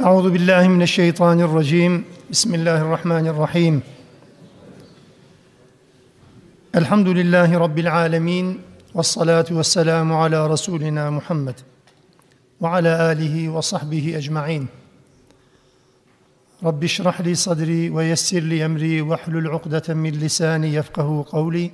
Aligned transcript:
أعوذ 0.00 0.30
بالله 0.30 0.68
من 0.68 0.82
الشيطان 0.82 1.40
الرجيم. 1.40 2.04
بسم 2.30 2.54
الله 2.54 2.80
الرحمن 2.82 3.26
الرحيم. 3.26 3.80
الحمد 6.74 7.08
لله 7.08 7.58
رب 7.58 7.78
العالمين 7.78 8.60
والصلاة 8.94 9.44
والسلام 9.50 10.12
على 10.12 10.46
رسولنا 10.46 11.10
محمد 11.10 11.54
وعلى 12.60 13.12
آله 13.12 13.48
وصحبه 13.48 14.16
أجمعين. 14.16 14.66
رب 16.64 16.84
اشرح 16.84 17.20
لي 17.20 17.34
صدري 17.34 17.90
ويسر 17.90 18.40
لي 18.40 18.64
أمري 18.64 19.00
واحلل 19.00 19.48
عقدة 19.48 19.94
من 19.94 20.10
لساني 20.10 20.74
يفقه 20.74 21.24
قولي. 21.28 21.70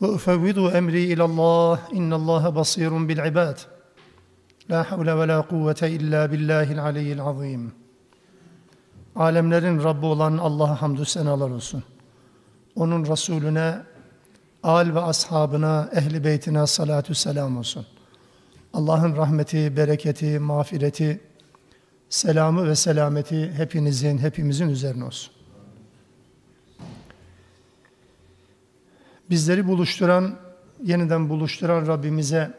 وأفوض 0.00 0.58
أمري 0.58 1.12
إلى 1.12 1.24
الله 1.24 1.78
إن 1.94 2.12
الله 2.12 2.48
بصير 2.48 2.98
بالعباد. 2.98 3.58
La 4.70 4.90
havle 4.90 5.16
ve 5.16 5.28
la 5.28 5.48
kuvvete 5.48 5.90
illa 5.90 6.32
billahil 6.32 6.82
aliyyil 6.82 7.20
azim. 7.20 7.72
Alemlerin 9.16 9.84
Rabbi 9.84 10.06
olan 10.06 10.38
Allah'a 10.38 10.82
hamdü 10.82 11.04
senalar 11.04 11.50
olsun. 11.50 11.84
Onun 12.76 13.06
Resulüne, 13.06 13.82
al 14.62 14.94
ve 14.94 15.00
ashabına, 15.00 15.90
ehli 15.92 16.24
beytine 16.24 16.66
salatü 16.66 17.14
selam 17.14 17.56
olsun. 17.56 17.86
Allah'ın 18.72 19.16
rahmeti, 19.16 19.76
bereketi, 19.76 20.38
mağfireti, 20.38 21.20
selamı 22.08 22.68
ve 22.68 22.76
selameti 22.76 23.52
hepinizin, 23.52 24.18
hepimizin 24.18 24.68
üzerine 24.68 25.04
olsun. 25.04 25.34
Bizleri 29.30 29.68
buluşturan, 29.68 30.36
yeniden 30.82 31.28
buluşturan 31.28 31.86
Rabbimize 31.86 32.58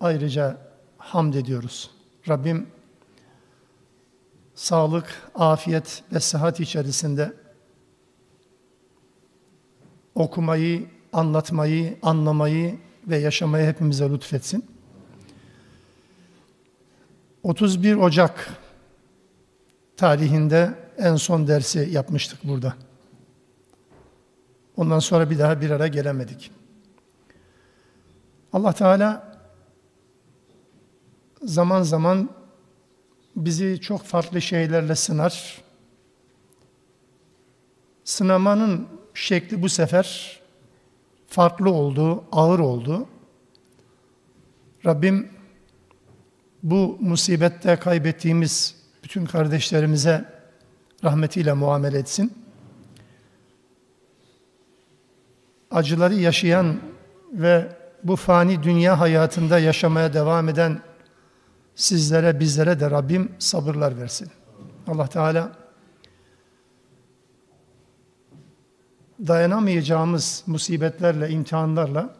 ayrıca 0.00 0.73
hamd 1.04 1.34
ediyoruz. 1.34 1.90
Rabbim 2.28 2.66
sağlık, 4.54 5.30
afiyet 5.34 6.02
ve 6.12 6.20
sıhhat 6.20 6.60
içerisinde 6.60 7.32
okumayı, 10.14 10.88
anlatmayı, 11.12 11.98
anlamayı 12.02 12.78
ve 13.06 13.18
yaşamayı 13.18 13.66
hepimize 13.66 14.10
lütfetsin. 14.10 14.64
31 17.42 17.96
Ocak 17.96 18.48
tarihinde 19.96 20.74
en 20.98 21.16
son 21.16 21.48
dersi 21.48 21.88
yapmıştık 21.92 22.38
burada. 22.44 22.74
Ondan 24.76 24.98
sonra 24.98 25.30
bir 25.30 25.38
daha 25.38 25.60
bir 25.60 25.70
ara 25.70 25.86
gelemedik. 25.86 26.50
Allah 28.52 28.72
Teala 28.72 29.33
zaman 31.44 31.82
zaman 31.82 32.30
bizi 33.36 33.80
çok 33.80 34.02
farklı 34.02 34.42
şeylerle 34.42 34.94
sınar. 34.94 35.62
Sınamanın 38.04 38.88
şekli 39.14 39.62
bu 39.62 39.68
sefer 39.68 40.40
farklı 41.28 41.70
oldu, 41.72 42.24
ağır 42.32 42.58
oldu. 42.58 43.06
Rabbim 44.86 45.28
bu 46.62 46.98
musibette 47.00 47.76
kaybettiğimiz 47.76 48.76
bütün 49.04 49.26
kardeşlerimize 49.26 50.24
rahmetiyle 51.04 51.52
muamele 51.52 51.98
etsin. 51.98 52.32
Acıları 55.70 56.14
yaşayan 56.14 56.76
ve 57.32 57.76
bu 58.04 58.16
fani 58.16 58.62
dünya 58.62 59.00
hayatında 59.00 59.58
yaşamaya 59.58 60.14
devam 60.14 60.48
eden 60.48 60.80
sizlere, 61.74 62.40
bizlere 62.40 62.80
de 62.80 62.90
Rabbim 62.90 63.32
sabırlar 63.38 63.98
versin. 63.98 64.28
Allah 64.86 65.06
Teala 65.06 65.56
dayanamayacağımız 69.26 70.42
musibetlerle, 70.46 71.30
imtihanlarla 71.30 72.16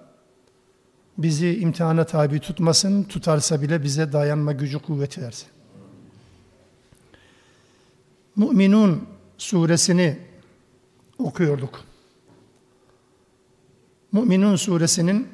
bizi 1.18 1.58
imtihana 1.58 2.04
tabi 2.06 2.40
tutmasın, 2.40 3.02
tutarsa 3.02 3.62
bile 3.62 3.82
bize 3.82 4.12
dayanma 4.12 4.52
gücü 4.52 4.78
kuvveti 4.78 5.22
versin. 5.22 5.48
Müminun 8.36 9.08
suresini 9.38 10.18
okuyorduk. 11.18 11.84
Müminun 14.12 14.56
suresinin 14.56 15.28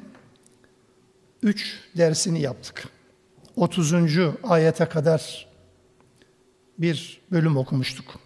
üç 1.43 1.79
dersini 1.97 2.41
yaptık. 2.41 2.89
30. 3.55 4.17
ayete 4.43 4.85
kadar 4.85 5.47
bir 6.77 7.21
bölüm 7.31 7.57
okumuştuk. 7.57 8.19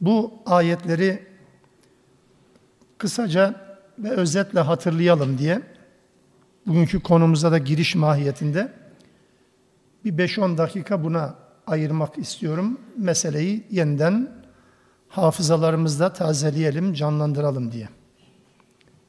Bu 0.00 0.32
ayetleri 0.46 1.26
kısaca 2.98 3.54
ve 3.98 4.10
özetle 4.10 4.60
hatırlayalım 4.60 5.38
diye 5.38 5.62
bugünkü 6.66 7.02
konumuza 7.02 7.52
da 7.52 7.58
giriş 7.58 7.94
mahiyetinde 7.94 8.72
bir 10.04 10.12
5-10 10.12 10.58
dakika 10.58 11.04
buna 11.04 11.34
ayırmak 11.66 12.18
istiyorum. 12.18 12.80
Meseleyi 12.96 13.64
yeniden 13.70 14.30
hafızalarımızda 15.08 16.12
tazeleyelim, 16.12 16.94
canlandıralım 16.94 17.72
diye. 17.72 17.88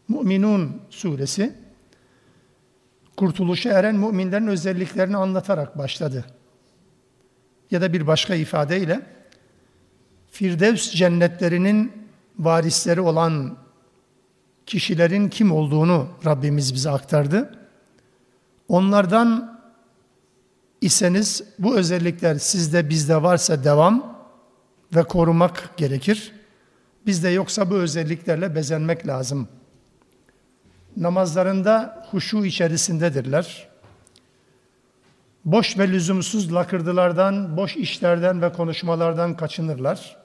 Müminun 0.08 0.82
suresi 0.90 1.65
kurtuluşa 3.18 3.70
eren 3.70 3.96
müminlerin 3.96 4.48
özelliklerini 4.48 5.18
anlatarak 5.18 5.78
başladı. 5.78 6.26
Ya 7.72 7.82
da 7.82 7.94
bir 7.94 8.08
başka 8.08 8.36
ifadeyle 8.36 9.02
Firdevs 10.32 10.92
cennetlerinin 10.92 11.92
varisleri 12.40 13.02
olan 13.02 13.58
kişilerin 14.66 15.30
kim 15.30 15.52
olduğunu 15.52 16.08
Rabbimiz 16.26 16.74
bize 16.74 16.90
aktardı. 16.90 17.60
Onlardan 18.68 19.60
iseniz 20.82 21.44
bu 21.60 21.78
özellikler 21.78 22.36
sizde 22.36 22.90
bizde 22.90 23.24
varsa 23.24 23.64
devam 23.64 24.26
ve 24.96 25.04
korumak 25.04 25.70
gerekir. 25.78 26.34
Bizde 27.06 27.30
yoksa 27.30 27.72
bu 27.72 27.76
özelliklerle 27.76 28.56
bezenmek 28.56 29.08
lazım 29.08 29.48
namazlarında 30.98 32.06
huşu 32.12 32.46
içerisindedirler. 32.46 33.68
Boş 35.46 35.78
ve 35.78 35.88
lüzumsuz 35.88 36.54
lakırdılardan, 36.54 37.58
boş 37.58 37.76
işlerden 37.76 38.42
ve 38.42 38.52
konuşmalardan 38.52 39.38
kaçınırlar. 39.38 40.18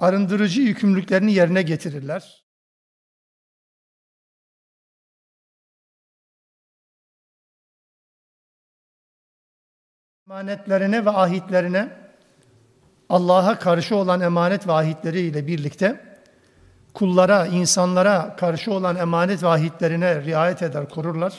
Arındırıcı 0.00 0.60
yükümlülüklerini 0.60 1.32
yerine 1.32 1.62
getirirler. 1.62 2.42
Emanetlerine 10.26 11.04
ve 11.04 11.10
ahitlerine 11.10 12.02
Allah'a 13.08 13.58
karşı 13.58 13.96
olan 13.96 14.20
emanet 14.20 14.66
ve 14.66 14.72
ahitleriyle 14.72 15.46
birlikte 15.46 16.11
kullara, 16.94 17.46
insanlara 17.46 18.36
karşı 18.36 18.72
olan 18.72 18.96
emanet 18.96 19.42
ve 19.42 19.46
riayet 20.24 20.62
eder, 20.62 20.88
korurlar 20.88 21.34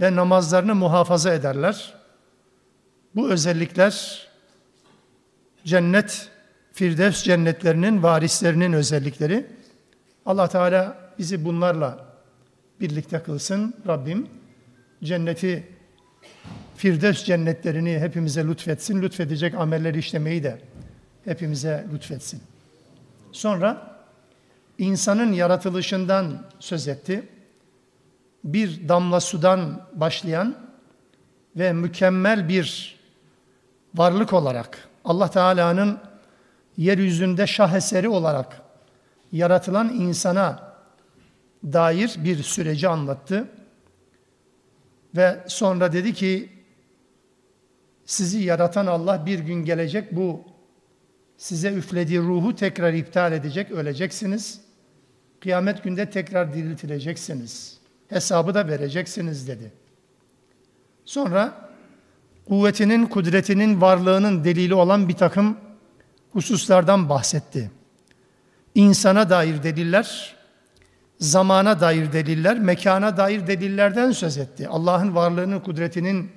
ve 0.00 0.16
namazlarını 0.16 0.74
muhafaza 0.74 1.34
ederler. 1.34 1.94
Bu 3.14 3.30
özellikler 3.30 4.26
cennet, 5.64 6.28
Firdevs 6.72 7.22
cennetlerinin 7.22 8.02
varislerinin 8.02 8.72
özellikleri. 8.72 9.46
Allah 10.26 10.48
Teala 10.48 10.96
bizi 11.18 11.44
bunlarla 11.44 12.06
birlikte 12.80 13.22
kılsın. 13.22 13.74
Rabbim 13.86 14.26
cenneti, 15.04 15.68
Firdevs 16.76 17.24
cennetlerini 17.24 17.98
hepimize 17.98 18.46
lütfetsin. 18.46 19.02
Lütfedecek 19.02 19.54
amelleri 19.54 19.98
işlemeyi 19.98 20.42
de 20.42 20.60
hepimize 21.24 21.86
lütfetsin. 21.92 22.42
Sonra 23.32 23.95
insanın 24.78 25.32
yaratılışından 25.32 26.46
söz 26.58 26.88
etti. 26.88 27.28
Bir 28.44 28.88
damla 28.88 29.20
sudan 29.20 29.88
başlayan 29.92 30.56
ve 31.56 31.72
mükemmel 31.72 32.48
bir 32.48 32.96
varlık 33.94 34.32
olarak 34.32 34.88
Allah 35.04 35.30
Teala'nın 35.30 35.98
yeryüzünde 36.76 37.46
şaheseri 37.46 38.08
olarak 38.08 38.62
yaratılan 39.32 39.88
insana 39.88 40.72
dair 41.64 42.14
bir 42.18 42.42
süreci 42.42 42.88
anlattı. 42.88 43.48
Ve 45.16 45.44
sonra 45.46 45.92
dedi 45.92 46.14
ki 46.14 46.52
sizi 48.04 48.38
yaratan 48.38 48.86
Allah 48.86 49.26
bir 49.26 49.38
gün 49.38 49.64
gelecek 49.64 50.16
bu 50.16 50.44
size 51.36 51.72
üflediği 51.72 52.20
ruhu 52.20 52.56
tekrar 52.56 52.92
iptal 52.92 53.32
edecek, 53.32 53.70
öleceksiniz. 53.70 54.65
Kıyamet 55.40 55.84
günde 55.84 56.10
tekrar 56.10 56.54
diriltileceksiniz. 56.54 57.78
Hesabı 58.08 58.54
da 58.54 58.68
vereceksiniz 58.68 59.48
dedi. 59.48 59.72
Sonra 61.04 61.70
kuvvetinin, 62.48 63.06
kudretinin, 63.06 63.80
varlığının 63.80 64.44
delili 64.44 64.74
olan 64.74 65.08
bir 65.08 65.16
takım 65.16 65.56
hususlardan 66.32 67.08
bahsetti. 67.08 67.70
İnsana 68.74 69.30
dair 69.30 69.62
deliller, 69.62 70.36
zamana 71.18 71.80
dair 71.80 72.12
deliller, 72.12 72.58
mekana 72.58 73.16
dair 73.16 73.46
delillerden 73.46 74.10
söz 74.10 74.38
etti. 74.38 74.68
Allah'ın 74.68 75.14
varlığının, 75.14 75.60
kudretinin 75.60 76.30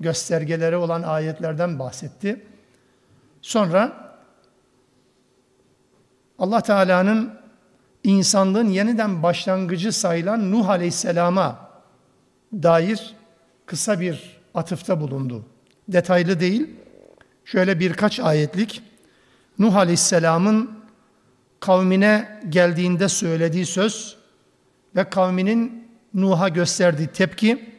göstergeleri 0.00 0.76
olan 0.76 1.02
ayetlerden 1.02 1.78
bahsetti. 1.78 2.46
Sonra 3.42 4.06
Allah 6.38 6.60
Teala'nın 6.60 7.45
insanlığın 8.10 8.68
yeniden 8.68 9.22
başlangıcı 9.22 9.92
sayılan 9.92 10.52
Nuh 10.52 10.68
Aleyhisselam'a 10.68 11.70
dair 12.52 13.14
kısa 13.66 14.00
bir 14.00 14.40
atıfta 14.54 15.00
bulundu. 15.00 15.44
Detaylı 15.88 16.40
değil, 16.40 16.70
şöyle 17.44 17.80
birkaç 17.80 18.20
ayetlik 18.20 18.82
Nuh 19.58 19.76
Aleyhisselam'ın 19.76 20.70
kavmine 21.60 22.40
geldiğinde 22.48 23.08
söylediği 23.08 23.66
söz 23.66 24.16
ve 24.96 25.10
kavminin 25.10 25.88
Nuh'a 26.14 26.48
gösterdiği 26.48 27.06
tepki, 27.06 27.74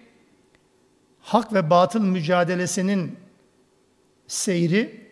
hak 1.20 1.54
ve 1.54 1.70
batıl 1.70 2.02
mücadelesinin 2.02 3.16
seyri 4.28 5.08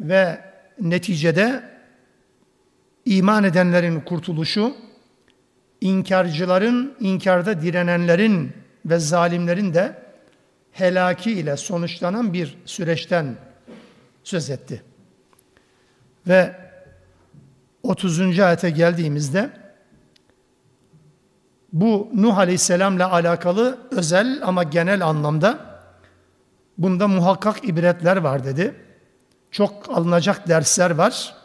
ve 0.00 0.40
neticede 0.80 1.77
iman 3.08 3.44
edenlerin 3.44 4.00
kurtuluşu, 4.00 4.76
inkarcıların, 5.80 6.94
inkarda 7.00 7.62
direnenlerin 7.62 8.52
ve 8.86 8.98
zalimlerin 8.98 9.74
de 9.74 10.02
helaki 10.72 11.32
ile 11.32 11.56
sonuçlanan 11.56 12.32
bir 12.32 12.58
süreçten 12.64 13.36
söz 14.24 14.50
etti. 14.50 14.82
Ve 16.28 16.56
30. 17.82 18.40
ayete 18.40 18.70
geldiğimizde 18.70 19.50
bu 21.72 22.10
Nuh 22.14 22.38
Aleyhisselam'la 22.38 23.12
alakalı 23.12 23.78
özel 23.90 24.40
ama 24.42 24.62
genel 24.62 25.06
anlamda 25.06 25.80
bunda 26.78 27.08
muhakkak 27.08 27.68
ibretler 27.68 28.16
var 28.16 28.44
dedi. 28.44 28.74
Çok 29.50 29.96
alınacak 29.96 30.48
dersler 30.48 30.90
var. 30.90 31.37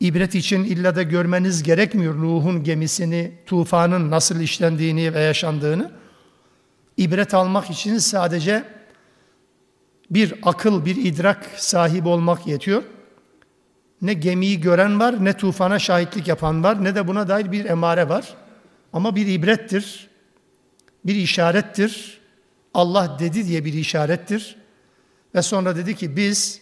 İbret 0.00 0.34
için 0.34 0.64
illa 0.64 0.96
da 0.96 1.02
görmeniz 1.02 1.62
gerekmiyor 1.62 2.14
Nuh'un 2.14 2.64
gemisini, 2.64 3.32
tufanın 3.46 4.10
nasıl 4.10 4.40
işlendiğini 4.40 5.14
ve 5.14 5.20
yaşandığını. 5.20 5.90
İbret 6.96 7.34
almak 7.34 7.70
için 7.70 7.98
sadece 7.98 8.64
bir 10.10 10.34
akıl, 10.42 10.84
bir 10.84 10.96
idrak 10.96 11.46
sahibi 11.56 12.08
olmak 12.08 12.46
yetiyor. 12.46 12.82
Ne 14.02 14.12
gemiyi 14.12 14.60
gören 14.60 15.00
var, 15.00 15.24
ne 15.24 15.32
tufana 15.32 15.78
şahitlik 15.78 16.28
yapan 16.28 16.64
var, 16.64 16.84
ne 16.84 16.94
de 16.94 17.08
buna 17.08 17.28
dair 17.28 17.52
bir 17.52 17.64
emare 17.64 18.08
var. 18.08 18.34
Ama 18.92 19.16
bir 19.16 19.26
ibrettir, 19.26 20.08
bir 21.04 21.14
işarettir. 21.14 22.20
Allah 22.74 23.16
dedi 23.18 23.46
diye 23.46 23.64
bir 23.64 23.72
işarettir. 23.72 24.56
Ve 25.34 25.42
sonra 25.42 25.76
dedi 25.76 25.96
ki 25.96 26.16
biz 26.16 26.60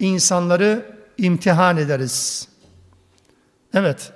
insanları 0.00 0.95
imtihan 1.18 1.76
ederiz. 1.76 2.48
Evet. 3.74 4.12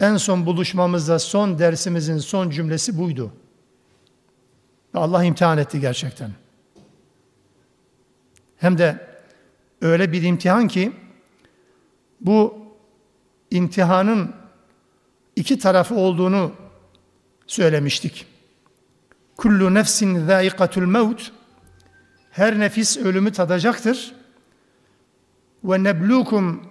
En 0.00 0.16
son 0.16 0.46
buluşmamızda 0.46 1.18
son 1.18 1.58
dersimizin 1.58 2.18
son 2.18 2.50
cümlesi 2.50 2.98
buydu. 2.98 3.32
Allah 4.94 5.24
imtihan 5.24 5.58
etti 5.58 5.80
gerçekten. 5.80 6.30
Hem 8.56 8.78
de 8.78 9.08
öyle 9.80 10.12
bir 10.12 10.22
imtihan 10.22 10.68
ki 10.68 10.92
bu 12.20 12.58
imtihanın 13.50 14.34
iki 15.36 15.58
tarafı 15.58 15.94
olduğunu 15.94 16.52
söylemiştik. 17.46 18.26
Kullu 19.36 19.74
nefsin 19.74 20.26
zâikatul 20.26 20.86
mevt 20.86 21.32
her 22.30 22.58
nefis 22.58 22.96
ölümü 22.96 23.32
tadacaktır. 23.32 24.14
Ve 25.64 25.84
neblukum 25.84 26.62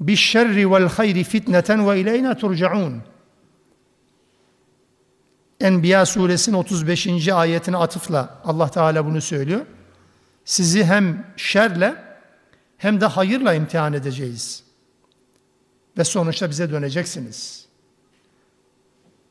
bişşerri 0.00 0.70
vel 0.70 0.88
hayri 0.88 1.24
fitneten 1.24 1.88
ve 1.90 2.00
ileyna 2.00 2.36
turcaun. 2.36 3.02
Enbiya 5.60 6.06
suresinin 6.06 6.56
35. 6.56 7.28
ayetine 7.28 7.76
atıfla 7.76 8.40
Allah 8.44 8.70
Teala 8.70 9.06
bunu 9.06 9.20
söylüyor. 9.20 9.66
Sizi 10.44 10.84
hem 10.84 11.26
şerle 11.36 11.94
hem 12.76 13.00
de 13.00 13.06
hayırla 13.06 13.54
imtihan 13.54 13.92
edeceğiz. 13.92 14.64
Ve 15.98 16.04
sonuçta 16.04 16.50
bize 16.50 16.70
döneceksiniz. 16.70 17.66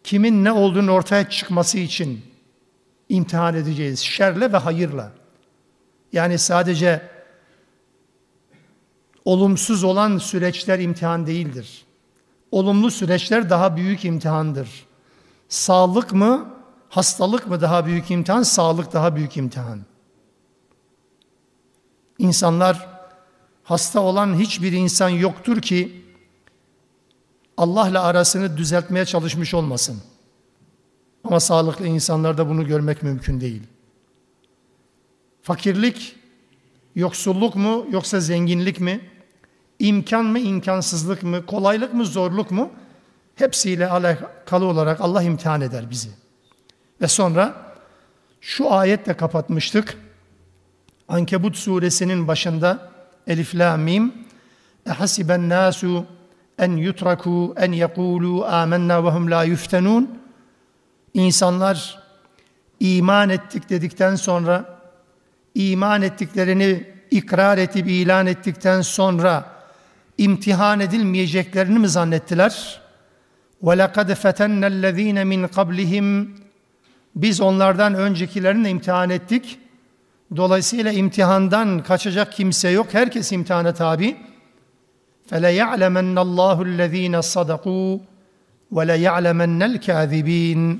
Kimin 0.03 0.43
ne 0.43 0.51
olduğunu 0.51 0.91
ortaya 0.91 1.29
çıkması 1.29 1.77
için 1.77 2.25
imtihan 3.09 3.55
edeceğiz. 3.55 3.99
Şerle 3.99 4.53
ve 4.53 4.57
hayırla. 4.57 5.11
Yani 6.13 6.37
sadece 6.37 7.12
olumsuz 9.25 9.83
olan 9.83 10.17
süreçler 10.17 10.79
imtihan 10.79 11.27
değildir. 11.27 11.85
Olumlu 12.51 12.91
süreçler 12.91 13.49
daha 13.49 13.77
büyük 13.77 14.05
imtihandır. 14.05 14.85
Sağlık 15.49 16.13
mı, 16.13 16.53
hastalık 16.89 17.47
mı 17.47 17.61
daha 17.61 17.85
büyük 17.85 18.11
imtihan, 18.11 18.43
sağlık 18.43 18.93
daha 18.93 19.15
büyük 19.15 19.37
imtihan. 19.37 19.79
İnsanlar, 22.19 22.89
hasta 23.63 23.99
olan 23.99 24.39
hiçbir 24.39 24.71
insan 24.71 25.09
yoktur 25.09 25.61
ki 25.61 26.03
Allah'la 27.57 28.03
arasını 28.03 28.57
düzeltmeye 28.57 29.05
çalışmış 29.05 29.53
olmasın. 29.53 30.01
Ama 31.23 31.39
sağlıklı 31.39 31.87
insanlarda 31.87 32.49
bunu 32.49 32.67
görmek 32.67 33.03
mümkün 33.03 33.41
değil. 33.41 33.63
Fakirlik, 35.41 36.15
yoksulluk 36.95 37.55
mu 37.55 37.85
yoksa 37.91 38.19
zenginlik 38.19 38.79
mi? 38.79 39.12
İmkan 39.79 40.25
mı, 40.25 40.39
imkansızlık 40.39 41.23
mı, 41.23 41.45
kolaylık 41.45 41.93
mı, 41.93 42.05
zorluk 42.05 42.51
mu? 42.51 42.71
Hepsiyle 43.35 43.89
alakalı 43.89 44.65
olarak 44.65 45.01
Allah 45.01 45.23
imtihan 45.23 45.61
eder 45.61 45.89
bizi. 45.89 46.09
Ve 47.01 47.07
sonra 47.07 47.53
şu 48.41 48.73
ayetle 48.73 49.13
kapatmıştık. 49.13 49.97
Ankebut 51.07 51.55
suresinin 51.55 52.27
başında 52.27 52.91
Elif 53.27 53.55
la 53.55 53.77
mim 53.77 54.13
Ehasiben 54.85 55.49
nasu 55.49 56.05
en 56.59 56.71
yutraku 56.71 57.55
en 57.57 57.71
yekulu 57.71 58.45
amennâ 58.45 59.03
ve 59.03 59.09
hum 59.09 59.31
la 59.31 59.43
yuftenun 59.43 60.23
İnsanlar 61.13 62.03
iman 62.79 63.29
ettik 63.29 63.69
dedikten 63.69 64.15
sonra 64.15 64.79
iman 65.55 66.01
ettiklerini 66.01 66.87
ikrar 67.11 67.57
edip 67.57 67.87
ilan 67.87 68.27
ettikten 68.27 68.81
sonra 68.81 69.52
imtihan 70.18 70.80
edilmeyeceklerini 70.80 71.78
mi 71.78 71.88
zannettiler? 71.88 72.80
وَلَقَدْ 73.62 74.12
فَتَنَّ 74.12 74.62
الَّذ۪ينَ 74.64 75.18
مِنْ 75.24 75.46
قَبْلِهِمْ 75.46 76.28
Biz 77.16 77.40
onlardan 77.40 77.94
öncekilerini 77.94 78.68
imtihan 78.68 79.10
ettik. 79.10 79.58
Dolayısıyla 80.36 80.92
imtihandan 80.92 81.82
kaçacak 81.82 82.32
kimse 82.32 82.68
yok. 82.68 82.86
Herkes 82.92 83.32
imtihana 83.32 83.74
tabi. 83.74 84.16
فَلَيَعْلَمَنَّ 85.30 86.16
اللّٰهُ 86.18 86.58
الَّذ۪ينَ 86.68 87.16
صَدَقُوا 87.16 87.98
وَلَيَعْلَمَنَّ 88.72 89.78
الْكَاذِب۪ينَ 89.78 90.78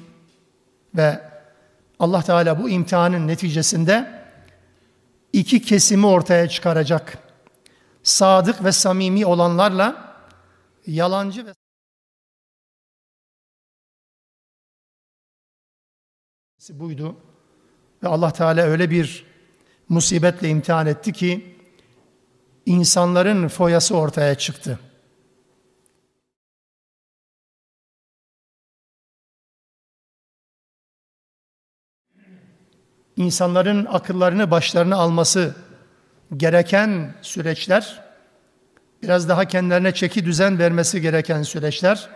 Ve 0.97 1.20
Allah 1.99 2.23
Teala 2.23 2.62
bu 2.62 2.68
imtihanın 2.68 3.28
neticesinde 3.28 4.06
iki 5.32 5.62
kesimi 5.62 6.06
ortaya 6.06 6.49
çıkaracak. 6.49 7.22
sadık 8.03 8.63
ve 8.63 8.72
samimi 8.72 9.25
olanlarla 9.25 10.15
yalancı 10.86 11.45
ve 11.45 11.53
buydu. 16.69 17.17
Ve 18.03 18.07
Allah 18.07 18.33
Teala 18.33 18.62
öyle 18.62 18.89
bir 18.89 19.25
musibetle 19.89 20.50
imtihan 20.50 20.88
etti 20.88 21.13
ki 21.13 21.57
insanların 22.65 23.48
foyası 23.48 23.98
ortaya 23.98 24.36
çıktı. 24.36 24.79
İnsanların 33.15 33.86
akıllarını 33.86 34.51
başlarına 34.51 34.95
alması 34.95 35.55
gereken 36.37 37.13
süreçler, 37.21 38.03
biraz 39.03 39.29
daha 39.29 39.45
kendilerine 39.45 39.93
çeki 39.93 40.25
düzen 40.25 40.59
vermesi 40.59 41.01
gereken 41.01 41.43
süreçler. 41.43 42.09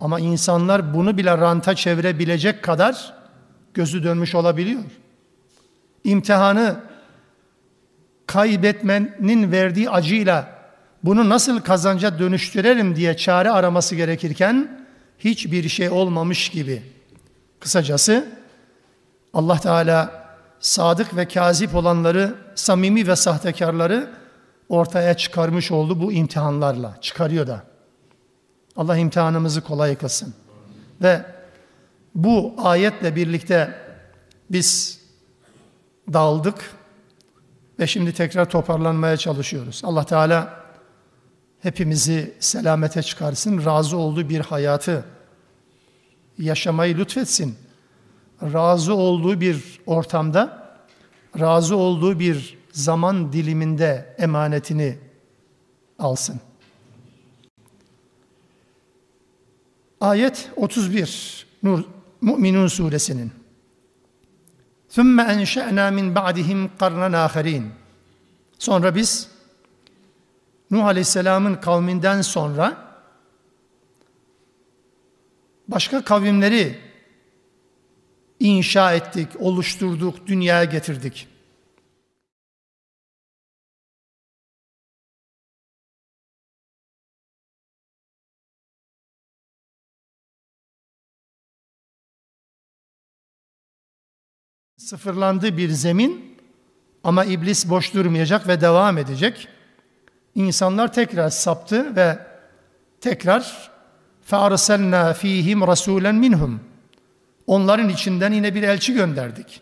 Ama 0.00 0.20
insanlar 0.20 0.94
bunu 0.94 1.16
bile 1.16 1.38
ranta 1.38 1.74
çevirebilecek 1.74 2.62
kadar 2.62 3.14
gözü 3.74 4.04
dönmüş 4.04 4.34
olabiliyor. 4.34 4.82
İmtihanı 6.04 6.76
kaybetmenin 8.26 9.52
verdiği 9.52 9.90
acıyla 9.90 10.56
bunu 11.04 11.28
nasıl 11.28 11.60
kazanca 11.60 12.18
dönüştürelim 12.18 12.96
diye 12.96 13.16
çare 13.16 13.50
araması 13.50 13.96
gerekirken 13.96 14.86
hiçbir 15.18 15.68
şey 15.68 15.90
olmamış 15.90 16.48
gibi. 16.48 16.82
Kısacası 17.60 18.28
Allah 19.34 19.60
Teala 19.60 20.25
sadık 20.60 21.16
ve 21.16 21.28
kazip 21.28 21.74
olanları, 21.74 22.34
samimi 22.54 23.06
ve 23.06 23.16
sahtekarları 23.16 24.10
ortaya 24.68 25.14
çıkarmış 25.14 25.72
oldu 25.72 26.00
bu 26.00 26.12
imtihanlarla. 26.12 26.98
Çıkarıyor 27.00 27.46
da. 27.46 27.62
Allah 28.76 28.96
imtihanımızı 28.96 29.60
kolay 29.60 29.96
kılsın. 29.96 30.34
Ve 31.02 31.26
bu 32.14 32.54
ayetle 32.58 33.16
birlikte 33.16 33.74
biz 34.50 35.00
daldık 36.12 36.70
ve 37.78 37.86
şimdi 37.86 38.14
tekrar 38.14 38.50
toparlanmaya 38.50 39.16
çalışıyoruz. 39.16 39.82
Allah 39.84 40.04
Teala 40.04 40.60
hepimizi 41.60 42.34
selamete 42.40 43.02
çıkarsın, 43.02 43.64
razı 43.64 43.96
olduğu 43.96 44.28
bir 44.28 44.40
hayatı 44.40 45.04
yaşamayı 46.38 46.98
lütfetsin 46.98 47.56
razı 48.42 48.94
olduğu 48.94 49.40
bir 49.40 49.80
ortamda, 49.86 50.72
razı 51.40 51.76
olduğu 51.76 52.18
bir 52.20 52.58
zaman 52.72 53.32
diliminde 53.32 54.14
emanetini 54.18 54.98
alsın. 55.98 56.40
Ayet 60.00 60.50
31 60.56 61.46
Nur 61.62 61.84
Müminun 62.20 62.66
suresinin. 62.66 63.32
Sümme 64.88 65.22
enşe'na 65.22 65.90
min 65.90 66.14
ba'dihim 66.14 66.70
karnen 66.78 67.12
aherin. 67.12 67.70
Sonra 68.58 68.94
biz 68.94 69.28
Nuh 70.70 70.84
Aleyhisselam'ın 70.84 71.54
kavminden 71.54 72.22
sonra 72.22 72.76
başka 75.68 76.04
kavimleri 76.04 76.85
inşa 78.39 78.93
ettik, 78.93 79.27
oluşturduk, 79.39 80.27
dünyaya 80.27 80.63
getirdik. 80.63 81.27
Sıfırlandı 94.77 95.57
bir 95.57 95.69
zemin 95.69 96.37
ama 97.03 97.25
iblis 97.25 97.69
boş 97.69 97.93
durmayacak 97.93 98.47
ve 98.47 98.61
devam 98.61 98.97
edecek. 98.97 99.47
İnsanlar 100.35 100.93
tekrar 100.93 101.29
saptı 101.29 101.95
ve 101.95 102.19
tekrar 103.01 103.71
فَاَرْسَلْنَا 104.29 105.13
ف۪يهِمْ 105.13 105.63
رَسُولًا 105.63 106.13
minhum. 106.13 106.64
Onların 107.46 107.88
içinden 107.88 108.32
yine 108.32 108.54
bir 108.54 108.62
elçi 108.62 108.94
gönderdik. 108.94 109.60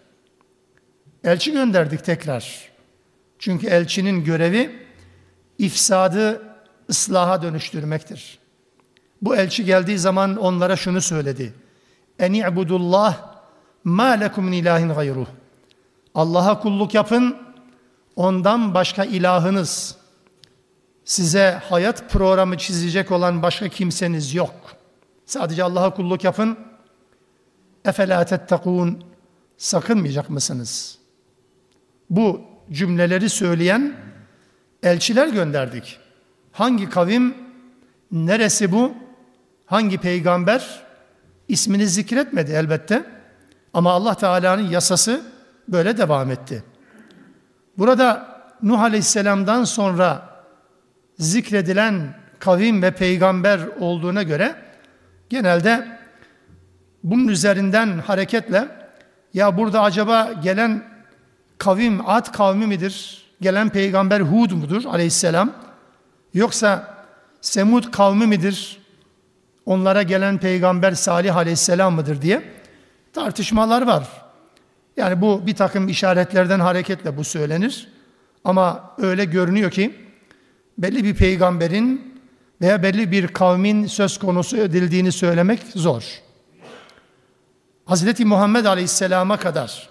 Elçi 1.24 1.52
gönderdik 1.52 2.04
tekrar. 2.04 2.68
Çünkü 3.38 3.66
elçinin 3.66 4.24
görevi 4.24 4.86
ifsadı 5.58 6.42
ıslaha 6.90 7.42
dönüştürmektir. 7.42 8.38
Bu 9.22 9.36
elçi 9.36 9.64
geldiği 9.64 9.98
zaman 9.98 10.36
onlara 10.36 10.76
şunu 10.76 11.00
söyledi. 11.00 11.52
En 12.18 12.32
i'budullah 12.32 13.34
ma 13.84 14.06
lekum 14.06 14.52
ilahin 14.52 14.88
gayruh. 14.88 15.26
Allah'a 16.14 16.60
kulluk 16.60 16.94
yapın. 16.94 17.36
Ondan 18.16 18.74
başka 18.74 19.04
ilahınız, 19.04 19.96
size 21.04 21.60
hayat 21.68 22.10
programı 22.10 22.58
çizecek 22.58 23.10
olan 23.10 23.42
başka 23.42 23.68
kimseniz 23.68 24.34
yok. 24.34 24.54
Sadece 25.26 25.64
Allah'a 25.64 25.94
kulluk 25.94 26.24
yapın. 26.24 26.58
Efela 27.84 28.24
tettekûn 28.24 29.04
sakınmayacak 29.56 30.30
mısınız? 30.30 30.98
Bu 32.10 32.40
cümleleri 32.72 33.30
söyleyen 33.30 33.96
elçiler 34.82 35.28
gönderdik. 35.28 35.98
Hangi 36.52 36.90
kavim, 36.90 37.34
neresi 38.12 38.72
bu, 38.72 38.94
hangi 39.66 39.98
peygamber 39.98 40.84
ismini 41.48 41.86
zikretmedi 41.86 42.52
elbette. 42.52 43.04
Ama 43.74 43.92
Allah 43.92 44.14
Teala'nın 44.14 44.70
yasası 44.70 45.22
böyle 45.68 45.98
devam 45.98 46.30
etti. 46.30 46.64
Burada 47.78 48.34
Nuh 48.62 48.80
Aleyhisselam'dan 48.80 49.64
sonra 49.64 50.28
zikredilen 51.18 52.16
kavim 52.38 52.82
ve 52.82 52.90
peygamber 52.90 53.60
olduğuna 53.80 54.22
göre 54.22 54.54
genelde 55.30 55.98
bunun 57.04 57.28
üzerinden 57.28 57.98
hareketle 57.98 58.68
ya 59.34 59.58
burada 59.58 59.82
acaba 59.82 60.32
gelen 60.42 60.84
kavim 61.58 62.08
Ad 62.08 62.32
kavmi 62.32 62.66
midir? 62.66 63.24
Gelen 63.40 63.68
peygamber 63.68 64.20
Hud 64.20 64.50
mudur 64.50 64.84
aleyhisselam? 64.84 65.52
Yoksa 66.34 66.94
Semud 67.40 67.90
kavmi 67.90 68.26
midir? 68.26 68.80
Onlara 69.66 70.02
gelen 70.02 70.38
peygamber 70.38 70.92
Salih 70.92 71.36
aleyhisselam 71.36 71.94
mıdır 71.94 72.22
diye 72.22 72.42
tartışmalar 73.12 73.82
var. 73.82 74.08
Yani 74.96 75.20
bu 75.20 75.46
bir 75.46 75.54
takım 75.54 75.88
işaretlerden 75.88 76.60
hareketle 76.60 77.16
bu 77.16 77.24
söylenir. 77.24 77.88
Ama 78.44 78.94
öyle 78.98 79.24
görünüyor 79.24 79.70
ki 79.70 79.94
belli 80.78 81.04
bir 81.04 81.14
peygamberin 81.14 82.20
veya 82.60 82.82
belli 82.82 83.10
bir 83.10 83.28
kavmin 83.28 83.86
söz 83.86 84.18
konusu 84.18 84.56
edildiğini 84.56 85.12
söylemek 85.12 85.60
zor. 85.74 86.04
Hazreti 87.84 88.24
Muhammed 88.24 88.64
Aleyhisselam'a 88.64 89.36
kadar 89.36 89.90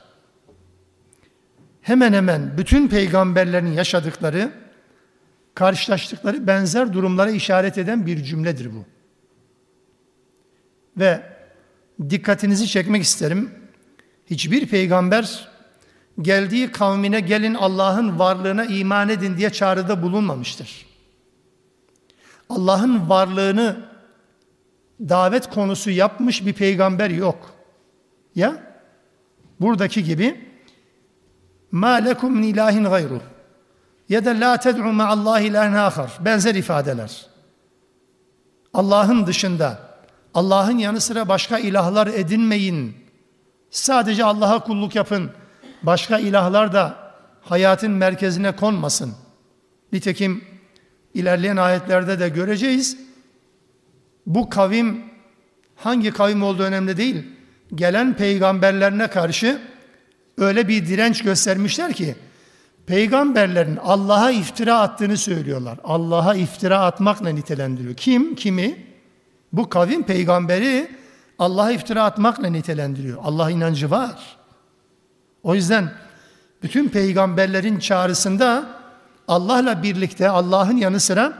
hemen 1.81 2.13
hemen 2.13 2.57
bütün 2.57 2.87
peygamberlerin 2.87 3.71
yaşadıkları, 3.71 4.51
karşılaştıkları 5.55 6.47
benzer 6.47 6.93
durumlara 6.93 7.31
işaret 7.31 7.77
eden 7.77 8.05
bir 8.05 8.23
cümledir 8.23 8.71
bu. 8.75 8.85
Ve 10.97 11.23
dikkatinizi 12.09 12.67
çekmek 12.67 13.03
isterim. 13.03 13.51
Hiçbir 14.29 14.67
peygamber 14.67 15.49
geldiği 16.21 16.71
kavmine 16.71 17.19
gelin 17.19 17.53
Allah'ın 17.53 18.19
varlığına 18.19 18.65
iman 18.65 19.09
edin 19.09 19.37
diye 19.37 19.49
çağrıda 19.49 20.01
bulunmamıştır. 20.01 20.85
Allah'ın 22.49 23.09
varlığını 23.09 23.85
davet 24.99 25.49
konusu 25.49 25.89
yapmış 25.89 26.45
bir 26.45 26.53
peygamber 26.53 27.09
yok. 27.09 27.52
Ya 28.35 28.63
buradaki 29.59 30.03
gibi 30.03 30.49
ma 31.71 31.93
lekum 31.93 32.33
min 32.33 32.43
ilahin 32.43 32.83
gayru 32.83 33.21
ya 34.09 34.25
da 34.25 34.29
la 34.29 34.57
ted'u 34.57 34.83
ma'allahi 34.83 35.45
ilahen 35.45 35.73
ahar 35.73 36.11
benzer 36.19 36.55
ifadeler. 36.55 37.25
Allah'ın 38.73 39.27
dışında 39.27 39.79
Allah'ın 40.33 40.77
yanı 40.77 41.01
sıra 41.01 41.27
başka 41.27 41.59
ilahlar 41.59 42.07
edinmeyin. 42.07 42.97
Sadece 43.69 44.23
Allah'a 44.23 44.63
kulluk 44.63 44.95
yapın 44.95 45.31
başka 45.83 46.19
ilahlar 46.19 46.73
da 46.73 46.97
hayatın 47.41 47.91
merkezine 47.91 48.55
konmasın. 48.55 49.13
Nitekim 49.91 50.43
ilerleyen 51.13 51.57
ayetlerde 51.57 52.19
de 52.19 52.29
göreceğiz. 52.29 52.97
Bu 54.25 54.49
kavim 54.49 55.03
hangi 55.75 56.11
kavim 56.11 56.43
olduğu 56.43 56.63
önemli 56.63 56.97
değil. 56.97 57.25
Gelen 57.75 58.13
peygamberlerine 58.13 59.07
karşı 59.07 59.61
öyle 60.37 60.67
bir 60.67 60.87
direnç 60.87 61.23
göstermişler 61.23 61.93
ki 61.93 62.15
peygamberlerin 62.85 63.77
Allah'a 63.83 64.31
iftira 64.31 64.79
attığını 64.79 65.17
söylüyorlar. 65.17 65.79
Allah'a 65.83 66.35
iftira 66.35 66.79
atmakla 66.79 67.29
nitelendiriyor. 67.29 67.95
Kim? 67.95 68.35
Kimi? 68.35 68.85
Bu 69.53 69.69
kavim 69.69 70.03
peygamberi 70.03 70.91
Allah'a 71.39 71.71
iftira 71.71 72.03
atmakla 72.03 72.47
nitelendiriyor. 72.47 73.17
Allah 73.23 73.51
inancı 73.51 73.91
var. 73.91 74.37
O 75.43 75.55
yüzden 75.55 75.91
bütün 76.63 76.89
peygamberlerin 76.89 77.79
çağrısında 77.79 78.65
Allah'la 79.27 79.83
birlikte 79.83 80.29
Allah'ın 80.29 80.77
yanı 80.77 80.99
sıra 80.99 81.33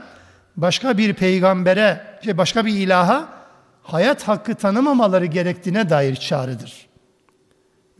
başka 0.56 0.98
bir 0.98 1.14
peygambere, 1.14 2.18
başka 2.26 2.66
bir 2.66 2.72
ilaha 2.72 3.28
hayat 3.84 4.28
hakkı 4.28 4.54
tanımamaları 4.54 5.26
gerektiğine 5.26 5.90
dair 5.90 6.16
çağrıdır. 6.16 6.86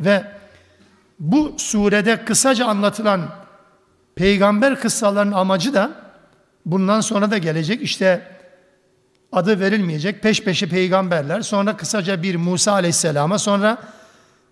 Ve 0.01 0.25
Bu 1.21 1.55
surede 1.57 2.25
kısaca 2.25 2.67
anlatılan 2.67 3.21
peygamber 4.15 4.81
kıssalarının 4.81 5.33
amacı 5.33 5.75
da 5.75 5.91
bundan 6.67 7.01
sonra 7.01 7.31
da 7.31 7.39
gelecek. 7.39 7.83
İşte 7.83 8.23
adı 9.33 9.61
verilmeyecek 9.61 10.23
peş 10.23 10.43
peşe 10.43 10.69
peygamberler, 10.69 11.41
sonra 11.41 11.77
kısaca 11.77 12.23
bir 12.23 12.35
Musa 12.35 12.73
aleyhisselama, 12.73 13.39
sonra 13.39 13.79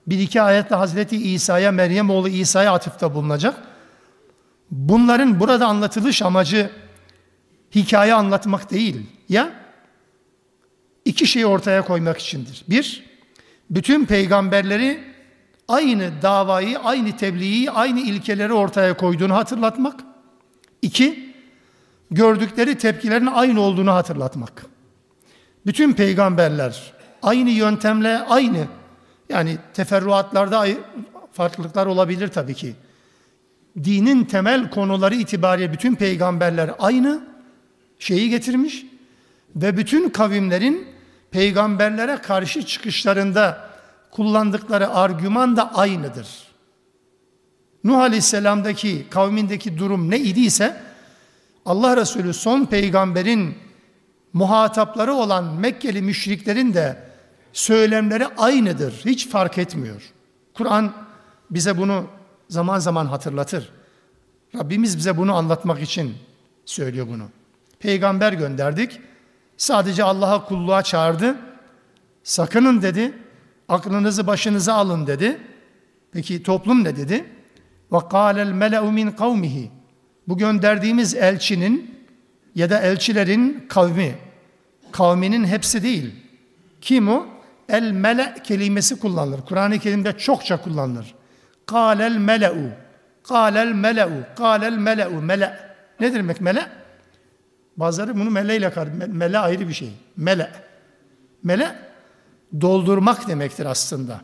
bir 0.06 0.18
iki 0.18 0.42
ayetle 0.42 0.76
Hazreti 0.76 1.32
İsa'ya, 1.34 1.72
Meryem 1.72 2.10
oğlu 2.10 2.28
İsa'ya 2.28 2.72
atıfta 2.72 3.14
bulunacak. 3.14 3.54
Bunların 4.70 5.40
burada 5.40 5.66
anlatılış 5.66 6.22
amacı 6.22 6.70
hikaye 7.74 8.14
anlatmak 8.14 8.70
değil. 8.70 9.06
Ya 9.28 9.61
iki 11.04 11.26
şeyi 11.26 11.46
ortaya 11.46 11.84
koymak 11.84 12.18
içindir. 12.18 12.64
Bir, 12.68 13.04
bütün 13.70 14.04
peygamberleri 14.04 15.00
aynı 15.68 16.10
davayı, 16.22 16.78
aynı 16.78 17.16
tebliği, 17.16 17.70
aynı 17.70 18.00
ilkeleri 18.00 18.52
ortaya 18.52 18.96
koyduğunu 18.96 19.34
hatırlatmak. 19.34 20.00
İki, 20.82 21.34
gördükleri 22.10 22.78
tepkilerin 22.78 23.26
aynı 23.26 23.60
olduğunu 23.60 23.92
hatırlatmak. 23.92 24.66
Bütün 25.66 25.92
peygamberler 25.92 26.92
aynı 27.22 27.50
yöntemle 27.50 28.18
aynı 28.18 28.66
yani 29.28 29.56
teferruatlarda 29.74 30.66
farklılıklar 31.32 31.86
olabilir 31.86 32.28
tabii 32.28 32.54
ki. 32.54 32.74
Dinin 33.84 34.24
temel 34.24 34.70
konuları 34.70 35.14
itibariyle 35.14 35.72
bütün 35.72 35.94
peygamberler 35.94 36.70
aynı 36.78 37.20
şeyi 37.98 38.30
getirmiş 38.30 38.86
ve 39.56 39.76
bütün 39.76 40.08
kavimlerin 40.08 40.91
peygamberlere 41.32 42.16
karşı 42.16 42.62
çıkışlarında 42.66 43.68
kullandıkları 44.10 44.90
argüman 44.90 45.56
da 45.56 45.74
aynıdır. 45.74 46.28
Nuh 47.84 47.98
Aleyhisselam'daki 47.98 49.06
kavmindeki 49.10 49.78
durum 49.78 50.10
ne 50.10 50.18
idiyse 50.18 50.82
Allah 51.66 51.96
Resulü 51.96 52.34
son 52.34 52.64
peygamberin 52.64 53.54
muhatapları 54.32 55.14
olan 55.14 55.44
Mekkeli 55.44 56.02
müşriklerin 56.02 56.74
de 56.74 56.96
söylemleri 57.52 58.26
aynıdır. 58.26 58.92
Hiç 59.04 59.28
fark 59.28 59.58
etmiyor. 59.58 60.02
Kur'an 60.54 60.92
bize 61.50 61.78
bunu 61.78 62.06
zaman 62.48 62.78
zaman 62.78 63.06
hatırlatır. 63.06 63.72
Rabbimiz 64.54 64.96
bize 64.96 65.16
bunu 65.16 65.34
anlatmak 65.34 65.82
için 65.82 66.14
söylüyor 66.64 67.06
bunu. 67.08 67.24
Peygamber 67.78 68.32
gönderdik. 68.32 69.00
Sadece 69.56 70.04
Allah'a 70.04 70.44
kulluğa 70.44 70.82
çağırdı. 70.82 71.36
Sakının 72.22 72.82
dedi. 72.82 73.12
Aklınızı 73.68 74.26
başınıza 74.26 74.74
alın 74.74 75.06
dedi. 75.06 75.40
Peki 76.12 76.42
toplum 76.42 76.84
ne 76.84 76.96
dedi? 76.96 77.24
Ve 77.92 77.98
kâlel 78.10 78.52
mele'u 78.52 78.92
min 78.92 79.10
kavmihi. 79.10 79.70
Bu 80.28 80.38
gönderdiğimiz 80.38 81.14
elçinin 81.14 82.04
ya 82.54 82.70
da 82.70 82.80
elçilerin 82.80 83.66
kavmi. 83.68 84.14
Kavminin 84.92 85.44
hepsi 85.44 85.82
değil. 85.82 86.14
Kim 86.80 87.08
o? 87.08 87.26
El 87.68 87.90
mele 87.90 88.34
kelimesi 88.44 89.00
kullanılır. 89.00 89.40
Kur'an-ı 89.40 89.78
Kerim'de 89.78 90.18
çokça 90.18 90.62
kullanılır. 90.62 91.14
Kâlel 91.66 92.16
mele'u. 92.16 92.70
Kâlel 93.28 93.72
mele'u. 93.72 94.36
Kâlel 94.36 94.76
mele'u. 94.78 95.22
Mele. 95.22 95.58
Ne 96.00 96.14
demek 96.14 96.40
mele? 96.40 96.66
Bazıları 97.76 98.14
bunu 98.14 98.30
mele 98.30 98.56
ile. 98.56 98.72
Mele 99.06 99.38
ayrı 99.38 99.68
bir 99.68 99.74
şey. 99.74 99.90
Mele. 100.16 100.50
Mele 101.42 101.78
doldurmak 102.60 103.28
demektir 103.28 103.66
aslında. 103.66 104.20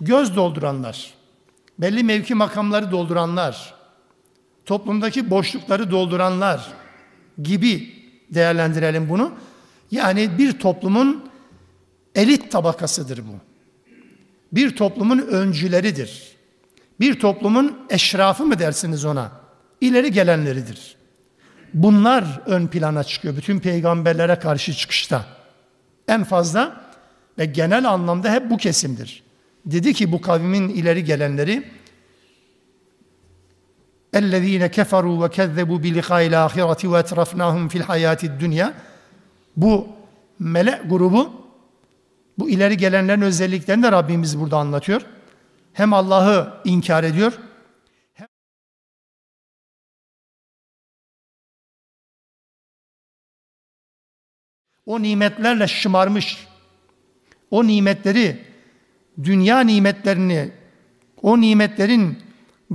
Göz 0.00 0.36
dolduranlar, 0.36 1.14
belli 1.78 2.04
mevki 2.04 2.34
makamları 2.34 2.90
dolduranlar, 2.90 3.74
toplumdaki 4.66 5.30
boşlukları 5.30 5.90
dolduranlar 5.90 6.72
gibi 7.42 7.92
değerlendirelim 8.30 9.08
bunu. 9.08 9.32
Yani 9.90 10.38
bir 10.38 10.58
toplumun 10.58 11.30
elit 12.14 12.52
tabakasıdır 12.52 13.18
bu. 13.18 13.32
Bir 14.52 14.76
toplumun 14.76 15.18
öncüleridir. 15.18 16.32
Bir 17.00 17.20
toplumun 17.20 17.78
eşrafı 17.90 18.46
mı 18.46 18.58
dersiniz 18.58 19.04
ona? 19.04 19.32
İleri 19.80 20.12
gelenleridir. 20.12 20.96
Bunlar 21.73 22.41
ön 22.45 22.67
plana 22.67 23.03
çıkıyor 23.03 23.37
bütün 23.37 23.59
peygamberlere 23.59 24.35
karşı 24.39 24.73
çıkışta. 24.73 25.25
En 26.07 26.23
fazla 26.23 26.81
ve 27.37 27.45
genel 27.45 27.89
anlamda 27.89 28.31
hep 28.31 28.49
bu 28.49 28.57
kesimdir. 28.57 29.23
Dedi 29.65 29.93
ki 29.93 30.11
bu 30.11 30.21
kavmin 30.21 30.69
ileri 30.69 31.03
gelenleri 31.03 31.63
اَلَّذ۪ينَ 34.13 34.63
كَفَرُوا 34.67 35.17
وَكَذَّبُوا 35.23 35.79
بِلِقَاءِ 35.85 36.21
الْآخِرَةِ 36.29 36.81
وَاَتْرَفْنَاهُمْ 36.87 37.69
fil 37.69 37.81
hayati 37.81 38.39
dünya. 38.39 38.73
Bu 39.57 39.87
melek 40.39 40.89
grubu 40.89 41.31
bu 42.37 42.49
ileri 42.49 42.77
gelenlerin 42.77 43.21
özelliklerini 43.21 43.83
de 43.83 43.91
Rabbimiz 43.91 44.39
burada 44.39 44.57
anlatıyor. 44.57 45.01
Hem 45.73 45.93
Allah'ı 45.93 46.61
inkar 46.65 47.03
ediyor 47.03 47.33
o 54.86 55.02
nimetlerle 55.02 55.68
şımarmış, 55.68 56.46
o 57.50 57.66
nimetleri, 57.66 58.44
dünya 59.24 59.60
nimetlerini, 59.60 60.50
o 61.22 61.40
nimetlerin 61.40 62.18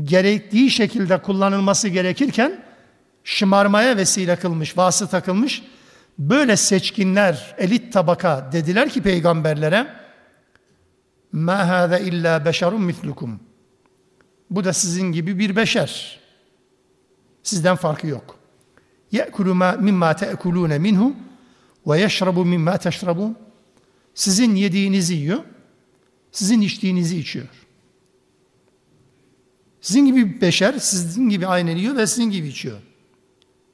gerektiği 0.03 0.69
şekilde 0.69 1.21
kullanılması 1.21 1.87
gerekirken 1.87 2.63
şımarmaya 3.23 3.97
vesile 3.97 4.35
kılmış, 4.35 4.77
vası 4.77 5.07
takılmış. 5.07 5.63
Böyle 6.19 6.57
seçkinler, 6.57 7.55
elit 7.57 7.93
tabaka 7.93 8.49
dediler 8.51 8.89
ki 8.89 9.01
peygamberlere 9.01 9.87
Ma 11.31 11.67
hâze 11.67 12.01
illa 12.01 12.45
beşerun 12.45 12.81
mitlukum. 12.81 13.39
Bu 14.49 14.63
da 14.63 14.73
sizin 14.73 15.11
gibi 15.11 15.39
bir 15.39 15.55
beşer. 15.55 16.19
Sizden 17.43 17.75
farkı 17.75 18.07
yok. 18.07 18.35
Ye'kulu 19.11 19.55
mimma 19.55 20.15
te'kulûne 20.15 20.79
minhu 20.79 21.15
ve 21.87 21.99
yeşrabu 21.99 22.45
mimma 22.45 22.77
teşrabun. 22.77 23.35
Sizin 24.13 24.55
yediğinizi 24.55 25.13
yiyor, 25.13 25.43
sizin 26.31 26.61
içtiğinizi 26.61 27.19
içiyor. 27.19 27.47
Sizin 29.81 30.05
gibi 30.05 30.41
beşer, 30.41 30.73
sizin 30.73 31.29
gibi 31.29 31.47
aynen 31.47 31.75
yiyor 31.75 31.95
ve 31.95 32.07
sizin 32.07 32.29
gibi 32.29 32.47
içiyor. 32.47 32.77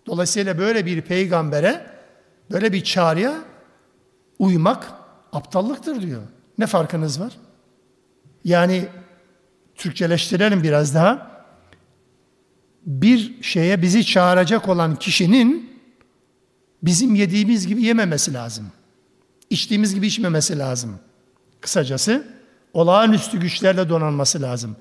Dolayısıyla 0.06 0.58
böyle 0.58 0.86
bir 0.86 1.02
peygambere, 1.02 1.86
böyle 2.52 2.74
bir 2.74 2.84
çağrıya 2.84 3.42
uymak 4.40 4.92
aptallıktır 5.32 6.02
diyor. 6.02 6.22
Ne 6.58 6.68
farkınız 6.68 7.20
var? 7.20 7.34
Yani 8.44 8.86
Türkçeleştirelim 9.76 10.64
biraz 10.64 10.96
daha. 10.96 11.34
Bir 12.86 13.44
şeye 13.44 13.82
bizi 13.82 14.06
çağıracak 14.06 14.70
olan 14.70 14.96
kişinin 14.96 15.73
bizim 16.84 17.16
yediğimiz 17.16 17.68
gibi 17.68 17.84
yememesi 17.84 18.34
lazım. 18.34 18.66
İçtiğimiz 19.50 19.96
gibi 19.96 20.08
içmemesi 20.08 20.60
lazım. 20.60 21.00
Kısacası 21.62 22.28
olağanüstü 22.74 23.40
güçlerle 23.40 23.90
donanması 23.90 24.42
lazım. 24.42 24.76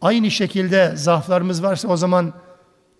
Aynı 0.00 0.30
şekilde 0.30 0.96
zaaflarımız 0.96 1.62
varsa 1.62 1.88
o 1.88 1.96
zaman 1.96 2.32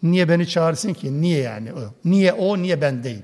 niye 0.02 0.28
beni 0.28 0.48
çağırsın 0.48 0.94
ki? 0.94 1.20
Niye 1.20 1.42
yani 1.42 1.72
o? 1.72 1.78
Niye 2.04 2.32
o, 2.32 2.58
niye 2.58 2.80
ben 2.80 3.04
değil? 3.04 3.22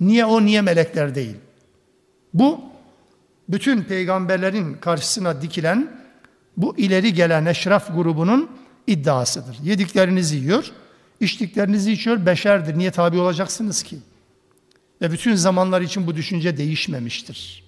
Niye 0.00 0.24
o, 0.24 0.44
niye 0.44 0.60
melekler 0.60 1.14
değil? 1.14 1.36
Bu 2.34 2.60
bütün 3.48 3.82
peygamberlerin 3.82 4.74
karşısına 4.74 5.42
dikilen 5.42 6.00
bu 6.56 6.78
ileri 6.78 7.14
gelen 7.14 7.46
eşraf 7.46 7.94
grubunun 7.94 8.50
iddiasıdır. 8.86 9.56
Yediklerinizi 9.62 10.36
yiyor, 10.36 10.72
içtiklerinizi 11.20 11.92
içiyor, 11.92 12.26
beşerdir. 12.26 12.78
Niye 12.78 12.90
tabi 12.90 13.18
olacaksınız 13.18 13.82
ki? 13.82 13.98
Ve 15.02 15.12
bütün 15.12 15.34
zamanlar 15.34 15.80
için 15.80 16.06
bu 16.06 16.16
düşünce 16.16 16.56
değişmemiştir. 16.56 17.64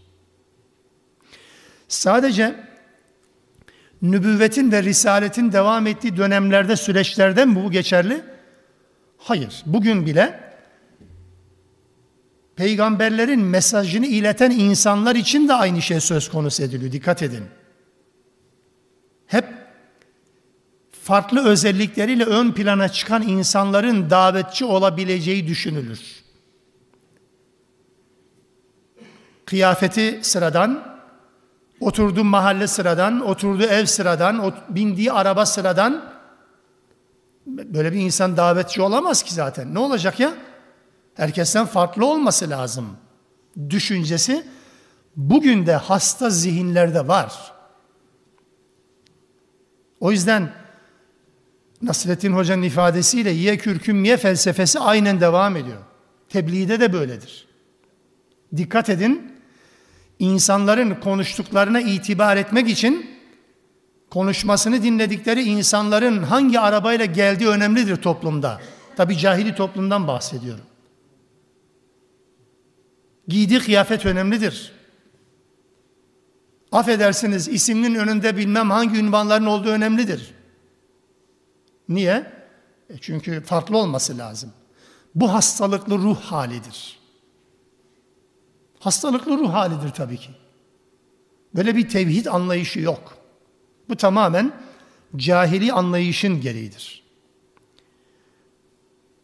Sadece 1.88 2.55
nübüvvetin 4.03 4.73
ve 4.73 4.83
risaletin 4.83 5.53
devam 5.53 5.87
ettiği 5.87 6.17
dönemlerde, 6.17 6.77
süreçlerde 6.77 7.45
mi 7.45 7.55
bu 7.65 7.71
geçerli? 7.71 8.23
Hayır. 9.19 9.62
Bugün 9.67 10.07
bile 10.07 10.41
peygamberlerin 12.57 13.41
mesajını 13.41 14.07
ileten 14.07 14.51
insanlar 14.51 15.17
için 15.17 15.49
de 15.49 15.55
aynı 15.55 15.83
şey 15.83 16.01
söz 16.01 16.31
konusu 16.31 16.62
ediliyor. 16.62 16.93
Dikkat 16.93 17.23
edin. 17.23 17.45
Hep 19.27 19.62
farklı 21.05 21.45
özellikleriyle 21.45 22.25
ön 22.25 22.53
plana 22.53 22.88
çıkan 22.88 23.23
insanların 23.23 24.11
davetçi 24.11 24.65
olabileceği 24.65 25.47
düşünülür. 25.47 26.23
Kıyafeti 29.47 30.21
sıradan, 30.23 30.93
Oturduğu 31.83 32.25
mahalle 32.25 32.67
sıradan, 32.67 33.21
oturduğu 33.21 33.62
ev 33.62 33.87
sıradan, 33.87 34.55
bindiği 34.69 35.12
araba 35.12 35.47
sıradan. 35.47 36.12
Böyle 37.47 37.93
bir 37.93 38.01
insan 38.01 38.37
davetçi 38.37 38.83
olamaz 38.83 39.23
ki 39.23 39.35
zaten. 39.35 39.75
Ne 39.75 39.79
olacak 39.79 40.21
ya? 40.21 40.33
Herkesten 41.15 41.67
farklı 41.67 42.07
olması 42.07 42.51
lazım. 42.51 42.97
Düşüncesi 43.71 44.47
bugün 45.17 45.67
de 45.67 45.77
hasta 45.77 46.31
zihinlerde 46.31 47.09
var. 47.09 47.53
O 50.01 50.11
yüzden 50.11 50.53
Nasrettin 51.83 52.33
Hoca'nın 52.33 52.62
ifadesiyle 52.62 53.31
ye 53.31 53.59
kürküm 53.59 54.05
ye 54.05 54.16
felsefesi 54.16 54.79
aynen 54.79 55.21
devam 55.21 55.57
ediyor. 55.57 55.83
Tebliğde 56.29 56.81
de 56.81 56.92
böyledir. 56.92 57.47
Dikkat 58.57 58.88
edin, 58.88 59.33
insanların 60.18 60.95
konuştuklarına 60.95 61.81
itibar 61.81 62.37
etmek 62.37 62.68
için 62.68 63.11
konuşmasını 64.11 64.83
dinledikleri 64.83 65.42
insanların 65.42 66.23
hangi 66.23 66.61
arabayla 66.61 67.05
geldiği 67.05 67.49
önemlidir 67.49 67.97
toplumda. 67.97 68.61
Tabi 68.97 69.18
cahili 69.18 69.55
toplumdan 69.55 70.09
bahsediyorum. 70.09 70.64
Giydiği 73.29 73.61
kıyafet 73.61 74.07
önemlidir. 74.07 74.73
Affedersiniz 76.73 77.49
isiminin 77.49 77.95
önünde 77.95 78.37
bilmem 78.37 78.71
hangi 78.71 78.99
ünvanların 78.99 79.47
olduğu 79.47 79.68
önemlidir. 79.68 80.35
Niye? 81.88 82.33
E 82.90 82.99
çünkü 83.01 83.40
farklı 83.40 83.79
olması 83.79 84.18
lazım. 84.18 84.53
Bu 85.14 85.33
hastalıklı 85.33 85.99
ruh 85.99 86.21
halidir. 86.21 86.99
Hastalıklı 88.79 89.38
ruh 89.38 89.53
halidir 89.53 89.90
tabii 89.90 90.16
ki. 90.16 90.31
Böyle 91.55 91.77
bir 91.77 91.88
tevhid 91.88 92.27
anlayışı 92.27 92.81
yok. 92.81 93.14
Bu 93.88 93.97
tamamen 93.97 94.53
cahili 95.16 95.73
anlayışın 95.73 96.40
gereğidir. 96.40 97.03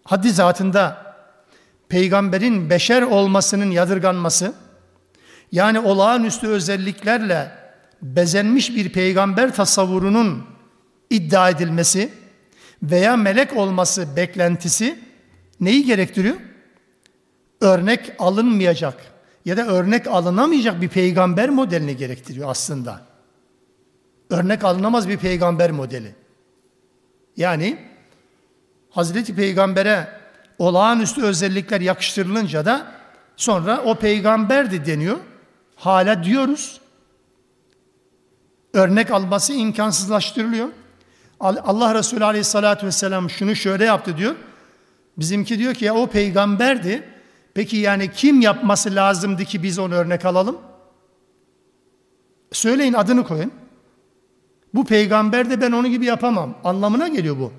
Haddi 0.04 0.30
zatında 0.30 1.14
peygamberin 1.88 2.70
beşer 2.70 3.02
olmasının 3.02 3.70
yadırganması, 3.70 4.52
yani 5.52 5.80
olağanüstü 5.80 6.46
özelliklerle 6.46 7.52
bezenmiş 8.02 8.76
bir 8.76 8.92
peygamber 8.92 9.54
tasavvurunun 9.54 10.44
iddia 11.10 11.50
edilmesi 11.50 12.12
veya 12.82 13.16
melek 13.16 13.56
olması 13.56 14.16
beklentisi 14.16 14.98
neyi 15.60 15.84
gerektiriyor? 15.84 16.36
Örnek 17.60 18.12
alınmayacak 18.18 18.94
ya 19.44 19.56
da 19.56 19.66
örnek 19.66 20.06
alınamayacak 20.06 20.80
bir 20.80 20.88
peygamber 20.88 21.50
modelini 21.50 21.96
gerektiriyor 21.96 22.50
aslında. 22.50 23.00
Örnek 24.30 24.64
alınamaz 24.64 25.08
bir 25.08 25.16
peygamber 25.16 25.70
modeli. 25.70 26.14
Yani 27.36 27.78
Hazreti 28.90 29.34
Peygamber'e 29.34 30.20
olağanüstü 30.58 31.22
özellikler 31.22 31.80
yakıştırılınca 31.80 32.64
da 32.64 32.92
sonra 33.36 33.82
o 33.84 33.94
peygamberdi 33.94 34.86
deniyor. 34.86 35.18
Hala 35.76 36.24
diyoruz. 36.24 36.80
Örnek 38.72 39.10
alması 39.10 39.52
imkansızlaştırılıyor. 39.52 40.68
Allah 41.40 41.94
Resulü 41.94 42.24
Aleyhisselatü 42.24 42.86
Vesselam 42.86 43.30
şunu 43.30 43.56
şöyle 43.56 43.84
yaptı 43.84 44.16
diyor. 44.16 44.34
Bizimki 45.16 45.58
diyor 45.58 45.74
ki 45.74 45.84
ya 45.84 45.94
o 45.94 46.06
peygamberdi. 46.06 47.04
Peki 47.54 47.76
yani 47.76 48.12
kim 48.12 48.40
yapması 48.40 48.94
lazımdı 48.94 49.44
ki 49.44 49.62
biz 49.62 49.78
onu 49.78 49.94
örnek 49.94 50.24
alalım? 50.24 50.58
Söyleyin 52.52 52.92
adını 52.92 53.26
koyun. 53.26 53.52
Bu 54.74 54.84
peygamber 54.84 55.50
de 55.50 55.60
ben 55.60 55.72
onun 55.72 55.90
gibi 55.90 56.04
yapamam. 56.04 56.54
Anlamına 56.64 57.08
geliyor 57.08 57.38
bu. 57.38 57.52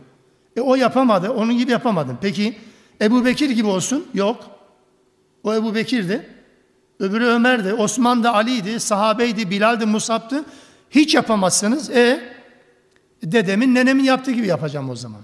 E 0.55 0.61
o 0.61 0.75
yapamadı, 0.75 1.29
onun 1.29 1.57
gibi 1.57 1.71
yapamadım. 1.71 2.17
Peki 2.21 2.57
Ebu 3.01 3.25
Bekir 3.25 3.49
gibi 3.49 3.67
olsun? 3.67 4.07
Yok. 4.13 4.37
O 5.43 5.53
Ebu 5.53 5.75
Bekir'di. 5.75 6.29
Öbürü 6.99 7.25
Ömer'di. 7.25 7.73
Osman 7.73 8.23
da 8.23 8.33
Ali'ydi. 8.33 8.79
Sahabeydi, 8.79 9.49
Bilal'di, 9.49 9.85
Musab'dı. 9.85 10.43
Hiç 10.89 11.15
yapamazsınız. 11.15 11.89
E 11.89 12.33
dedemin, 13.23 13.75
nenemin 13.75 14.03
yaptığı 14.03 14.31
gibi 14.31 14.47
yapacağım 14.47 14.89
o 14.89 14.95
zaman. 14.95 15.21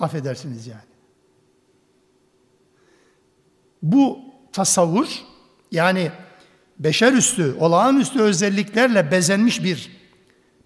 Affedersiniz 0.00 0.66
yani. 0.66 0.80
Bu 3.82 4.18
tasavvur 4.52 5.08
yani 5.72 6.10
beşer 6.78 7.12
üstü, 7.12 7.56
olağanüstü 7.60 8.20
özelliklerle 8.20 9.10
bezenmiş 9.10 9.64
bir 9.64 9.90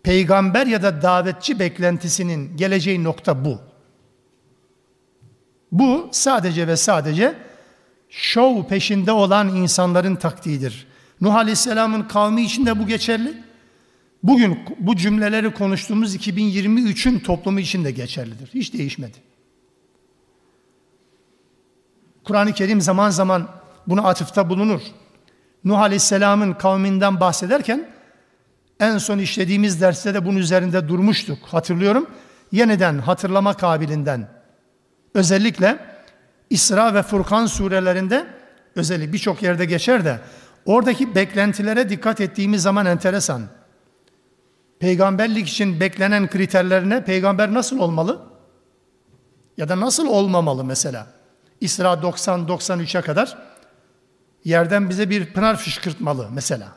peygamber 0.02 0.66
ya 0.66 0.82
da 0.82 1.02
davetçi 1.02 1.58
beklentisinin 1.58 2.56
geleceği 2.56 3.04
nokta 3.04 3.44
bu. 3.44 3.58
Bu 5.72 6.08
sadece 6.12 6.68
ve 6.68 6.76
sadece 6.76 7.34
şov 8.08 8.64
peşinde 8.64 9.12
olan 9.12 9.56
insanların 9.56 10.16
taktiğidir. 10.16 10.86
Nuh 11.20 11.34
Aleyhisselam'ın 11.34 12.02
kavmi 12.02 12.42
için 12.42 12.66
de 12.66 12.78
bu 12.78 12.86
geçerli. 12.86 13.49
Bugün 14.22 14.58
bu 14.78 14.96
cümleleri 14.96 15.54
konuştuğumuz 15.54 16.16
2023'ün 16.16 17.18
toplumu 17.18 17.60
için 17.60 17.84
de 17.84 17.90
geçerlidir. 17.90 18.50
Hiç 18.54 18.74
değişmedi. 18.74 19.16
Kur'an-ı 22.24 22.52
Kerim 22.52 22.80
zaman 22.80 23.10
zaman 23.10 23.48
buna 23.86 24.02
atıfta 24.02 24.50
bulunur. 24.50 24.80
Nuh 25.64 25.78
Aleyhisselam'ın 25.78 26.52
kavminden 26.52 27.20
bahsederken 27.20 27.88
en 28.80 28.98
son 28.98 29.18
işlediğimiz 29.18 29.80
derste 29.80 30.14
de 30.14 30.26
bunun 30.26 30.36
üzerinde 30.36 30.88
durmuştuk. 30.88 31.38
Hatırlıyorum. 31.42 32.10
Yeniden 32.52 32.98
hatırlama 32.98 33.56
kabilinden. 33.56 34.28
Özellikle 35.14 35.78
İsra 36.50 36.94
ve 36.94 37.02
Furkan 37.02 37.46
surelerinde 37.46 38.26
özellikle 38.76 39.12
birçok 39.12 39.42
yerde 39.42 39.64
geçer 39.64 40.04
de 40.04 40.20
oradaki 40.64 41.14
beklentilere 41.14 41.88
dikkat 41.88 42.20
ettiğimiz 42.20 42.62
zaman 42.62 42.86
enteresan. 42.86 43.42
Peygamberlik 44.80 45.48
için 45.48 45.80
beklenen 45.80 46.30
kriterlerine 46.30 47.04
peygamber 47.04 47.54
nasıl 47.54 47.78
olmalı? 47.78 48.22
Ya 49.56 49.68
da 49.68 49.80
nasıl 49.80 50.06
olmamalı 50.06 50.64
mesela? 50.64 51.06
İsra 51.60 51.92
90-93'e 51.92 53.00
kadar 53.00 53.38
yerden 54.44 54.90
bize 54.90 55.10
bir 55.10 55.32
pınar 55.32 55.56
fışkırtmalı 55.56 56.28
mesela. 56.32 56.68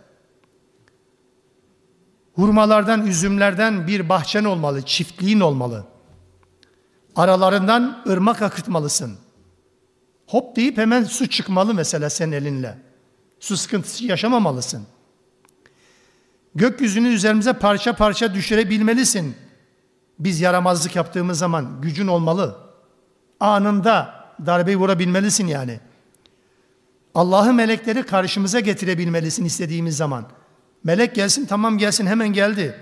Hurmalardan, 2.33 3.07
üzümlerden 3.07 3.87
bir 3.87 4.09
bahçen 4.09 4.43
olmalı, 4.43 4.81
çiftliğin 4.81 5.39
olmalı. 5.39 5.85
Aralarından 7.15 8.03
ırmak 8.09 8.41
akıtmalısın. 8.41 9.17
Hop 10.27 10.55
deyip 10.55 10.77
hemen 10.77 11.03
su 11.03 11.29
çıkmalı 11.29 11.73
mesela 11.73 12.09
sen 12.09 12.31
elinle. 12.31 12.77
Su 13.39 13.57
sıkıntısı 13.57 14.05
yaşamamalısın. 14.05 14.87
Gökyüzünü 16.55 17.07
üzerimize 17.07 17.53
parça 17.53 17.95
parça 17.95 18.33
düşürebilmelisin. 18.33 19.35
Biz 20.19 20.41
yaramazlık 20.41 20.95
yaptığımız 20.95 21.39
zaman 21.39 21.81
gücün 21.81 22.07
olmalı. 22.07 22.57
Anında 23.39 24.25
darbeyi 24.45 24.77
vurabilmelisin 24.77 25.47
yani. 25.47 25.79
Allah'ı 27.15 27.53
melekleri 27.53 28.03
karşımıza 28.03 28.59
getirebilmelisin 28.59 29.45
istediğimiz 29.45 29.97
zaman. 29.97 30.25
Melek 30.83 31.15
gelsin 31.15 31.45
tamam 31.45 31.77
gelsin 31.77 32.05
hemen 32.05 32.33
geldi 32.33 32.75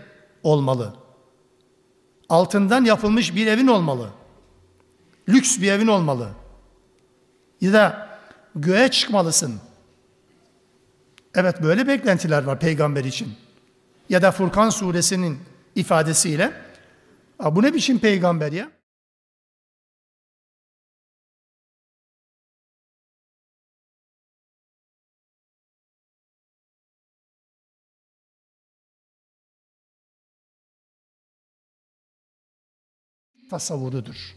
olmalı. 0.44 0.94
Altından 2.30 2.86
yapılmış 2.86 3.36
bir 3.36 3.48
evin 3.48 3.68
olmalı. 3.68 4.10
Lüks 5.30 5.60
bir 5.60 5.72
evin 5.72 5.88
olmalı. 5.88 6.30
Ya 7.62 7.74
da 7.74 8.10
göğe 8.56 8.92
çıkmalısın. 8.92 9.60
Evet 11.36 11.64
böyle 11.64 11.88
beklentiler 11.88 12.44
var 12.44 12.60
peygamber 12.60 13.06
için. 13.06 13.34
Ya 14.12 14.22
da 14.22 14.32
Furkan 14.32 14.70
suresinin 14.70 15.40
ifadesiyle 15.76 16.54
bu 17.52 17.64
ne 17.64 17.74
biçim 17.74 18.00
peygamber 18.00 18.52
ya? 18.52 18.72
tasavvurudur. 33.50 34.36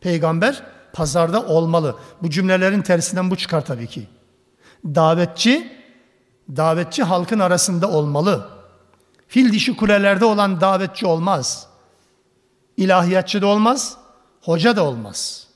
Peygamber 0.00 0.62
pazarda 0.92 1.46
olmalı. 1.46 1.96
Bu 2.22 2.30
cümlelerin 2.30 2.82
tersinden 2.82 3.30
bu 3.30 3.36
çıkar 3.36 3.64
tabii 3.64 3.86
ki. 3.86 4.08
Davetçi, 4.84 5.72
davetçi 6.56 7.02
halkın 7.02 7.38
arasında 7.38 7.90
olmalı. 7.90 8.61
Fil 9.32 9.52
dişi 9.52 9.76
kulelerde 9.76 10.24
olan 10.24 10.60
davetçi 10.60 11.06
olmaz. 11.06 11.66
İlahiyatçı 12.76 13.42
da 13.42 13.46
olmaz, 13.46 13.96
hoca 14.40 14.76
da 14.76 14.84
olmaz. 14.84 15.46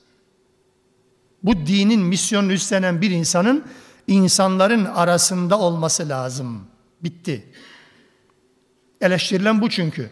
Bu 1.43 1.65
dinin 1.65 2.01
misyonunu 2.01 2.53
üstlenen 2.53 3.01
bir 3.01 3.11
insanın 3.11 3.65
insanların 4.07 4.85
arasında 4.85 5.59
olması 5.59 6.09
lazım. 6.09 6.67
Bitti. 7.03 7.45
Eleştirilen 9.01 9.61
bu 9.61 9.69
çünkü. 9.69 10.09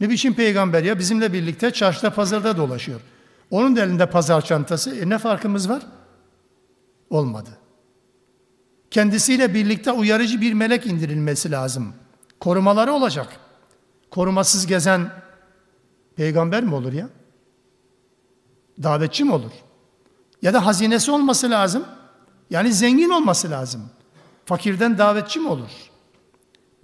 Ne 0.00 0.10
biçim 0.10 0.34
peygamber 0.34 0.82
ya 0.82 0.98
bizimle 0.98 1.32
birlikte 1.32 1.70
çarşıda 1.70 2.10
pazarda 2.10 2.56
dolaşıyor. 2.56 3.00
Onun 3.50 3.76
da 3.76 3.84
elinde 3.84 4.10
pazar 4.10 4.44
çantası. 4.44 4.96
E 4.96 5.08
ne 5.08 5.18
farkımız 5.18 5.68
var? 5.68 5.82
Olmadı. 7.10 7.50
Kendisiyle 8.90 9.54
birlikte 9.54 9.92
uyarıcı 9.92 10.40
bir 10.40 10.52
melek 10.52 10.86
indirilmesi 10.86 11.50
lazım. 11.50 11.94
Korumaları 12.40 12.92
olacak. 12.92 13.40
Korumasız 14.10 14.66
gezen 14.66 15.10
peygamber 16.16 16.64
mi 16.64 16.74
olur 16.74 16.92
ya? 16.92 17.08
Davetçi 18.82 19.24
mi 19.24 19.32
olur? 19.32 19.52
Ya 20.42 20.54
da 20.54 20.66
hazinesi 20.66 21.10
olması 21.10 21.50
lazım. 21.50 21.84
Yani 22.50 22.72
zengin 22.72 23.10
olması 23.10 23.50
lazım. 23.50 23.90
Fakirden 24.44 24.98
davetçi 24.98 25.40
mi 25.40 25.48
olur? 25.48 25.70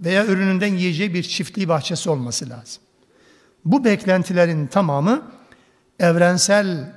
Veya 0.01 0.25
ürününden 0.25 0.73
yiyeceği 0.73 1.13
bir 1.13 1.23
çiftliği 1.23 1.69
bahçesi 1.69 2.09
olması 2.09 2.49
lazım. 2.49 2.83
Bu 3.65 3.83
beklentilerin 3.83 4.67
tamamı 4.67 5.31
evrensel 5.99 6.93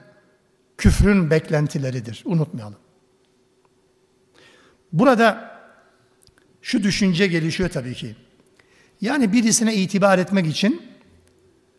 küfrün 0.78 1.30
beklentileridir. 1.30 2.22
Unutmayalım. 2.26 2.78
Burada 4.92 5.56
şu 6.62 6.82
düşünce 6.82 7.26
gelişiyor 7.26 7.70
tabii 7.70 7.94
ki. 7.94 8.16
Yani 9.00 9.32
birisine 9.32 9.74
itibar 9.74 10.18
etmek 10.18 10.46
için 10.46 10.82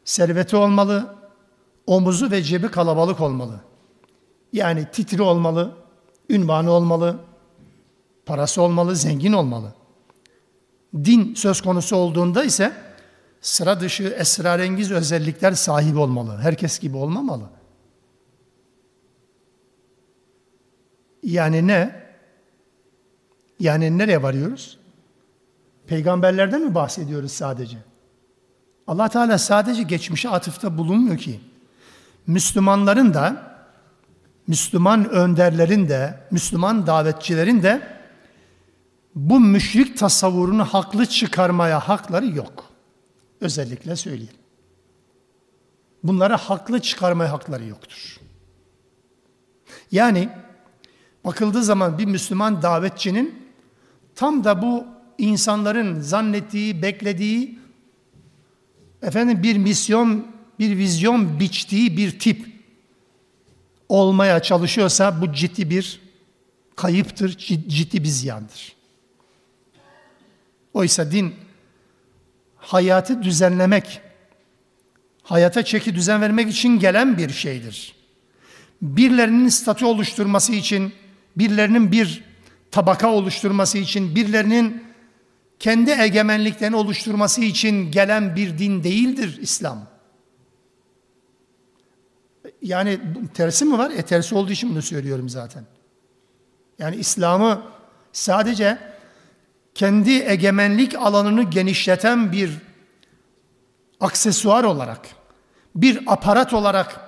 serveti 0.04 0.56
olmalı, 0.56 1.16
omuzu 1.88 2.32
ve 2.32 2.44
cebi 2.44 2.68
kalabalık 2.68 3.22
olmalı. 3.22 3.62
Yani 4.54 4.86
titri 4.92 5.22
olmalı, 5.22 5.72
ünvanı 6.30 6.72
olmalı, 6.72 7.20
parası 8.26 8.62
olmalı, 8.62 8.96
zengin 8.96 9.34
olmalı. 9.34 9.74
Din 10.96 11.34
söz 11.36 11.62
konusu 11.62 11.96
olduğunda 11.96 12.44
ise 12.44 12.74
sıra 13.42 13.80
dışı 13.80 14.04
esrarengiz 14.04 14.92
özellikler 14.92 15.52
sahibi 15.52 16.00
olmalı. 16.00 16.38
Herkes 16.42 16.80
gibi 16.80 16.98
olmamalı. 16.98 17.50
Yani 21.24 21.68
ne? 21.68 22.08
Yani 23.60 23.98
nereye 23.98 24.24
varıyoruz? 24.24 24.78
Peygamberlerden 25.88 26.62
mi 26.62 26.76
bahsediyoruz 26.76 27.32
sadece? 27.32 27.78
Allah 28.88 29.10
Teala 29.10 29.38
sadece 29.38 29.84
geçmişe 29.84 30.30
atıfta 30.30 30.78
bulunmuyor 30.78 31.18
ki. 31.18 31.40
Müslümanların 32.28 33.14
da, 33.14 33.58
Müslüman 34.48 35.10
önderlerin 35.10 35.90
de, 35.90 36.20
Müslüman 36.32 36.88
davetçilerin 36.88 37.64
de 37.64 37.98
bu 39.16 39.40
müşrik 39.40 39.98
tasavvurunu 39.98 40.66
haklı 40.66 41.06
çıkarmaya 41.06 41.80
hakları 41.80 42.26
yok. 42.26 42.66
Özellikle 43.42 43.96
söyleyelim. 43.96 44.36
Bunlara 46.04 46.38
haklı 46.38 46.80
çıkarmaya 46.80 47.32
hakları 47.32 47.66
yoktur. 47.66 48.18
Yani 49.92 50.30
bakıldığı 51.26 51.64
zaman 51.64 51.98
bir 51.98 52.06
Müslüman 52.06 52.62
davetçinin 52.62 53.50
tam 54.16 54.44
da 54.44 54.62
bu 54.62 54.97
insanların 55.18 56.02
zannettiği, 56.02 56.82
beklediği 56.82 57.60
efendim 59.02 59.44
bir 59.44 59.58
misyon, 59.58 60.28
bir 60.60 60.78
vizyon 60.78 61.40
biçtiği 61.40 61.98
bir 61.98 62.20
tip 62.20 62.46
olmaya 63.90 64.42
çalışıyorsa 64.42 65.22
bu 65.22 65.34
ciddi 65.34 65.70
bir 65.70 66.02
kayıptır, 66.76 67.38
ciddi 67.68 68.04
bir 68.04 68.08
ziyandır. 68.08 68.76
Oysa 70.74 71.12
din 71.12 71.36
hayatı 72.58 73.24
düzenlemek, 73.24 74.02
hayata 75.24 75.66
çeki 75.66 75.96
düzen 75.96 76.22
vermek 76.22 76.50
için 76.50 76.80
gelen 76.80 77.18
bir 77.18 77.30
şeydir. 77.30 77.96
Birilerinin 78.82 79.50
statü 79.50 79.86
oluşturması 79.86 80.54
için, 80.54 80.94
birilerinin 81.38 81.92
bir 81.92 82.24
tabaka 82.72 83.12
oluşturması 83.12 83.78
için, 83.78 84.16
birilerinin 84.16 84.87
kendi 85.60 85.92
egemenliklerini 85.92 86.76
oluşturması 86.76 87.42
için 87.42 87.92
gelen 87.92 88.36
bir 88.36 88.58
din 88.58 88.84
değildir 88.84 89.38
İslam. 89.42 89.88
Yani 92.62 93.00
tersi 93.34 93.66
mi 93.66 93.78
var? 93.78 93.92
E 93.92 94.02
tersi 94.02 94.36
olduğu 94.36 94.52
için 94.52 94.70
bunu 94.70 94.82
söylüyorum 94.82 95.30
zaten. 95.30 95.64
Yani 96.80 96.96
İslam'ı 96.96 97.62
sadece 98.12 98.78
kendi 99.76 100.12
egemenlik 100.12 100.96
alanını 100.96 101.44
genişleten 101.44 102.32
bir 102.32 102.52
aksesuar 104.00 104.64
olarak, 104.64 105.08
bir 105.76 106.04
aparat 106.08 106.54
olarak, 106.54 107.00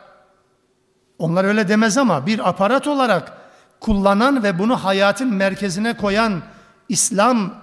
onlar 1.19 1.45
öyle 1.45 1.67
demez 1.67 1.97
ama 1.97 2.25
bir 2.25 2.49
aparat 2.49 2.87
olarak 2.87 3.37
kullanan 3.79 4.43
ve 4.43 4.59
bunu 4.59 4.83
hayatın 4.83 5.33
merkezine 5.33 5.97
koyan 5.97 6.41
İslam 6.89 7.58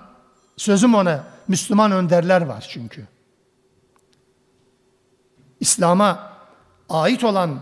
sözüm 0.57 0.95
ona 0.95 1.25
Müslüman 1.49 1.93
önderler 1.93 2.43
var 2.43 2.67
çünkü. 2.71 3.07
İslam'a 5.61 6.33
ait 6.89 7.25
olan 7.25 7.61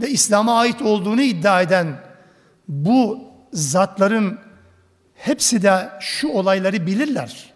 ve 0.00 0.10
İslam'a 0.10 0.58
ait 0.58 0.82
olduğunu 0.82 1.22
iddia 1.22 1.62
eden 1.62 2.00
bu 2.68 3.20
zatların 3.52 4.38
hepsi 5.14 5.62
de 5.62 5.90
şu 6.00 6.28
olayları 6.28 6.86
bilirler. 6.86 7.52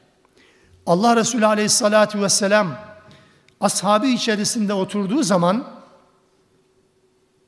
Allah 0.87 1.17
Resulü 1.17 1.47
Aleyhisselatü 1.47 2.21
Vesselam 2.21 2.79
ashabı 3.61 4.07
içerisinde 4.07 4.73
oturduğu 4.73 5.23
zaman 5.23 5.69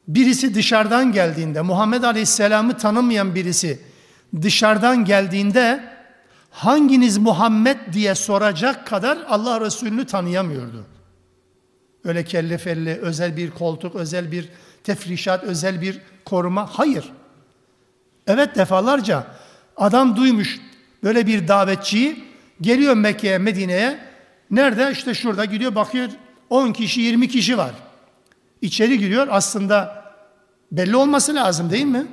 birisi 0.09 0.55
dışarıdan 0.55 1.13
geldiğinde 1.13 1.61
Muhammed 1.61 2.03
Aleyhisselam'ı 2.03 2.79
tanımayan 2.79 3.35
birisi 3.35 3.81
dışarıdan 4.43 5.05
geldiğinde 5.05 5.94
hanginiz 6.55 7.19
Muhammed 7.19 7.77
diye 7.93 8.15
soracak 8.15 8.87
kadar 8.87 9.19
Allah 9.29 9.61
Resulü'nü 9.61 10.07
tanıyamıyordu. 10.07 10.87
Öyle 12.05 12.25
kelle 12.25 12.59
felli, 12.59 12.95
özel 12.95 13.37
bir 13.37 13.51
koltuk, 13.51 13.95
özel 13.95 14.33
bir 14.33 14.49
tefrişat, 14.85 15.45
özel 15.45 15.81
bir 15.81 16.01
koruma. 16.25 16.67
Hayır. 16.73 17.13
Evet 18.27 18.57
defalarca 18.57 19.27
adam 19.77 20.17
duymuş 20.17 20.61
böyle 21.03 21.27
bir 21.27 21.49
davetçiyi 21.49 22.25
geliyor 22.61 22.95
Mekke'ye, 22.95 23.39
Medine'ye. 23.39 23.99
Nerede? 24.51 24.91
İşte 24.93 25.15
şurada 25.15 25.45
gidiyor 25.45 25.75
bakıyor 25.75 26.09
10 26.51 26.73
kişi, 26.73 27.01
20 27.01 27.29
kişi 27.29 27.59
var. 27.59 27.73
İçeri 28.63 28.99
giriyor 28.99 29.29
aslında 29.31 30.05
belli 30.73 30.97
olması 30.97 31.35
lazım 31.35 31.71
değil 31.71 31.85
mi? 31.85 32.07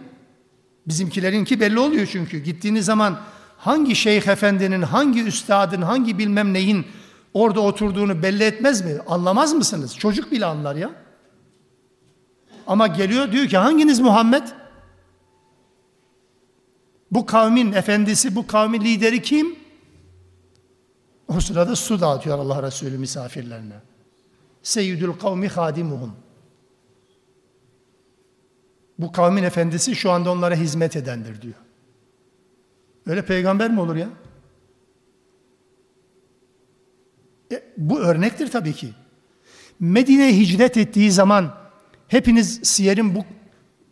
Bizimkilerinki 0.88 1.60
belli 1.60 1.80
oluyor 1.80 2.08
çünkü. 2.12 2.40
Gittiğiniz 2.40 2.86
zaman 2.86 3.20
hangi 3.62 3.95
şeyh 3.95 4.28
efendinin, 4.28 4.82
hangi 4.82 5.24
üstadın, 5.24 5.82
hangi 5.82 6.17
bilmem 6.17 6.54
neyin 6.54 6.88
orada 7.34 7.62
oturduğunu 7.62 8.24
belli 8.24 8.43
etmez 8.43 8.86
mi? 8.86 9.00
Anlamaz 9.08 9.54
mısınız? 9.54 9.97
Çocuk 9.97 10.32
bile 10.32 10.45
anlar 10.45 10.76
ya. 10.76 10.91
Ama 12.67 12.88
geliyor 12.88 13.32
diyor 13.32 13.47
ki 13.47 13.58
hanginiz 13.58 14.00
Muhammed? 14.00 14.43
Bu 17.12 17.26
kavmin 17.26 17.74
efendisi, 17.74 18.36
bu 18.36 18.47
kavmin 18.47 18.82
lideri 18.82 19.21
kim? 19.21 19.56
O 21.28 21.39
sırada 21.39 21.76
su 21.76 22.02
dağıtıyor 22.02 22.39
Allah 22.39 22.63
Resulü 22.63 22.97
misafirlerine. 22.97 23.76
Seyyidül 24.63 25.13
kavmi 25.13 25.47
hadimuhum. 25.47 26.15
Bu 29.00 29.12
kavmin 29.12 29.43
efendisi 29.43 29.95
şu 29.95 30.12
anda 30.12 30.32
onlara 30.32 30.56
hizmet 30.56 30.95
edendir 30.95 31.41
diyor. 31.41 31.56
Öyle 33.08 33.26
peygamber 33.26 33.72
mi 33.72 33.80
olur 33.80 33.96
ya? 33.96 34.10
E, 37.52 37.64
bu 37.78 38.00
örnektir 38.00 38.52
tabii 38.52 38.74
ki. 38.74 38.90
Medine'ye 39.80 40.38
hicret 40.38 40.78
ettiği 40.78 41.12
zaman 41.12 41.56
hepiniz 42.08 42.60
Siyer'in 42.64 43.16
bu, 43.16 43.26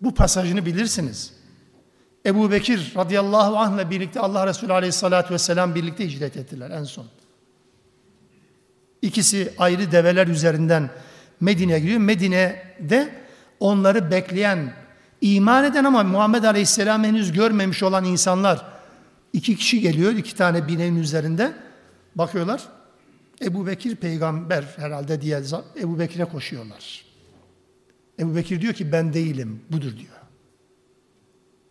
bu 0.02 0.13
pasajını 0.13 0.65
bilirsiniz. 0.65 1.34
Ebu 2.26 2.52
Bekir 2.52 2.93
radıyallahu 2.95 3.58
anh 3.58 3.76
ile 3.76 3.89
birlikte 3.89 4.19
Allah 4.19 4.48
Resulü 4.48 4.74
aleyhissalatü 4.74 5.34
vesselam 5.34 5.76
birlikte 5.76 6.08
hicret 6.08 6.38
ettiler 6.38 6.69
en 6.69 6.84
son. 6.84 7.06
İkisi 9.02 9.54
ayrı 9.58 9.91
develer 9.91 10.28
üzerinden 10.28 10.89
Medine'ye 11.39 11.80
gidiyor. 11.80 12.00
Medine'de 12.00 13.10
onları 13.60 14.12
bekleyen, 14.12 14.74
iman 15.22 15.63
eden 15.63 15.84
ama 15.84 16.04
Muhammed 16.04 16.43
Aleyhisselam 16.43 17.04
henüz 17.04 17.32
görmemiş 17.32 17.84
olan 17.84 18.06
insanlar 18.06 18.79
iki 19.34 19.56
kişi 19.56 19.82
geliyor, 19.82 20.12
iki 20.12 20.36
tane 20.36 20.68
bineğin 20.68 20.96
üzerinde 20.96 21.54
bakıyorlar. 22.15 22.68
Ebu 23.42 23.68
Bekir 23.68 23.96
peygamber 23.96 24.63
herhalde 24.76 25.22
diye 25.22 25.44
Ebu 25.82 26.00
Bekir'e 26.00 26.26
koşuyorlar. 26.26 27.06
Ebu 28.20 28.36
Bekir 28.36 28.62
diyor 28.62 28.74
ki 28.74 28.92
ben 28.92 29.13
değilim, 29.13 29.62
budur 29.70 29.98
diyor. 29.98 30.20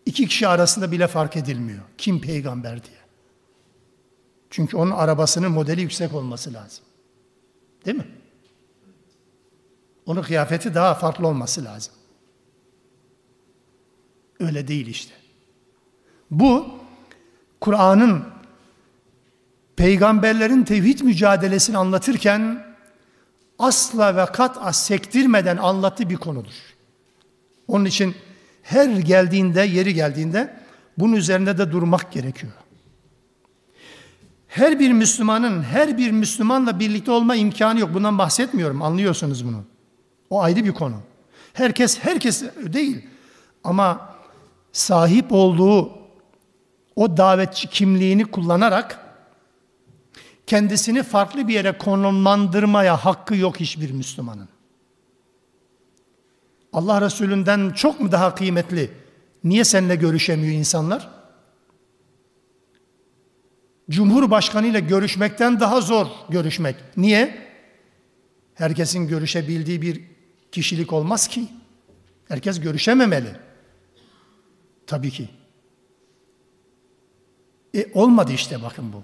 İki 0.07 0.27
kişi 0.29 0.49
arasında 0.49 0.92
bile 0.92 1.07
fark 1.07 1.37
edilmiyor. 1.37 1.83
Kim 1.99 2.21
peygamber 2.21 2.85
diye. 2.85 2.99
Çünkü 4.51 4.77
onun 4.77 4.90
arabasının 4.90 5.53
modeli 5.53 5.81
yüksek 5.81 6.14
olması 6.14 6.53
lazım. 6.53 6.85
Değil 7.85 7.97
mi? 7.97 8.09
Onun 10.07 10.23
kıyafeti 10.23 10.75
daha 10.75 10.94
farklı 10.94 11.27
olması 11.29 11.64
lazım. 11.64 11.94
Öyle 14.40 14.68
değil 14.68 14.87
işte. 14.87 15.14
Bu 16.31 16.78
Kur'an'ın 17.61 18.25
peygamberlerin 19.77 20.62
tevhid 20.62 21.01
mücadelesini 21.01 21.79
anlatırken 21.79 22.64
asla 23.59 24.16
ve 24.16 24.27
kat'a 24.27 24.73
sektirmeden 24.73 25.57
anlattığı 25.57 26.11
bir 26.11 26.16
konudur. 26.16 26.55
Onun 27.68 27.85
için 27.85 28.14
her 28.62 28.87
geldiğinde, 28.88 29.61
yeri 29.61 29.94
geldiğinde 29.94 30.57
bunun 30.99 31.12
üzerinde 31.12 31.59
de 31.59 31.73
durmak 31.73 32.12
gerekiyor. 32.12 32.53
Her 34.49 34.81
bir 34.81 34.92
Müslümanın 34.92 35.62
her 35.62 35.99
bir 35.99 36.11
Müslümanla 36.11 36.81
birlikte 36.81 37.11
olma 37.11 37.37
imkanı 37.37 37.81
yok. 37.81 37.94
Bundan 37.94 38.18
bahsetmiyorum. 38.18 38.83
Anlıyorsunuz 38.83 39.47
bunu. 39.47 39.64
O 40.31 40.42
ayrı 40.42 40.64
bir 40.64 40.73
konu. 40.73 40.97
Herkes 41.53 41.99
herkes 41.99 42.44
değil. 42.57 43.07
Ama 43.64 44.14
sahip 44.73 45.33
olduğu 45.33 45.97
o 46.98 47.16
davetçi 47.16 47.70
kimliğini 47.70 48.24
kullanarak 48.24 49.00
kendisini 50.46 51.02
farklı 51.02 51.48
bir 51.48 51.54
yere 51.54 51.78
konumlandırmaya 51.78 52.96
hakkı 52.96 53.37
yok 53.37 53.61
hiçbir 53.61 53.90
Müslümanın. 53.90 54.48
Allah 56.72 57.00
Resulü'nden 57.00 57.70
çok 57.70 58.00
mu 58.00 58.12
daha 58.12 58.34
kıymetli? 58.34 58.90
Niye 59.44 59.64
seninle 59.64 59.96
görüşemiyor 59.96 60.54
insanlar? 60.54 61.08
Cumhurbaşkanı 63.90 64.66
ile 64.66 64.80
görüşmekten 64.80 65.61
daha 65.61 65.80
zor 65.80 66.06
görüşmek. 66.28 66.76
Niye? 66.96 67.48
Herkesin 68.54 69.08
görüşebildiği 69.08 69.82
bir 69.82 70.02
kişilik 70.52 70.92
olmaz 70.92 71.28
ki. 71.28 71.48
Herkes 72.28 72.61
görüşememeli. 72.61 73.37
Tabii 74.87 75.11
ki. 75.11 75.38
E 77.74 77.87
olmadı 77.94 78.33
işte 78.33 78.62
bakın 78.62 78.92
bu. 78.92 79.02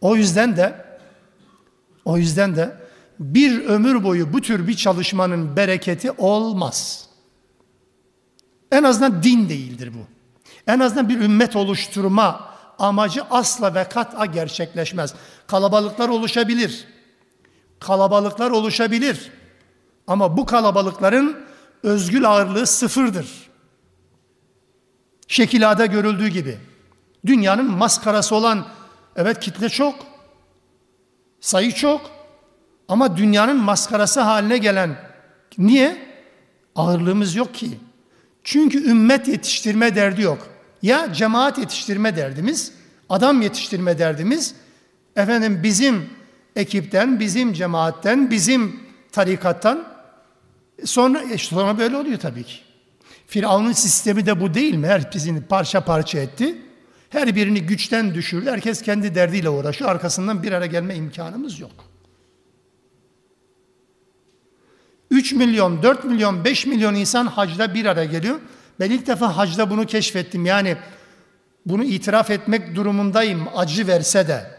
O 0.00 0.16
yüzden 0.16 0.56
de 0.56 0.84
o 2.04 2.18
yüzden 2.18 2.56
de 2.56 2.76
bir 3.18 3.64
ömür 3.64 4.04
boyu 4.04 4.32
bu 4.32 4.40
tür 4.40 4.68
bir 4.68 4.76
çalışmanın 4.76 5.56
bereketi 5.56 6.10
olmaz. 6.10 7.08
En 8.72 8.82
azından 8.82 9.22
din 9.22 9.48
değildir 9.48 9.92
bu. 9.94 10.06
En 10.66 10.80
azından 10.80 11.08
bir 11.08 11.20
ümmet 11.20 11.56
oluşturma 11.56 12.50
amacı 12.78 13.22
asla 13.30 13.74
ve 13.74 13.84
kat'a 13.84 14.26
gerçekleşmez. 14.26 15.14
Kalabalıklar 15.46 16.08
oluşabilir. 16.08 16.88
Kalabalıklar 17.80 18.50
oluşabilir. 18.50 19.32
Ama 20.06 20.36
bu 20.36 20.46
kalabalıkların 20.46 21.36
özgül 21.82 22.28
ağırlığı 22.28 22.66
sıfırdır. 22.66 23.50
Şekilada 25.28 25.86
görüldüğü 25.86 26.28
gibi. 26.28 26.58
Dünyanın 27.26 27.70
maskarası 27.70 28.34
olan 28.34 28.66
evet 29.16 29.40
kitle 29.40 29.68
çok. 29.68 29.94
Sayı 31.40 31.72
çok. 31.72 32.10
Ama 32.88 33.16
dünyanın 33.16 33.56
maskarası 33.56 34.20
haline 34.20 34.58
gelen 34.58 34.96
niye? 35.58 36.06
Ağırlığımız 36.74 37.34
yok 37.34 37.54
ki. 37.54 37.78
Çünkü 38.44 38.90
ümmet 38.90 39.28
yetiştirme 39.28 39.94
derdi 39.96 40.22
yok. 40.22 40.48
Ya 40.82 41.12
cemaat 41.12 41.58
yetiştirme 41.58 42.16
derdimiz, 42.16 42.72
adam 43.08 43.42
yetiştirme 43.42 43.98
derdimiz, 43.98 44.54
efendim 45.16 45.60
bizim 45.62 46.10
ekipten, 46.56 47.20
bizim 47.20 47.52
cemaatten, 47.52 48.30
bizim 48.30 48.80
tarikattan 49.12 49.84
sonra 50.84 51.22
e, 51.22 51.38
sonra 51.38 51.78
böyle 51.78 51.96
oluyor 51.96 52.18
tabii 52.18 52.44
ki. 52.44 52.58
Firavun'un 53.26 53.72
sistemi 53.72 54.26
de 54.26 54.40
bu 54.40 54.54
değil 54.54 54.74
mi? 54.74 54.86
Herkesini 54.86 55.42
parça 55.42 55.80
parça 55.80 56.18
etti. 56.18 56.58
Her 57.16 57.34
birini 57.34 57.62
güçten 57.62 58.14
düşürdü. 58.14 58.50
Herkes 58.50 58.82
kendi 58.82 59.14
derdiyle 59.14 59.48
uğraşıyor. 59.48 59.90
Arkasından 59.90 60.42
bir 60.42 60.52
araya 60.52 60.66
gelme 60.66 60.94
imkanımız 60.94 61.60
yok. 61.60 61.70
3 65.10 65.32
milyon, 65.32 65.82
4 65.82 66.04
milyon, 66.04 66.44
5 66.44 66.66
milyon 66.66 66.94
insan 66.94 67.26
hacda 67.26 67.74
bir 67.74 67.86
araya 67.86 68.04
geliyor. 68.04 68.40
Ben 68.80 68.90
ilk 68.90 69.06
defa 69.06 69.36
hacda 69.36 69.70
bunu 69.70 69.86
keşfettim. 69.86 70.46
Yani 70.46 70.76
bunu 71.66 71.84
itiraf 71.84 72.30
etmek 72.30 72.74
durumundayım. 72.74 73.48
Acı 73.54 73.86
verse 73.86 74.28
de, 74.28 74.50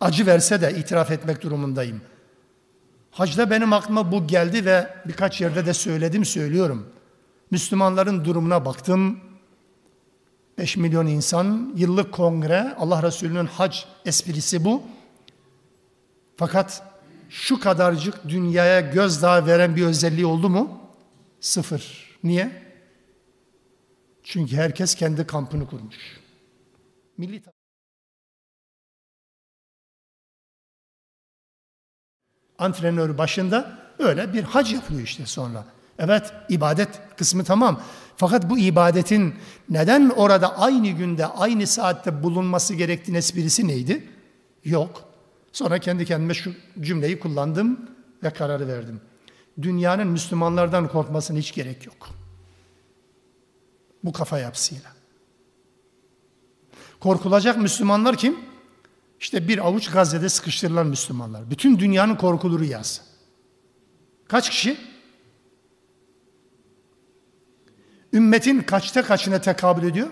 acı 0.00 0.26
verse 0.26 0.60
de 0.60 0.74
itiraf 0.76 1.10
etmek 1.10 1.42
durumundayım. 1.42 2.00
Hacda 3.10 3.50
benim 3.50 3.72
aklıma 3.72 4.12
bu 4.12 4.26
geldi 4.26 4.64
ve 4.64 4.88
birkaç 5.06 5.40
yerde 5.40 5.66
de 5.66 5.74
söyledim, 5.74 6.24
söylüyorum. 6.24 6.86
Müslümanların 7.50 8.24
durumuna 8.24 8.64
baktım. 8.64 9.20
5 10.58 10.76
milyon 10.76 11.06
insan, 11.06 11.72
yıllık 11.76 12.12
kongre, 12.12 12.74
Allah 12.78 13.02
Resulü'nün 13.02 13.46
hac 13.46 13.78
esprisi 14.04 14.64
bu. 14.64 14.82
Fakat 16.36 16.82
şu 17.28 17.60
kadarcık 17.60 18.28
dünyaya 18.28 18.80
gözdağı 18.80 19.46
veren 19.46 19.76
bir 19.76 19.86
özelliği 19.86 20.26
oldu 20.26 20.48
mu? 20.48 20.80
Sıfır. 21.40 22.14
Niye? 22.24 22.62
Çünkü 24.22 24.56
herkes 24.56 24.94
kendi 24.94 25.26
kampını 25.26 25.66
kurmuş. 25.66 26.20
Milli 27.18 27.42
antrenör 32.58 33.18
başında 33.18 33.78
öyle 33.98 34.32
bir 34.32 34.42
hac 34.42 34.72
yapıyor 34.72 35.00
işte 35.00 35.26
sonra. 35.26 35.73
Evet 35.98 36.32
ibadet 36.48 36.88
kısmı 37.16 37.44
tamam. 37.44 37.80
Fakat 38.16 38.50
bu 38.50 38.58
ibadetin 38.58 39.34
neden 39.68 40.10
orada 40.16 40.58
aynı 40.58 40.88
günde 40.88 41.26
aynı 41.26 41.66
saatte 41.66 42.22
bulunması 42.22 42.74
gerektiğin 42.74 43.18
esprisi 43.18 43.68
neydi? 43.68 44.08
Yok. 44.64 45.04
Sonra 45.52 45.78
kendi 45.78 46.04
kendime 46.04 46.34
şu 46.34 46.52
cümleyi 46.80 47.20
kullandım 47.20 47.90
ve 48.22 48.30
kararı 48.30 48.68
verdim. 48.68 49.00
Dünyanın 49.62 50.06
Müslümanlardan 50.06 50.88
korkmasına 50.88 51.38
hiç 51.38 51.54
gerek 51.54 51.86
yok. 51.86 52.08
Bu 54.04 54.12
kafa 54.12 54.38
yapısıyla. 54.38 54.92
Korkulacak 57.00 57.56
Müslümanlar 57.58 58.16
kim? 58.16 58.36
İşte 59.20 59.48
bir 59.48 59.66
avuç 59.66 59.90
Gazze'de 59.90 60.28
sıkıştırılan 60.28 60.86
Müslümanlar. 60.86 61.50
Bütün 61.50 61.78
dünyanın 61.78 62.16
korkulu 62.16 62.58
rüyası. 62.58 63.02
Kaç 64.28 64.50
kişi? 64.50 64.76
Ümmetin 68.14 68.62
kaçta 68.62 69.02
kaçına 69.02 69.40
tekabül 69.40 69.82
ediyor? 69.82 70.08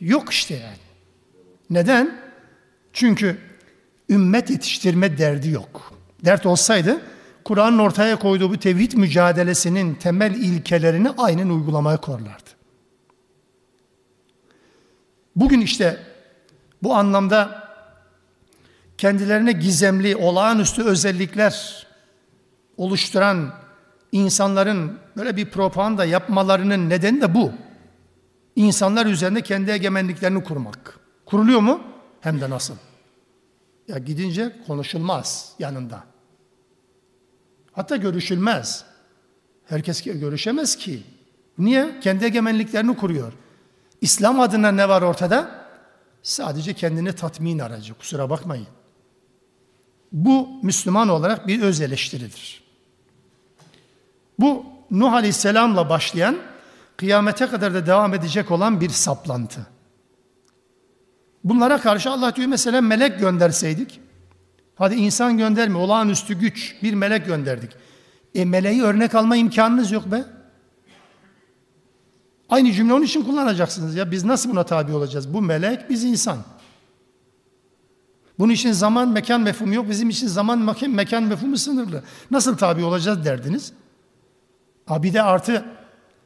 Yok 0.00 0.32
işte 0.32 0.54
yani. 0.54 0.76
Neden? 1.70 2.20
Çünkü 2.92 3.38
ümmet 4.08 4.50
yetiştirme 4.50 5.18
derdi 5.18 5.50
yok. 5.50 5.92
Dert 6.24 6.46
olsaydı 6.46 7.00
Kur'an'ın 7.44 7.78
ortaya 7.78 8.18
koyduğu 8.18 8.50
bu 8.50 8.58
tevhid 8.58 8.92
mücadelesinin 8.92 9.94
temel 9.94 10.34
ilkelerini 10.34 11.10
aynen 11.18 11.48
uygulamaya 11.48 11.96
korlardı. 11.96 12.50
Bugün 15.36 15.60
işte 15.60 16.00
bu 16.82 16.94
anlamda 16.94 17.68
kendilerine 18.98 19.52
gizemli, 19.52 20.16
olağanüstü 20.16 20.82
özellikler 20.82 21.86
oluşturan 22.76 23.65
insanların 24.12 24.98
böyle 25.16 25.36
bir 25.36 25.50
propaganda 25.50 26.04
yapmalarının 26.04 26.90
nedeni 26.90 27.20
de 27.20 27.34
bu. 27.34 27.52
İnsanlar 28.56 29.06
üzerinde 29.06 29.42
kendi 29.42 29.70
egemenliklerini 29.70 30.44
kurmak. 30.44 31.00
Kuruluyor 31.26 31.60
mu? 31.60 31.80
Hem 32.20 32.40
de 32.40 32.50
nasıl? 32.50 32.74
Ya 33.88 33.98
gidince 33.98 34.56
konuşulmaz 34.66 35.52
yanında. 35.58 36.04
Hatta 37.72 37.96
görüşülmez. 37.96 38.84
Herkes 39.64 40.02
görüşemez 40.02 40.76
ki. 40.76 41.02
Niye? 41.58 42.00
Kendi 42.00 42.24
egemenliklerini 42.24 42.96
kuruyor. 42.96 43.32
İslam 44.00 44.40
adına 44.40 44.72
ne 44.72 44.88
var 44.88 45.02
ortada? 45.02 45.66
Sadece 46.22 46.74
kendini 46.74 47.12
tatmin 47.12 47.58
aracı. 47.58 47.94
Kusura 47.94 48.30
bakmayın. 48.30 48.66
Bu 50.12 50.48
Müslüman 50.62 51.08
olarak 51.08 51.46
bir 51.46 51.62
öz 51.62 51.80
eleştiridir. 51.80 52.65
Bu 54.38 54.64
Nuh 54.90 55.12
Aleyhisselam'la 55.12 55.88
başlayan 55.88 56.36
kıyamete 56.96 57.46
kadar 57.46 57.74
da 57.74 57.86
devam 57.86 58.14
edecek 58.14 58.50
olan 58.50 58.80
bir 58.80 58.90
saplantı. 58.90 59.66
Bunlara 61.44 61.80
karşı 61.80 62.10
Allah 62.10 62.36
diyor 62.36 62.48
mesela 62.48 62.80
melek 62.80 63.20
gönderseydik. 63.20 64.00
Hadi 64.74 64.94
insan 64.94 65.38
gönderme, 65.38 65.78
olağanüstü 65.78 66.34
güç 66.34 66.76
bir 66.82 66.94
melek 66.94 67.26
gönderdik. 67.26 67.70
E 68.34 68.44
meleği 68.44 68.82
örnek 68.82 69.14
alma 69.14 69.36
imkanınız 69.36 69.90
yok 69.90 70.12
be. 70.12 70.24
Aynı 72.48 72.72
cümle 72.72 72.92
onun 72.92 73.04
için 73.04 73.24
kullanacaksınız 73.24 73.94
ya. 73.94 74.10
Biz 74.10 74.24
nasıl 74.24 74.50
buna 74.50 74.64
tabi 74.64 74.92
olacağız? 74.92 75.34
Bu 75.34 75.42
melek, 75.42 75.90
biz 75.90 76.04
insan. 76.04 76.38
Bunun 78.38 78.52
için 78.52 78.72
zaman, 78.72 79.08
mekan 79.08 79.40
mefhumu 79.40 79.74
yok. 79.74 79.90
Bizim 79.90 80.08
için 80.08 80.26
zaman, 80.26 80.76
mekan, 80.88 81.22
mefhumu 81.22 81.56
sınırlı. 81.56 82.02
Nasıl 82.30 82.56
tabi 82.56 82.84
olacağız 82.84 83.24
derdiniz? 83.24 83.72
Ha 84.86 85.02
bir 85.02 85.14
de 85.14 85.22
artı 85.22 85.64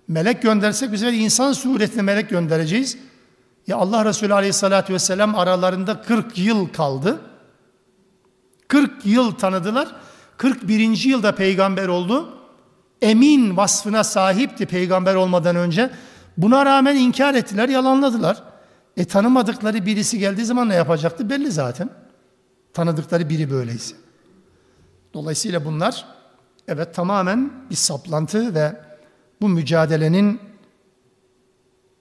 melek 0.09 0.43
göndersek 0.43 0.93
biz 0.93 1.03
insan 1.03 1.53
suretinde 1.53 2.03
melek 2.03 2.31
göndereceğiz. 2.31 2.99
Ya 3.67 3.77
Allah 3.77 4.05
Resulü 4.05 4.35
Aleyhisselatü 4.35 4.95
Vesselam 4.95 5.35
aralarında 5.35 6.03
40 6.03 6.39
yıl 6.39 6.69
kaldı. 6.69 7.21
40 8.69 9.07
yıl 9.07 9.33
tanıdılar. 9.33 9.89
41. 10.37 11.05
yılda 11.05 11.35
peygamber 11.35 11.89
oldu. 11.89 12.39
Emin 13.03 13.57
vasfına 13.57 14.05
sahipti 14.05 14.67
peygamber 14.67 15.15
olmadan 15.15 15.57
önce. 15.57 15.91
Buna 16.37 16.67
rağmen 16.67 16.97
inkar 16.97 17.35
ettiler, 17.35 17.69
yalanladılar. 17.69 18.43
E 18.97 19.05
tanımadıkları 19.05 19.87
birisi 19.87 20.19
geldiği 20.19 20.45
zaman 20.45 20.69
ne 20.69 20.75
yapacaktı 20.75 21.31
belli 21.31 21.51
zaten. 21.51 21.91
Tanıdıkları 22.73 23.29
biri 23.29 23.51
böyleyse. 23.51 23.97
Dolayısıyla 25.15 25.65
bunlar 25.65 26.05
evet 26.71 26.95
tamamen 26.95 27.53
bir 27.71 27.75
saplantı 27.75 28.55
ve 28.55 28.77
bu 29.41 29.49
mücadelenin 29.49 30.41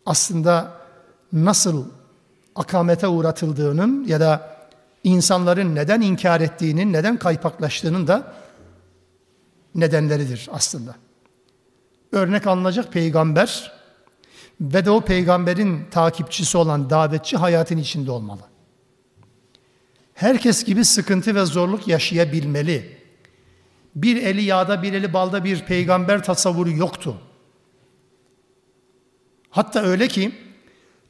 aslında 0.05 0.71
nasıl 1.33 1.85
akamete 2.55 3.07
uğratıldığının 3.07 4.03
ya 4.07 4.19
da 4.19 4.57
insanların 5.03 5.75
neden 5.75 6.01
inkar 6.01 6.41
ettiğinin, 6.41 6.93
neden 6.93 7.17
kaypaklaştığının 7.17 8.07
da 8.07 8.33
nedenleridir 9.75 10.49
aslında. 10.51 10.95
Örnek 12.11 12.47
alınacak 12.47 12.93
peygamber 12.93 13.71
ve 14.61 14.85
de 14.85 14.91
o 14.91 15.01
peygamberin 15.01 15.85
takipçisi 15.91 16.57
olan 16.57 16.89
davetçi 16.89 17.37
hayatın 17.37 17.77
içinde 17.77 18.11
olmalı. 18.11 18.41
Herkes 20.13 20.63
gibi 20.63 20.85
sıkıntı 20.85 21.35
ve 21.35 21.45
zorluk 21.45 21.87
yaşayabilmeli. 21.87 22.98
Bir 23.95 24.23
eli 24.23 24.41
yağda 24.41 24.83
bir 24.83 24.93
eli 24.93 25.13
balda 25.13 25.43
bir 25.43 25.61
peygamber 25.61 26.23
tasavvuru 26.23 26.71
yoktu. 26.71 27.17
Hatta 29.49 29.81
öyle 29.81 30.07
ki 30.07 30.31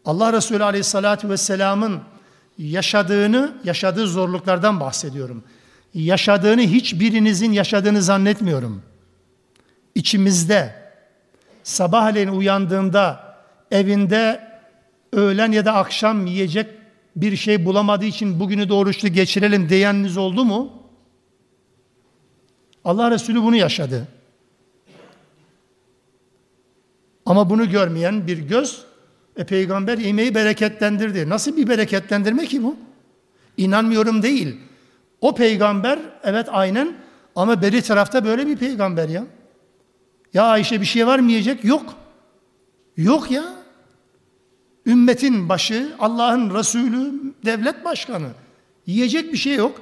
Allah 0.05 0.33
Resulü 0.33 0.63
Aleyhisselatü 0.63 1.29
Vesselam'ın 1.29 2.01
yaşadığını, 2.57 3.57
yaşadığı 3.63 4.07
zorluklardan 4.07 4.79
bahsediyorum. 4.79 5.43
Yaşadığını 5.93 6.61
hiçbirinizin 6.61 7.51
yaşadığını 7.51 8.01
zannetmiyorum. 8.01 8.81
İçimizde 9.95 10.75
sabahleyin 11.63 12.27
uyandığında 12.27 13.35
evinde 13.71 14.49
öğlen 15.13 15.51
ya 15.51 15.65
da 15.65 15.73
akşam 15.73 16.25
yiyecek 16.25 16.67
bir 17.15 17.35
şey 17.35 17.65
bulamadığı 17.65 18.05
için 18.05 18.39
bugünü 18.39 18.69
de 18.69 18.73
oruçlu 18.73 19.07
geçirelim 19.07 19.69
diyeniniz 19.69 20.17
oldu 20.17 20.45
mu? 20.45 20.78
Allah 22.85 23.11
Resulü 23.11 23.43
bunu 23.43 23.55
yaşadı. 23.55 24.07
Ama 27.25 27.49
bunu 27.49 27.69
görmeyen 27.69 28.27
bir 28.27 28.37
göz 28.37 28.85
e, 29.37 29.43
peygamber 29.43 29.97
yemeği 29.97 30.35
bereketlendirdi. 30.35 31.29
Nasıl 31.29 31.57
bir 31.57 31.67
bereketlendirme 31.67 32.45
ki 32.45 32.63
bu? 32.63 32.75
İnanmıyorum 33.57 34.23
değil. 34.23 34.55
O 35.21 35.35
peygamber 35.35 35.99
evet 36.23 36.47
aynen 36.51 36.93
ama 37.35 37.61
beri 37.61 37.81
tarafta 37.81 38.25
böyle 38.25 38.47
bir 38.47 38.57
peygamber 38.57 39.09
ya. 39.09 39.23
Ya 40.33 40.43
Ayşe 40.43 40.81
bir 40.81 40.85
şey 40.85 41.07
var 41.07 41.19
mı 41.19 41.29
yiyecek? 41.29 41.65
Yok. 41.65 41.93
Yok 42.97 43.31
ya. 43.31 43.43
Ümmetin 44.85 45.49
başı, 45.49 45.95
Allah'ın 45.99 46.55
Resulü, 46.55 47.13
devlet 47.45 47.85
başkanı. 47.85 48.27
Yiyecek 48.85 49.33
bir 49.33 49.37
şey 49.37 49.55
yok. 49.55 49.81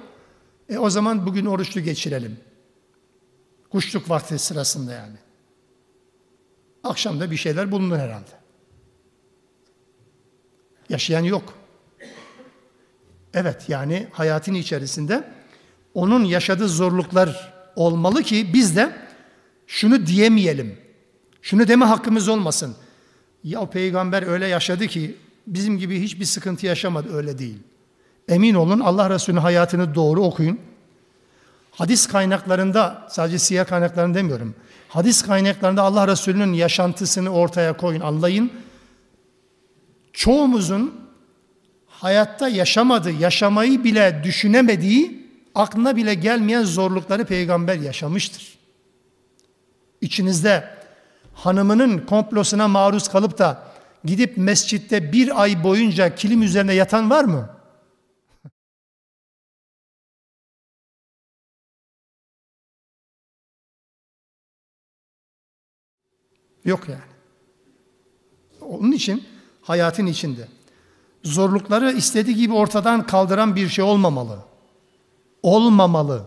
E 0.70 0.78
o 0.78 0.89
zaman 0.89 1.26
bugün 1.26 1.45
oruçlu 1.45 1.82
geçirelim. 1.82 2.38
Kuşluk 3.78 4.09
vakti 4.09 4.39
sırasında 4.39 4.93
yani. 4.93 5.15
Akşamda 6.84 7.32
bir 7.32 7.38
şeyler 7.38 7.71
bulunur 7.71 7.97
herhalde. 7.97 8.32
Yaşayan 10.89 11.23
yok. 11.23 11.53
Evet 13.34 13.69
yani 13.69 14.07
hayatın 14.11 14.53
içerisinde 14.53 15.32
onun 15.93 16.23
yaşadığı 16.23 16.67
zorluklar 16.67 17.53
olmalı 17.75 18.23
ki 18.23 18.53
biz 18.53 18.75
de 18.75 18.95
şunu 19.67 20.05
diyemeyelim. 20.05 20.78
Şunu 21.41 21.67
deme 21.67 21.86
hakkımız 21.86 22.28
olmasın. 22.28 22.75
Ya 23.43 23.69
peygamber 23.69 24.23
öyle 24.23 24.47
yaşadı 24.47 24.88
ki 24.88 25.15
bizim 25.47 25.78
gibi 25.78 26.01
hiçbir 26.01 26.25
sıkıntı 26.25 26.65
yaşamadı 26.65 27.13
öyle 27.13 27.38
değil. 27.38 27.59
Emin 28.28 28.53
olun 28.53 28.80
Allah 28.80 29.09
Resulü'nün 29.09 29.41
hayatını 29.41 29.95
doğru 29.95 30.23
okuyun. 30.23 30.59
Hadis 31.78 32.07
kaynaklarında 32.07 33.07
sadece 33.09 33.39
siyah 33.39 33.65
kaynaklarını 33.65 34.15
demiyorum. 34.15 34.55
Hadis 34.89 35.21
kaynaklarında 35.21 35.82
Allah 35.82 36.07
Resulü'nün 36.07 36.53
yaşantısını 36.53 37.30
ortaya 37.30 37.78
koyun, 37.78 38.01
anlayın. 38.01 38.51
Çoğumuzun 40.13 41.01
hayatta 41.88 42.47
yaşamadığı, 42.47 43.11
yaşamayı 43.11 43.84
bile 43.84 44.21
düşünemediği, 44.23 45.28
aklına 45.55 45.95
bile 45.95 46.13
gelmeyen 46.13 46.63
zorlukları 46.63 47.25
peygamber 47.25 47.75
yaşamıştır. 47.75 48.57
İçinizde 50.01 50.69
hanımının 51.34 51.99
komplosuna 51.99 52.67
maruz 52.67 53.07
kalıp 53.07 53.38
da 53.38 53.63
gidip 54.03 54.38
mescitte 54.38 55.11
bir 55.11 55.41
ay 55.41 55.63
boyunca 55.63 56.15
kilim 56.15 56.43
üzerine 56.43 56.73
yatan 56.73 57.09
var 57.09 57.23
mı? 57.23 57.57
Yok 66.68 66.89
yani. 66.89 67.01
Onun 68.61 68.91
için 68.91 69.24
hayatın 69.61 70.05
içinde 70.05 70.47
zorlukları 71.24 71.91
istediği 71.91 72.36
gibi 72.36 72.53
ortadan 72.53 73.07
kaldıran 73.07 73.55
bir 73.55 73.70
şey 73.70 73.86
olmamalı. 73.86 74.39
Olmamalı. 75.43 76.24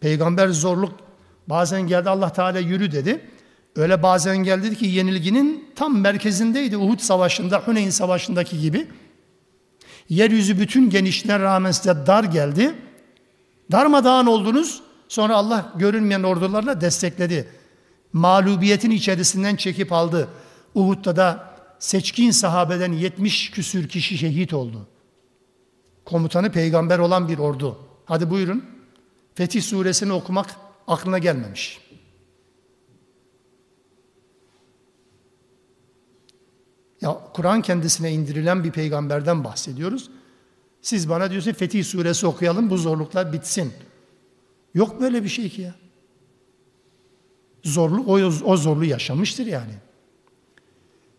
Peygamber 0.00 0.48
zorluk 0.48 0.92
bazen 1.46 1.82
geldi 1.82 2.10
Allah 2.10 2.32
Teala 2.32 2.58
yürü 2.58 2.92
dedi. 2.92 3.28
Öyle 3.76 4.02
bazen 4.02 4.36
geldi 4.36 4.76
ki 4.76 4.86
yenilginin 4.86 5.72
tam 5.76 5.98
merkezindeydi 6.00 6.76
Uhud 6.76 6.98
Savaşı'nda, 6.98 7.58
Huneyn 7.58 7.90
Savaşı'ndaki 7.90 8.60
gibi. 8.60 8.88
Yeryüzü 10.08 10.60
bütün 10.60 10.90
genişliğine 10.90 11.40
rağmen 11.40 11.70
size 11.70 12.06
dar 12.06 12.24
geldi. 12.24 12.74
Darmadağın 13.72 14.26
oldunuz. 14.26 14.82
Sonra 15.08 15.36
Allah 15.36 15.72
görünmeyen 15.76 16.22
ordularla 16.22 16.80
destekledi. 16.80 17.61
Mağlubiyetin 18.12 18.90
içerisinden 18.90 19.56
çekip 19.56 19.92
aldı. 19.92 20.28
Uhud'da 20.74 21.16
da 21.16 21.52
seçkin 21.78 22.30
sahabeden 22.30 22.92
70 22.92 23.50
küsür 23.50 23.88
kişi 23.88 24.18
şehit 24.18 24.54
oldu. 24.54 24.86
Komutanı 26.04 26.52
peygamber 26.52 26.98
olan 26.98 27.28
bir 27.28 27.38
ordu. 27.38 27.78
Hadi 28.04 28.30
buyurun. 28.30 28.64
Fetih 29.34 29.62
suresini 29.62 30.12
okumak 30.12 30.56
aklına 30.86 31.18
gelmemiş. 31.18 31.80
Ya 37.00 37.18
Kur'an 37.34 37.62
kendisine 37.62 38.12
indirilen 38.12 38.64
bir 38.64 38.70
peygamberden 38.70 39.44
bahsediyoruz. 39.44 40.10
Siz 40.82 41.08
bana 41.08 41.30
diyorsunuz 41.30 41.56
Fetih 41.56 41.84
suresi 41.84 42.26
okuyalım 42.26 42.70
bu 42.70 42.78
zorluklar 42.78 43.32
bitsin. 43.32 43.72
Yok 44.74 45.00
böyle 45.00 45.24
bir 45.24 45.28
şey 45.28 45.48
ki 45.48 45.62
ya. 45.62 45.74
Zorluk 47.62 48.08
o, 48.08 48.12
o 48.44 48.56
zorluğu 48.56 48.84
yaşamıştır 48.84 49.46
yani 49.46 49.72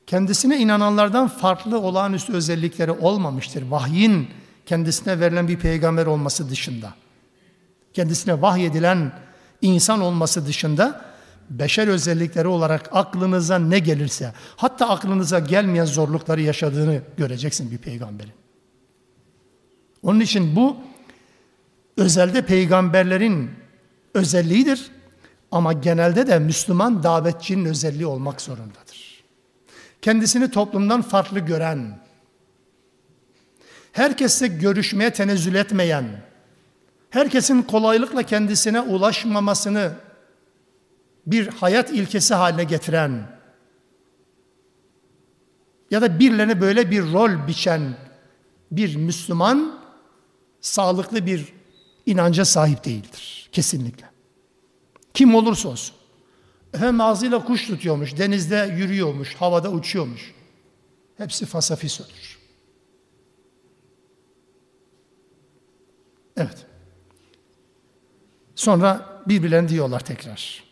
kendisine 0.07 0.57
inananlardan 0.57 1.27
farklı 1.27 1.79
olağanüstü 1.79 2.33
özellikleri 2.33 2.91
olmamıştır. 2.91 3.63
Vahyin 3.69 4.27
kendisine 4.65 5.19
verilen 5.19 5.47
bir 5.47 5.59
peygamber 5.59 6.05
olması 6.05 6.49
dışında. 6.49 6.93
Kendisine 7.93 8.41
vahyedilen 8.41 9.11
insan 9.61 10.01
olması 10.01 10.45
dışında 10.45 11.05
beşer 11.49 11.87
özellikleri 11.87 12.47
olarak 12.47 12.89
aklınıza 12.91 13.59
ne 13.59 13.79
gelirse, 13.79 14.33
hatta 14.55 14.89
aklınıza 14.89 15.39
gelmeyen 15.39 15.85
zorlukları 15.85 16.41
yaşadığını 16.41 17.01
göreceksin 17.17 17.71
bir 17.71 17.77
peygamberin. 17.77 18.33
Onun 20.03 20.19
için 20.19 20.55
bu 20.55 20.77
özelde 21.97 22.45
peygamberlerin 22.45 23.51
özelliğidir 24.13 24.91
ama 25.55 25.73
genelde 25.73 26.27
de 26.27 26.39
Müslüman 26.39 27.03
davetçinin 27.03 27.65
özelliği 27.65 28.05
olmak 28.05 28.41
zorundadır 28.41 29.03
kendisini 30.03 30.51
toplumdan 30.51 31.01
farklı 31.01 31.39
gören, 31.39 31.99
herkesle 33.91 34.47
görüşmeye 34.47 35.13
tenezzül 35.13 35.55
etmeyen, 35.55 36.05
herkesin 37.09 37.61
kolaylıkla 37.61 38.23
kendisine 38.23 38.81
ulaşmamasını 38.81 39.91
bir 41.27 41.47
hayat 41.47 41.91
ilkesi 41.91 42.33
haline 42.33 42.63
getiren, 42.63 43.39
ya 45.91 46.01
da 46.01 46.19
birilerine 46.19 46.61
böyle 46.61 46.91
bir 46.91 47.13
rol 47.13 47.47
biçen 47.47 47.97
bir 48.71 48.95
Müslüman 48.95 49.79
sağlıklı 50.61 51.25
bir 51.25 51.53
inanca 52.05 52.45
sahip 52.45 52.85
değildir. 52.85 53.49
Kesinlikle. 53.51 54.12
Kim 55.14 55.34
olursa 55.34 55.68
olsun. 55.68 55.96
Efendim 56.74 57.00
ağzıyla 57.00 57.44
kuş 57.44 57.66
tutuyormuş, 57.66 58.18
denizde 58.18 58.74
yürüyormuş, 58.76 59.34
havada 59.34 59.70
uçuyormuş. 59.70 60.34
Hepsi 61.16 61.46
fasafisödür. 61.46 62.38
Evet. 66.36 66.66
Sonra 68.54 69.22
birbirlerini 69.26 69.68
diyorlar 69.68 70.00
tekrar. 70.00 70.64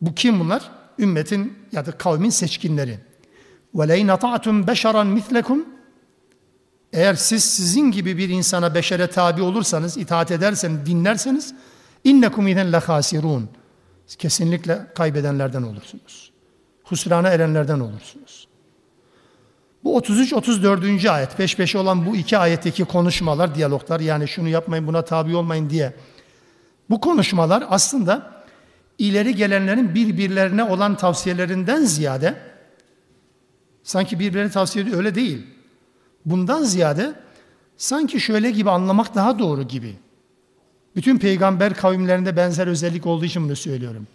Bu 0.00 0.14
kim 0.14 0.40
bunlar? 0.40 0.70
Ümmetin 0.98 1.58
ya 1.72 1.86
da 1.86 1.92
kavmin 1.92 2.30
seçkinleri. 2.30 2.98
وَلَيْنَ 3.74 4.10
طَعْتُمْ 4.18 4.66
بَشَرًا 4.66 5.20
مِثْلَكُمْ 5.20 5.64
Eğer 6.92 7.14
siz 7.14 7.44
sizin 7.44 7.90
gibi 7.90 8.18
bir 8.18 8.28
insana, 8.28 8.74
beşere 8.74 9.06
tabi 9.06 9.42
olursanız, 9.42 9.96
itaat 9.96 10.30
ederseniz, 10.30 10.86
dinlerseniz 10.86 11.54
innekum 12.03 12.47
iden 12.47 12.71
lehasirun. 12.71 13.49
Kesinlikle 14.17 14.87
kaybedenlerden 14.95 15.63
olursunuz. 15.63 16.31
Husrana 16.83 17.29
erenlerden 17.29 17.79
olursunuz. 17.79 18.47
Bu 19.83 19.99
33-34. 19.99 21.09
ayet, 21.09 21.37
peş 21.37 21.55
peşe 21.57 21.77
olan 21.77 22.05
bu 22.05 22.15
iki 22.15 22.37
ayetteki 22.37 22.85
konuşmalar, 22.85 23.55
diyaloglar 23.55 23.99
yani 23.99 24.27
şunu 24.27 24.49
yapmayın 24.49 24.87
buna 24.87 25.01
tabi 25.01 25.35
olmayın 25.35 25.69
diye. 25.69 25.93
Bu 26.89 27.01
konuşmalar 27.01 27.63
aslında 27.69 28.43
ileri 28.97 29.35
gelenlerin 29.35 29.95
birbirlerine 29.95 30.63
olan 30.63 30.97
tavsiyelerinden 30.97 31.83
ziyade 31.83 32.35
sanki 33.83 34.19
birbirine 34.19 34.49
tavsiye 34.49 34.83
ediyor 34.83 34.97
öyle 34.97 35.15
değil. 35.15 35.47
Bundan 36.25 36.63
ziyade 36.63 37.13
sanki 37.77 38.19
şöyle 38.19 38.51
gibi 38.51 38.69
anlamak 38.69 39.15
daha 39.15 39.39
doğru 39.39 39.63
gibi. 39.63 39.95
Bütün 40.95 41.17
peygamber 41.17 41.73
kavimlerinde 41.73 42.37
benzer 42.37 42.67
özellik 42.67 43.05
olduğu 43.05 43.25
için 43.25 43.43
bunu 43.43 43.55
söylüyorum. 43.55 44.07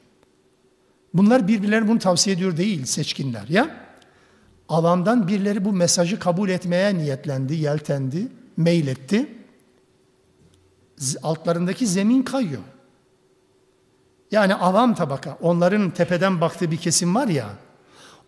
Bunlar 1.15 1.49
birbirlerine 1.49 1.89
bunu 1.89 1.99
tavsiye 1.99 2.37
ediyor 2.37 2.57
değil 2.57 2.85
seçkinler 2.85 3.49
ya. 3.49 3.71
Alandan 4.69 5.29
birileri 5.29 5.65
bu 5.65 5.73
mesajı 5.73 6.19
kabul 6.19 6.49
etmeye 6.49 6.95
niyetlendi, 6.95 7.55
yeltendi, 7.55 8.29
meyletti. 8.57 9.29
Altlarındaki 11.23 11.87
zemin 11.87 12.23
kayıyor. 12.23 12.63
Yani 14.31 14.55
avam 14.55 14.95
tabaka, 14.95 15.39
onların 15.41 15.91
tepeden 15.91 16.41
baktığı 16.41 16.71
bir 16.71 16.77
kesim 16.77 17.15
var 17.15 17.29
ya, 17.29 17.49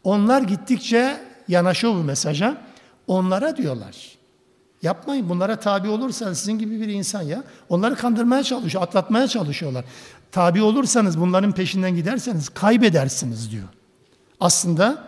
onlar 0.05 0.42
gittikçe 0.42 1.20
yanaşıyor 1.48 1.94
bu 1.94 2.03
mesaja. 2.03 2.62
Onlara 3.07 3.57
diyorlar. 3.57 4.20
Yapmayın 4.83 5.28
bunlara 5.28 5.57
tabi 5.57 5.89
olursanız 5.89 6.39
sizin 6.39 6.59
gibi 6.59 6.81
bir 6.81 6.89
insan 6.89 7.22
ya. 7.22 7.45
Onları 7.68 7.97
kandırmaya 7.97 8.43
çalışıyor, 8.43 8.85
atlatmaya 8.85 9.28
çalışıyorlar. 9.28 9.85
Tabi 10.33 10.62
olursanız 10.62 11.20
bunların 11.20 11.53
peşinden 11.53 11.97
giderseniz 11.97 12.49
kaybedersiniz 12.49 13.51
diyor. 13.51 13.68
Aslında 14.41 15.05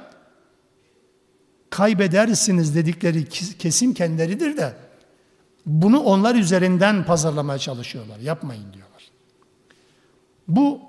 kaybedersiniz 1.71 2.75
dedikleri 2.75 3.29
kesim 3.59 3.95
kendileridir 3.95 4.57
de 4.57 4.75
bunu 5.67 6.01
onlar 6.01 6.35
üzerinden 6.35 7.05
pazarlamaya 7.05 7.59
çalışıyorlar. 7.59 8.19
Yapmayın 8.19 8.73
diyorlar. 8.73 9.11
Bu 10.49 10.81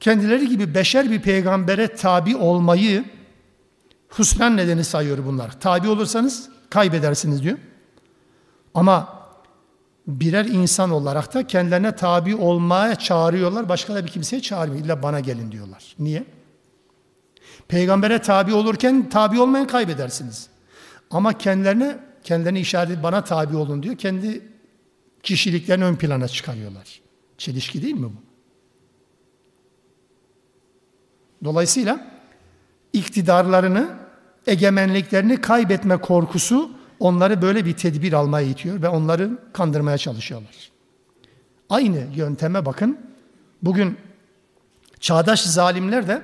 kendileri 0.00 0.48
gibi 0.48 0.74
beşer 0.74 1.10
bir 1.10 1.22
peygambere 1.22 1.96
tabi 1.96 2.36
olmayı 2.36 3.04
husran 4.08 4.56
nedeni 4.56 4.84
sayıyor 4.84 5.18
bunlar. 5.26 5.60
Tabi 5.60 5.88
olursanız 5.88 6.48
kaybedersiniz 6.70 7.42
diyor. 7.42 7.58
Ama 8.74 9.18
birer 10.06 10.44
insan 10.44 10.90
olarak 10.90 11.34
da 11.34 11.46
kendilerine 11.46 11.96
tabi 11.96 12.36
olmaya 12.36 12.94
çağırıyorlar. 12.94 13.68
Başka 13.68 13.94
da 13.94 14.04
bir 14.04 14.10
kimseye 14.10 14.42
çağırmıyor. 14.42 14.84
İlla 14.84 15.02
bana 15.02 15.20
gelin 15.20 15.52
diyorlar. 15.52 15.94
Niye? 15.98 16.24
Peygambere 17.68 18.22
tabi 18.22 18.54
olurken 18.54 19.08
tabi 19.08 19.40
olmayın 19.40 19.66
kaybedersiniz. 19.66 20.48
Ama 21.10 21.38
kendilerine 21.38 21.98
kendilerine 22.24 22.60
işaret 22.60 23.02
bana 23.02 23.24
tabi 23.24 23.56
olun 23.56 23.82
diyor. 23.82 23.96
Kendi 23.96 24.42
kişiliklerini 25.22 25.84
ön 25.84 25.96
plana 25.96 26.28
çıkarıyorlar. 26.28 27.00
Çelişki 27.38 27.82
değil 27.82 27.94
mi 27.94 28.04
bu? 28.04 28.28
Dolayısıyla 31.44 32.06
iktidarlarını, 32.92 33.96
egemenliklerini 34.48 35.40
kaybetme 35.40 35.96
korkusu 35.96 36.70
onları 37.00 37.42
böyle 37.42 37.64
bir 37.64 37.76
tedbir 37.76 38.12
almaya 38.12 38.46
itiyor 38.46 38.82
ve 38.82 38.88
onları 38.88 39.38
kandırmaya 39.52 39.98
çalışıyorlar. 39.98 40.70
Aynı 41.70 42.06
yönteme 42.14 42.66
bakın. 42.66 42.98
Bugün 43.62 43.96
çağdaş 45.00 45.42
zalimler 45.42 46.08
de 46.08 46.22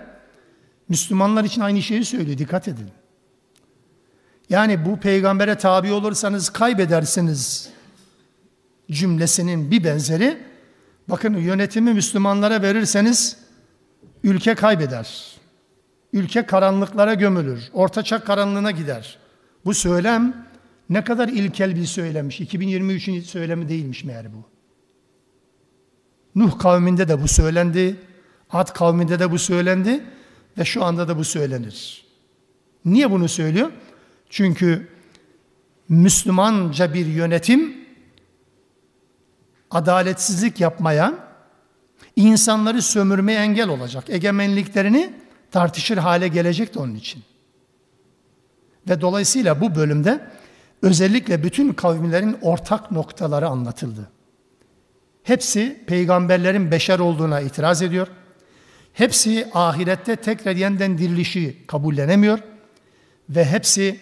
Müslümanlar 0.89 1.45
için 1.45 1.61
aynı 1.61 1.83
şeyi 1.83 2.05
söylüyor. 2.05 2.39
Dikkat 2.39 2.69
edin. 2.69 2.89
Yani 4.51 4.85
bu 4.85 5.01
peygambere 5.01 5.55
tabi 5.55 5.93
olursanız 5.93 6.51
kaybedersiniz 6.51 7.69
cümlesinin 8.91 9.71
bir 9.71 9.85
benzeri. 9.85 10.39
Bakın 11.09 11.37
yönetimi 11.37 11.95
Müslümanlara 11.95 12.63
verirseniz 12.63 13.37
ülke 14.25 14.55
kaybeder. 14.55 15.34
Ülke 16.15 16.47
karanlıklara 16.47 17.15
gömülür. 17.15 17.71
Ortaçak 17.73 18.27
karanlığına 18.27 18.71
gider. 18.71 19.19
Bu 19.65 19.75
söylem 19.75 20.47
ne 20.91 21.05
kadar 21.05 21.29
ilkel 21.29 21.77
bir 21.77 21.85
söylemiş. 21.85 22.41
2023'ün 22.41 23.21
söylemi 23.21 23.69
değilmiş 23.69 24.05
meğer 24.05 24.27
bu. 24.33 24.45
Nuh 26.35 26.59
kavminde 26.59 27.09
de 27.09 27.23
bu 27.23 27.29
söylendi. 27.29 27.97
Ad 28.51 28.73
kavminde 28.73 29.19
de 29.19 29.31
bu 29.31 29.39
söylendi. 29.39 30.05
Ve 30.59 30.65
şu 30.65 30.85
anda 30.85 31.09
da 31.09 31.19
bu 31.19 31.25
söylenir. 31.25 32.05
Niye 32.85 33.11
bunu 33.11 33.29
söylüyor? 33.29 33.71
Çünkü 34.31 34.89
Müslümanca 35.89 36.95
bir 36.95 37.07
yönetim 37.07 37.77
adaletsizlik 39.71 40.61
yapmaya, 40.61 41.15
insanları 42.17 42.83
sömürmeye 42.83 43.39
engel 43.39 43.69
olacak. 43.69 44.05
Egemenliklerini 44.09 45.24
tartışır 45.55 45.99
hale 45.99 46.29
gelecek 46.29 46.75
de 46.75 46.79
onun 46.79 46.95
için. 46.95 47.23
Ve 48.89 49.01
dolayısıyla 49.01 49.61
bu 49.61 49.75
bölümde 49.75 50.21
özellikle 50.83 51.43
bütün 51.43 51.73
kavimlerin 51.73 52.37
ortak 52.43 52.91
noktaları 52.91 53.49
anlatıldı. 53.49 54.11
Hepsi 55.23 55.85
peygamberlerin 55.87 56.71
beşer 56.71 56.99
olduğuna 56.99 57.41
itiraz 57.41 57.83
ediyor. 57.83 58.07
Hepsi 58.93 59.49
ahirette 59.55 60.17
tekrar 60.17 60.57
yeniden 60.57 60.99
dirilişi 60.99 61.67
kabullenemiyor 61.67 62.39
ve 63.29 63.45
hepsi 63.45 64.01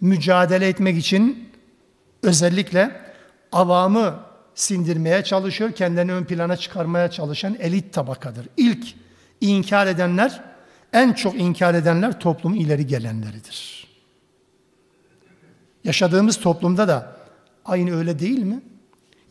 mücadele 0.00 0.68
etmek 0.68 0.98
için 0.98 1.50
özellikle 2.22 3.00
avamı 3.52 4.20
sindirmeye 4.54 5.24
çalışıyor, 5.24 5.72
kendilerini 5.72 6.12
ön 6.12 6.24
plana 6.24 6.56
çıkarmaya 6.56 7.10
çalışan 7.10 7.56
elit 7.60 7.92
tabakadır. 7.92 8.46
İlk 8.56 8.94
inkar 9.40 9.86
edenler, 9.86 10.40
en 10.92 11.12
çok 11.12 11.34
inkar 11.34 11.74
edenler 11.74 12.20
toplum 12.20 12.54
ileri 12.54 12.86
gelenleridir. 12.86 13.86
Yaşadığımız 15.84 16.40
toplumda 16.40 16.88
da 16.88 17.16
aynı 17.64 17.96
öyle 17.96 18.18
değil 18.18 18.42
mi? 18.42 18.60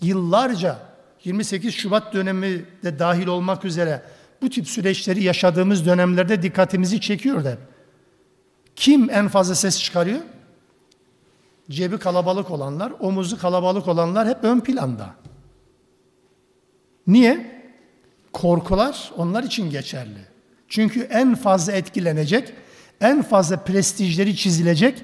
Yıllarca 0.02 0.78
28 1.24 1.74
Şubat 1.74 2.14
dönemi 2.14 2.66
de 2.84 3.00
dahil 3.00 3.28
olmak 3.28 3.66
üzere 3.66 4.02
bu 4.42 4.50
tip 4.50 4.68
süreçleri 4.68 5.24
yaşadığımız 5.24 5.86
dönemlerde 5.86 6.42
dikkatimizi 6.42 7.02
çekiyor 7.02 7.44
da. 7.44 7.58
Kim 8.76 9.10
en 9.10 9.28
fazla 9.28 9.56
ses 9.56 9.80
çıkarıyor? 9.80 10.20
Cebi 11.70 11.98
kalabalık 11.98 12.52
olanlar, 12.52 12.94
omuzu 13.00 13.40
kalabalık 13.40 13.88
olanlar 13.88 14.28
hep 14.28 14.44
ön 14.44 14.60
planda. 14.60 15.16
Niye? 17.08 17.59
Korkular 18.33 19.13
onlar 19.17 19.43
için 19.43 19.71
geçerli. 19.71 20.19
Çünkü 20.69 21.01
en 21.01 21.35
fazla 21.35 21.73
etkilenecek, 21.73 22.53
en 23.01 23.23
fazla 23.23 23.57
prestijleri 23.57 24.37
çizilecek, 24.37 25.03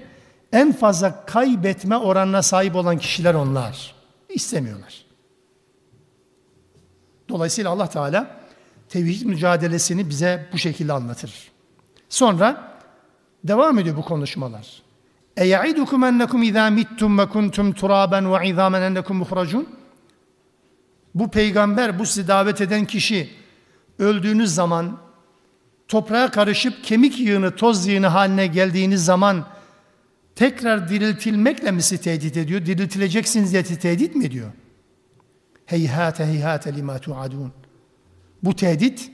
en 0.52 0.72
fazla 0.72 1.24
kaybetme 1.26 1.96
oranına 1.96 2.42
sahip 2.42 2.76
olan 2.76 2.98
kişiler 2.98 3.34
onlar. 3.34 3.94
İstemiyorlar. 4.28 5.04
Dolayısıyla 7.28 7.70
Allah 7.70 7.86
Teala 7.86 8.40
tevhid 8.88 9.26
mücadelesini 9.26 10.08
bize 10.08 10.48
bu 10.52 10.58
şekilde 10.58 10.92
anlatır. 10.92 11.50
Sonra 12.08 12.78
devam 13.44 13.78
ediyor 13.78 13.96
bu 13.96 14.02
konuşmalar. 14.02 14.82
اَيَعِدُكُمْ 15.36 16.00
اَنَّكُمْ 16.10 16.40
اِذَا 16.50 16.64
مِتْتُمْ 16.78 17.12
وَكُنْتُمْ 17.20 17.72
تُرَابًا 17.80 18.20
وَعِذَامًا 18.32 18.78
اَنَّكُمْ 18.88 19.24
مُخْرَجُونَ 19.24 19.66
bu 21.15 21.31
peygamber, 21.31 21.99
bu 21.99 22.05
sizi 22.05 22.27
davet 22.27 22.61
eden 22.61 22.85
kişi 22.85 23.29
öldüğünüz 23.99 24.55
zaman 24.55 24.97
toprağa 25.87 26.31
karışıp 26.31 26.83
kemik 26.83 27.19
yığını, 27.19 27.55
toz 27.55 27.87
yığını 27.87 28.07
haline 28.07 28.47
geldiğiniz 28.47 29.05
zaman 29.05 29.47
tekrar 30.35 30.89
diriltilmekle 30.89 31.71
mi 31.71 31.81
sizi 31.81 32.01
tehdit 32.01 32.37
ediyor? 32.37 32.65
Diriltileceksiniz 32.65 33.51
diye 33.51 33.63
tehdit 33.63 34.15
mi 34.15 34.25
ediyor? 34.25 34.51
Heyhate 35.65 36.25
heyhate 36.25 36.75
lima 36.75 36.99
tuadun. 36.99 37.53
Bu 38.43 38.55
tehdit 38.55 39.11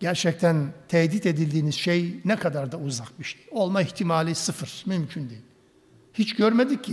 gerçekten 0.00 0.72
tehdit 0.88 1.26
edildiğiniz 1.26 1.74
şey 1.74 2.20
ne 2.24 2.36
kadar 2.36 2.72
da 2.72 2.78
uzak 2.78 3.18
bir 3.18 3.24
şey. 3.24 3.40
Olma 3.50 3.82
ihtimali 3.82 4.34
sıfır, 4.34 4.84
mümkün 4.86 5.30
değil. 5.30 5.42
Hiç 6.14 6.36
görmedik 6.36 6.84
ki. 6.84 6.92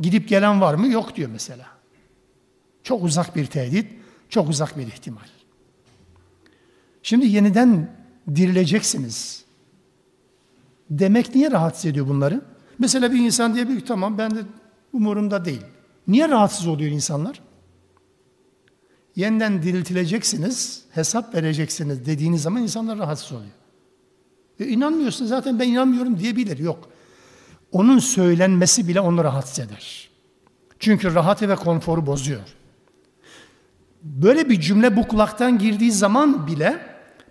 Gidip 0.00 0.28
gelen 0.28 0.60
var 0.60 0.74
mı? 0.74 0.88
Yok 0.88 1.16
diyor 1.16 1.30
mesela. 1.32 1.75
Çok 2.86 3.04
uzak 3.04 3.36
bir 3.36 3.46
tehdit, 3.46 3.86
çok 4.28 4.48
uzak 4.48 4.78
bir 4.78 4.86
ihtimal. 4.86 5.26
Şimdi 7.02 7.26
yeniden 7.26 7.90
dirileceksiniz. 8.34 9.44
Demek 10.90 11.34
niye 11.34 11.50
rahatsız 11.50 11.86
ediyor 11.86 12.08
bunları? 12.08 12.40
Mesela 12.78 13.12
bir 13.12 13.18
insan 13.18 13.54
diyebilir 13.54 13.80
ki 13.80 13.84
tamam 13.86 14.18
ben 14.18 14.34
de 14.34 14.40
umurumda 14.92 15.44
değil. 15.44 15.62
Niye 16.08 16.28
rahatsız 16.28 16.66
oluyor 16.66 16.90
insanlar? 16.90 17.40
Yeniden 19.16 19.62
diriltileceksiniz, 19.62 20.84
hesap 20.90 21.34
vereceksiniz 21.34 22.06
dediğiniz 22.06 22.42
zaman 22.42 22.62
insanlar 22.62 22.98
rahatsız 22.98 23.32
oluyor. 23.32 23.50
E 24.60 24.66
inanmıyorsun 24.66 25.26
zaten 25.26 25.58
ben 25.58 25.68
inanmıyorum 25.68 26.18
diyebilir. 26.18 26.58
Yok. 26.58 26.88
Onun 27.72 27.98
söylenmesi 27.98 28.88
bile 28.88 29.00
onu 29.00 29.24
rahatsız 29.24 29.58
eder. 29.58 30.10
Çünkü 30.78 31.14
rahatı 31.14 31.48
ve 31.48 31.56
konforu 31.56 32.06
bozuyor. 32.06 32.56
Böyle 34.06 34.48
bir 34.48 34.60
cümle 34.60 34.96
bu 34.96 35.08
kulaktan 35.08 35.58
girdiği 35.58 35.92
zaman 35.92 36.46
bile 36.46 36.78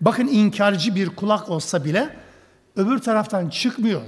bakın 0.02 0.28
inkarcı 0.28 0.96
bir 0.96 1.10
kulak 1.10 1.50
olsa 1.50 1.86
bile 1.86 2.16
öbür 2.76 3.00
taraftan 3.00 3.50
çıkmıyor. 3.50 4.02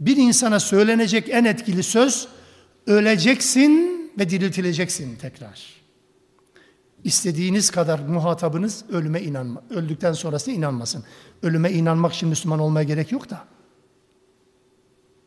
Bir 0.00 0.16
insana 0.16 0.60
söylenecek 0.60 1.28
en 1.28 1.44
etkili 1.44 1.82
söz 1.82 2.28
öleceksin 2.86 4.02
ve 4.18 4.30
diriltileceksin 4.30 5.16
tekrar. 5.16 5.82
İstediğiniz 7.04 7.70
kadar 7.70 7.98
muhatabınız 7.98 8.84
ölüme 8.92 9.20
inanma, 9.20 9.62
öldükten 9.70 10.12
sonrası 10.12 10.50
inanmasın. 10.50 11.04
Ölüme 11.42 11.72
inanmak 11.72 12.12
için 12.12 12.28
Müslüman 12.28 12.58
olmaya 12.58 12.84
gerek 12.84 13.12
yok 13.12 13.30
da. 13.30 13.44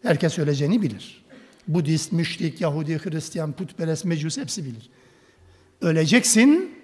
Herkes 0.04 0.40
öleceğini 0.40 0.82
bilir. 0.82 1.26
Budist, 1.68 2.12
müşrik, 2.12 2.62
Yahudi, 2.62 3.00
Hristiyan, 3.04 3.52
putperest, 3.52 4.06
mecus 4.06 4.38
hepsi 4.38 4.66
bilir. 4.66 4.90
Öleceksin, 5.86 6.76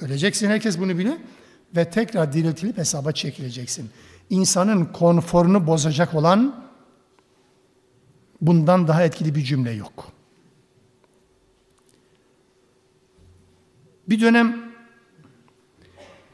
öleceksin 0.00 0.50
herkes 0.50 0.78
bunu 0.78 0.98
bilir 0.98 1.14
ve 1.76 1.90
tekrar 1.90 2.32
diriltilip 2.32 2.78
hesaba 2.78 3.12
çekileceksin. 3.12 3.90
İnsanın 4.30 4.84
konforunu 4.84 5.66
bozacak 5.66 6.14
olan 6.14 6.64
bundan 8.40 8.88
daha 8.88 9.04
etkili 9.04 9.34
bir 9.34 9.42
cümle 9.42 9.70
yok. 9.70 10.12
Bir 14.08 14.20
dönem 14.20 14.72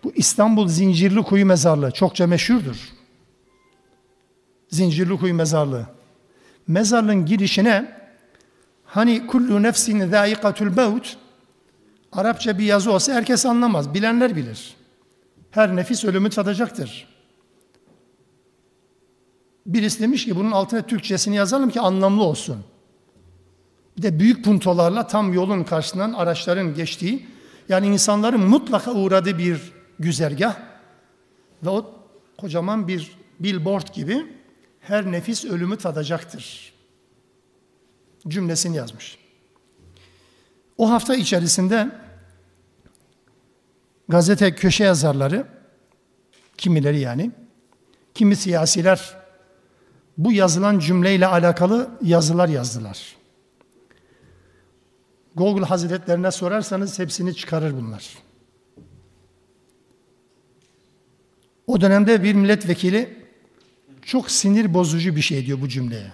bu 0.05 0.13
İstanbul 0.15 0.69
Zincirli 0.69 1.23
Kuyu 1.23 1.47
Mezarlığı 1.47 1.91
çokça 1.91 2.27
meşhurdur. 2.27 2.93
Zincirli 4.69 5.19
Kuyu 5.19 5.35
Mezarlığı. 5.35 5.87
Mezarlığın 6.67 7.27
girişine 7.27 8.01
hani 8.85 9.27
kullu 9.27 9.63
nefsin 9.63 10.11
zâikatul 10.11 10.77
mevt 10.77 11.26
Arapça 12.17 12.59
bir 12.59 12.65
yazı 12.65 12.93
olsa 12.93 13.13
herkes 13.13 13.47
anlamaz. 13.47 13.95
Bilenler 13.95 14.37
bilir. 14.37 14.77
Her 15.51 15.77
nefis 15.77 16.05
ölümü 16.05 16.31
tadacaktır. 16.31 17.09
Birisi 19.67 20.01
demiş 20.01 20.25
ki 20.25 20.37
bunun 20.37 20.51
altına 20.51 20.83
Türkçesini 20.83 21.37
yazalım 21.37 21.71
ki 21.71 21.81
anlamlı 21.81 22.23
olsun. 22.23 22.65
Bir 23.97 24.03
de 24.03 24.21
büyük 24.21 24.45
puntolarla 24.45 25.07
tam 25.07 25.33
yolun 25.35 25.65
karşısından 25.65 26.13
araçların 26.13 26.75
geçtiği 26.75 27.27
yani 27.69 27.87
insanların 27.87 28.41
mutlaka 28.41 28.93
uğradığı 28.93 29.39
bir 29.39 29.73
güzergah 29.99 30.57
ve 31.63 31.71
o 31.71 31.95
kocaman 32.39 32.89
bir 32.89 33.11
billboard 33.41 33.95
gibi 33.95 34.27
her 34.81 35.13
nefis 35.13 35.45
ölümü 35.45 35.77
tadacaktır. 35.77 36.73
Cümlesini 38.29 38.77
yazmış. 38.77 39.19
O 40.79 40.91
hafta 40.91 41.15
içerisinde 41.15 42.06
gazete 44.09 44.55
köşe 44.55 44.85
yazarları, 44.85 45.47
kimileri 46.57 47.01
yani, 47.01 47.31
kimi 48.15 48.37
siyasiler 48.37 49.17
bu 50.19 50.33
yazılan 50.33 50.79
cümleyle 50.79 51.27
alakalı 51.27 51.91
yazılar 52.03 52.49
yazdılar. 52.49 53.17
Google 55.35 55.65
Hazretlerine 55.65 56.31
sorarsanız 56.31 56.99
hepsini 56.99 57.35
çıkarır 57.35 57.73
bunlar. 57.73 58.19
O 61.67 61.81
dönemde 61.81 62.23
bir 62.23 62.35
milletvekili 62.35 63.27
çok 64.03 64.31
sinir 64.31 64.75
bozucu 64.75 65.17
bir 65.17 65.21
şey 65.21 65.47
diyor 65.47 65.61
bu 65.61 65.69
cümleye. 65.69 66.13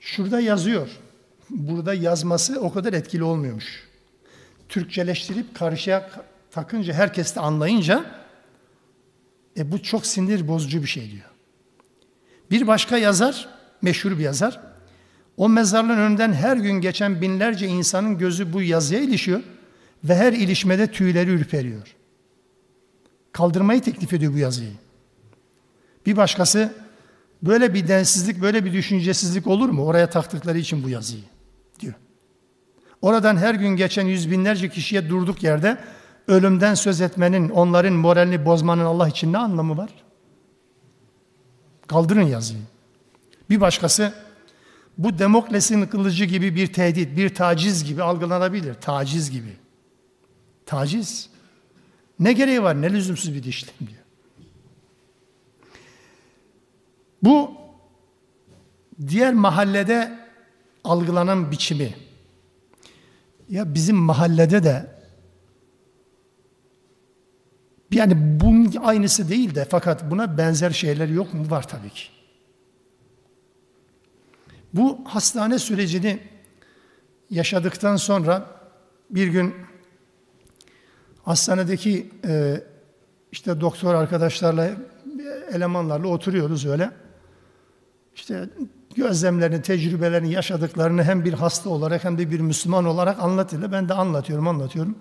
Şurada 0.00 0.40
yazıyor. 0.40 0.88
Burada 1.50 1.94
yazması 1.94 2.60
o 2.60 2.72
kadar 2.72 2.92
etkili 2.92 3.24
olmuyormuş. 3.24 3.89
Türkçeleştirip 4.70 5.54
karşıya 5.54 6.10
takınca 6.50 6.94
herkes 6.94 7.36
de 7.36 7.40
anlayınca 7.40 8.04
e 9.56 9.72
bu 9.72 9.82
çok 9.82 10.06
sinir 10.06 10.48
bozucu 10.48 10.82
bir 10.82 10.86
şey 10.86 11.10
diyor. 11.10 11.30
Bir 12.50 12.66
başka 12.66 12.98
yazar, 12.98 13.48
meşhur 13.82 14.10
bir 14.10 14.24
yazar, 14.24 14.60
o 15.36 15.48
mezarlığın 15.48 15.98
önünden 15.98 16.32
her 16.32 16.56
gün 16.56 16.72
geçen 16.72 17.20
binlerce 17.20 17.66
insanın 17.66 18.18
gözü 18.18 18.52
bu 18.52 18.62
yazıya 18.62 19.00
ilişiyor 19.00 19.42
ve 20.04 20.14
her 20.14 20.32
ilişmede 20.32 20.86
tüyleri 20.86 21.30
ürperiyor. 21.30 21.96
Kaldırmayı 23.32 23.80
teklif 23.82 24.12
ediyor 24.12 24.32
bu 24.32 24.38
yazıyı. 24.38 24.72
Bir 26.06 26.16
başkası 26.16 26.72
böyle 27.42 27.74
bir 27.74 27.88
densizlik, 27.88 28.42
böyle 28.42 28.64
bir 28.64 28.72
düşüncesizlik 28.72 29.46
olur 29.46 29.68
mu? 29.68 29.84
Oraya 29.84 30.10
taktıkları 30.10 30.58
için 30.58 30.82
bu 30.82 30.88
yazıyı. 30.88 31.22
Oradan 33.02 33.36
her 33.36 33.54
gün 33.54 33.68
geçen 33.68 34.06
yüz 34.06 34.30
binlerce 34.30 34.68
kişiye 34.68 35.08
durduk 35.08 35.42
yerde 35.42 35.78
ölümden 36.28 36.74
söz 36.74 37.00
etmenin, 37.00 37.48
onların 37.48 37.92
moralini 37.92 38.44
bozmanın 38.46 38.84
Allah 38.84 39.08
için 39.08 39.32
ne 39.32 39.38
anlamı 39.38 39.76
var? 39.76 39.90
Kaldırın 41.86 42.22
yazıyı. 42.22 42.62
Bir 43.50 43.60
başkası 43.60 44.14
bu 44.98 45.18
Demokles'in 45.18 45.86
kılıcı 45.86 46.24
gibi 46.24 46.54
bir 46.54 46.72
tehdit, 46.72 47.16
bir 47.16 47.34
taciz 47.34 47.84
gibi 47.84 48.02
algılanabilir. 48.02 48.74
Taciz 48.74 49.30
gibi. 49.30 49.56
Taciz. 50.66 51.30
Ne 52.18 52.32
gereği 52.32 52.62
var? 52.62 52.82
Ne 52.82 52.92
lüzumsuz 52.92 53.34
bir 53.34 53.44
işlem 53.44 53.74
diyor. 53.78 54.00
Bu 57.22 57.52
diğer 59.08 59.34
mahallede 59.34 60.18
algılanan 60.84 61.50
biçimi. 61.50 61.94
Ya 63.50 63.74
bizim 63.74 63.96
mahallede 63.96 64.62
de 64.62 64.86
yani 67.90 68.40
bunun 68.40 68.76
aynısı 68.76 69.28
değil 69.28 69.54
de 69.54 69.64
fakat 69.64 70.10
buna 70.10 70.38
benzer 70.38 70.70
şeyler 70.70 71.08
yok 71.08 71.34
mu? 71.34 71.50
Var 71.50 71.68
tabii 71.68 71.90
ki. 71.90 72.04
Bu 74.74 74.98
hastane 75.04 75.58
sürecini 75.58 76.20
yaşadıktan 77.30 77.96
sonra 77.96 78.46
bir 79.10 79.26
gün 79.28 79.54
hastanedeki 81.22 82.10
e, 82.24 82.62
işte 83.32 83.60
doktor 83.60 83.94
arkadaşlarla, 83.94 84.70
elemanlarla 85.52 86.08
oturuyoruz 86.08 86.66
öyle. 86.66 86.90
İşte 88.14 88.48
gözlemlerini, 88.96 89.62
tecrübelerini, 89.62 90.32
yaşadıklarını 90.32 91.04
hem 91.04 91.24
bir 91.24 91.32
hasta 91.32 91.70
olarak 91.70 92.04
hem 92.04 92.18
de 92.18 92.30
bir 92.30 92.40
Müslüman 92.40 92.84
olarak 92.84 93.18
anlatıyorlar. 93.18 93.72
Ben 93.72 93.88
de 93.88 93.94
anlatıyorum, 93.94 94.48
anlatıyorum. 94.48 94.98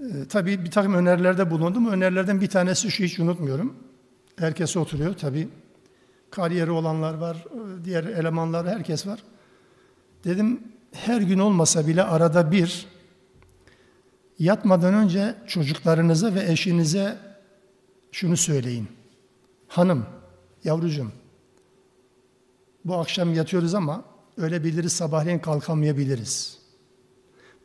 E, 0.00 0.28
tabii 0.28 0.64
bir 0.64 0.70
takım 0.70 0.94
önerilerde 0.94 1.50
bulundum. 1.50 1.86
Önerilerden 1.86 2.40
bir 2.40 2.48
tanesi 2.48 2.90
şu 2.90 3.04
hiç 3.04 3.20
unutmuyorum. 3.20 3.74
Herkes 4.36 4.76
oturuyor 4.76 5.14
tabii 5.14 5.48
kariyeri 6.30 6.70
olanlar 6.70 7.14
var, 7.14 7.44
diğer 7.84 8.04
elemanlar, 8.04 8.68
herkes 8.68 9.06
var. 9.06 9.22
Dedim 10.24 10.60
her 10.92 11.20
gün 11.20 11.38
olmasa 11.38 11.86
bile 11.86 12.02
arada 12.02 12.52
bir 12.52 12.86
yatmadan 14.38 14.94
önce 14.94 15.34
çocuklarınıza 15.46 16.34
ve 16.34 16.52
eşinize 16.52 17.16
şunu 18.12 18.36
söyleyin. 18.36 18.88
Hanım, 19.68 20.06
yavrucum, 20.64 21.12
bu 22.84 22.94
akşam 22.94 23.34
yatıyoruz 23.34 23.74
ama 23.74 24.04
öyle 24.36 24.64
biliriz 24.64 24.92
sabahleyin 24.92 25.38
kalkamayabiliriz. 25.38 26.58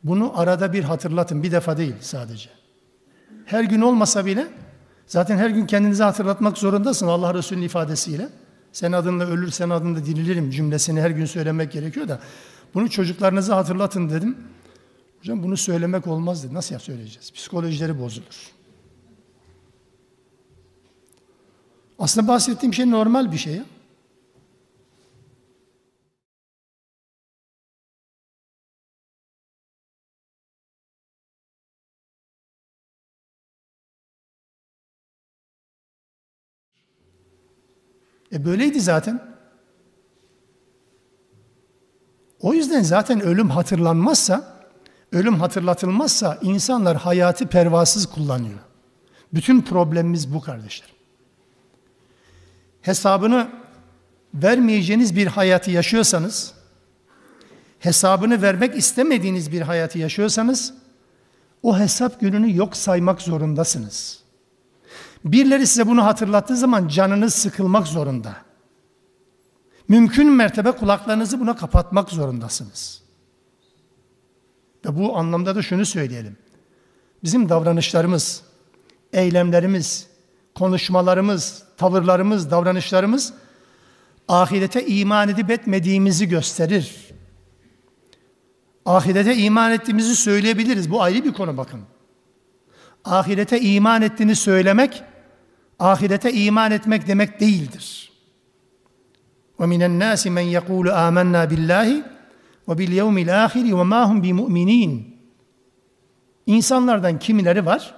Bunu 0.04 0.40
arada 0.40 0.74
bir 0.74 0.84
hatırlatın, 0.84 1.44
bir 1.44 1.52
defa 1.52 1.78
değil 1.78 1.96
sadece. 2.02 2.50
her 3.46 3.64
gün 3.64 3.82
olmasa 3.82 4.26
bile 4.26 4.48
zaten 5.08 5.38
her 5.38 5.50
gün 5.50 5.66
kendinize 5.66 6.04
hatırlatmak 6.04 6.58
zorundasın 6.58 7.08
Allah 7.08 7.34
Resulü'nün 7.34 7.66
ifadesiyle. 7.66 8.30
Sen 8.72 8.92
adınla 8.92 9.26
ölür, 9.26 9.52
sen 9.52 9.70
adınla 9.70 10.06
dirilirim 10.06 10.52
cümlesini 10.52 11.02
her 11.02 11.10
gün 11.10 11.26
söylemek 11.26 11.72
gerekiyor 11.72 12.08
da 12.08 12.20
bunu 12.74 12.90
çocuklarınıza 12.90 13.58
hatırlatın 13.58 14.10
dedim. 14.10 14.38
Hocam 15.20 15.44
bunu 15.44 15.58
söylemek 15.58 16.08
olmaz 16.08 16.44
dedi. 16.44 16.54
Nasıl 16.54 16.74
ya 16.74 16.80
söyleyeceğiz? 16.80 17.32
Psikolojileri 17.32 18.00
bozulur. 18.00 18.52
Aslında 22.00 22.28
bahsettiğim 22.28 22.74
şey 22.74 22.92
normal 22.92 23.32
bir 23.32 23.38
şey 23.38 23.54
ya. 23.56 23.66
E 38.38 38.46
böyleydi 38.46 38.82
zaten. 38.82 39.22
O 42.40 42.54
yüzden 42.54 42.84
zaten 42.84 43.22
ölüm 43.22 43.50
hatırlanmazsa, 43.50 44.58
ölüm 45.12 45.40
hatırlatılmazsa 45.40 46.40
insanlar 46.42 46.98
hayatı 46.98 47.48
pervasız 47.48 48.06
kullanıyor. 48.06 48.60
Bütün 49.34 49.62
problemimiz 49.62 50.34
bu 50.34 50.42
kardeşler. 50.42 50.94
Hesabını 52.82 53.50
vermeyeceğiniz 54.34 55.16
bir 55.16 55.28
hayatı 55.28 55.72
yaşıyorsanız, 55.72 56.54
hesabını 57.80 58.42
vermek 58.42 58.78
istemediğiniz 58.78 59.52
bir 59.52 59.62
hayatı 59.62 60.00
yaşıyorsanız, 60.00 60.74
o 61.64 61.80
hesap 61.80 62.20
gününü 62.20 62.56
yok 62.56 62.78
saymak 62.78 63.22
zorundasınız. 63.22 64.27
Birileri 65.26 65.68
size 65.68 65.88
bunu 65.88 66.06
hatırlattığı 66.06 66.58
zaman 66.58 66.88
canınız 66.88 67.34
sıkılmak 67.34 67.88
zorunda. 67.88 68.36
Mümkün 69.88 70.32
mertebe 70.32 70.72
kulaklarınızı 70.72 71.40
buna 71.40 71.56
kapatmak 71.56 72.10
zorundasınız. 72.10 73.02
Ve 74.86 74.98
bu 74.98 75.18
anlamda 75.18 75.56
da 75.56 75.62
şunu 75.62 75.86
söyleyelim. 75.86 76.38
Bizim 77.24 77.50
davranışlarımız, 77.50 78.44
eylemlerimiz, 79.14 80.08
konuşmalarımız, 80.56 81.64
tavırlarımız, 81.78 82.52
davranışlarımız 82.52 83.34
ahirete 84.28 84.88
iman 84.88 85.30
edip 85.30 85.52
etmediğimizi 85.52 86.30
gösterir. 86.30 86.96
Ahirete 88.86 89.36
iman 89.36 89.72
ettiğimizi 89.72 90.16
söyleyebiliriz. 90.16 90.92
Bu 90.92 91.02
ayrı 91.02 91.24
bir 91.24 91.34
konu 91.34 91.58
bakın 91.58 91.82
Ahirete 93.07 93.61
iman 93.61 94.03
ettiğini 94.03 94.37
söylemek, 94.37 95.03
ahirete 95.79 96.33
iman 96.33 96.73
etmek 96.73 97.07
demek 97.07 97.41
değildir. 97.41 98.13
وَمِنَ 99.59 99.83
النَّاسِ 99.91 100.29
مَنْ 100.29 100.47
يَقُولُ 100.59 100.87
آمَنَّا 100.91 101.43
بِاللّٰهِ 101.51 102.03
وَبِالْيَوْمِ 102.69 103.17
الْآخِرِ 103.27 103.67
وَمَا 103.79 104.03
هُمْ 104.11 104.23
بِمُؤْمِنِينَ 104.23 105.03
İnsanlardan 106.47 107.19
kimileri 107.19 107.67
var, 107.67 107.95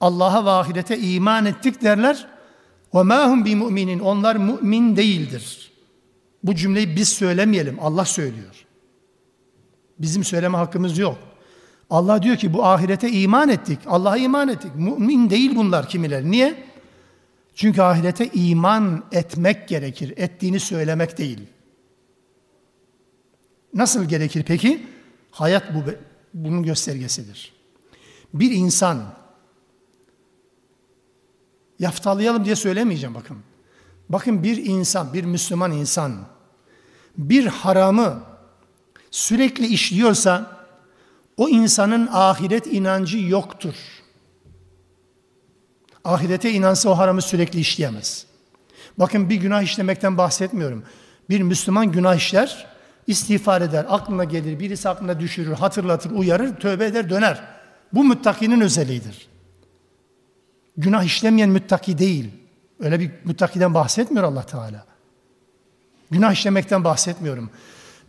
Allah'a 0.00 0.44
ve 0.44 0.50
ahirete 0.50 0.98
iman 0.98 1.46
ettik 1.46 1.82
derler. 1.82 2.26
وَمَا 2.92 3.24
هُمْ 3.24 3.44
بِمُؤْمِنِينَ 3.44 4.00
Onlar 4.00 4.36
mümin 4.36 4.96
değildir. 4.96 5.72
Bu 6.42 6.54
cümleyi 6.54 6.96
biz 6.96 7.08
söylemeyelim, 7.08 7.78
Allah 7.80 8.04
söylüyor. 8.04 8.66
Bizim 9.98 10.24
söyleme 10.24 10.58
hakkımız 10.58 10.98
yok. 10.98 11.18
Allah 11.89 12.23
diyor 12.23 12.35
ki 12.35 12.53
bu 12.53 12.65
ahirete 12.65 13.11
iman 13.11 13.49
ettik. 13.49 13.79
Allah'a 13.85 14.17
iman 14.17 14.47
ettik. 14.47 14.71
Mümin 14.75 15.29
değil 15.29 15.55
bunlar 15.55 15.89
kimileri. 15.89 16.31
Niye? 16.31 16.63
Çünkü 17.55 17.81
ahirete 17.81 18.29
iman 18.33 19.03
etmek 19.11 19.67
gerekir. 19.67 20.13
Ettiğini 20.17 20.59
söylemek 20.59 21.17
değil. 21.17 21.39
Nasıl 23.73 24.05
gerekir 24.05 24.43
peki? 24.47 24.87
Hayat 25.31 25.75
bu 25.75 25.79
bunun 26.33 26.63
göstergesidir. 26.63 27.53
Bir 28.33 28.51
insan 28.51 29.03
yaftalayalım 31.79 32.45
diye 32.45 32.55
söylemeyeceğim 32.55 33.15
bakın. 33.15 33.37
Bakın 34.09 34.43
bir 34.43 34.65
insan, 34.65 35.13
bir 35.13 35.23
Müslüman 35.23 35.71
insan 35.71 36.13
bir 37.17 37.45
haramı 37.45 38.23
sürekli 39.11 39.67
işliyorsa 39.67 40.54
o 41.37 41.49
insanın 41.49 42.09
ahiret 42.11 42.67
inancı 42.67 43.17
yoktur. 43.17 43.75
Ahirete 46.03 46.51
inansa 46.51 46.89
o 46.89 46.97
haramı 46.97 47.21
sürekli 47.21 47.59
işleyemez. 47.59 48.25
Bakın 48.97 49.29
bir 49.29 49.35
günah 49.35 49.61
işlemekten 49.61 50.17
bahsetmiyorum. 50.17 50.83
Bir 51.29 51.41
Müslüman 51.41 51.91
günah 51.91 52.15
işler, 52.15 52.67
istiğfar 53.07 53.61
eder, 53.61 53.85
aklına 53.89 54.23
gelir, 54.23 54.59
birisi 54.59 54.89
aklına 54.89 55.19
düşürür, 55.19 55.53
hatırlatır, 55.53 56.11
uyarır, 56.11 56.55
tövbe 56.55 56.85
eder, 56.85 57.09
döner. 57.09 57.43
Bu 57.93 58.03
müttakinin 58.03 58.61
özelliğidir. 58.61 59.27
Günah 60.77 61.03
işlemeyen 61.03 61.49
müttaki 61.49 61.97
değil. 61.97 62.31
Öyle 62.79 62.99
bir 62.99 63.11
müttakiden 63.23 63.73
bahsetmiyor 63.73 64.23
Allah 64.23 64.45
Teala. 64.45 64.85
Günah 66.11 66.33
işlemekten 66.33 66.83
bahsetmiyorum 66.83 67.49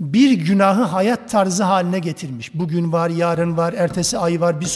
bir 0.00 0.32
günahı 0.32 0.82
hayat 0.82 1.30
tarzı 1.30 1.64
haline 1.64 1.98
getirmiş. 1.98 2.54
Bugün 2.54 2.92
var, 2.92 3.10
yarın 3.10 3.56
var, 3.56 3.72
ertesi 3.72 4.18
ay 4.18 4.40
var, 4.40 4.60
bir 4.60 4.66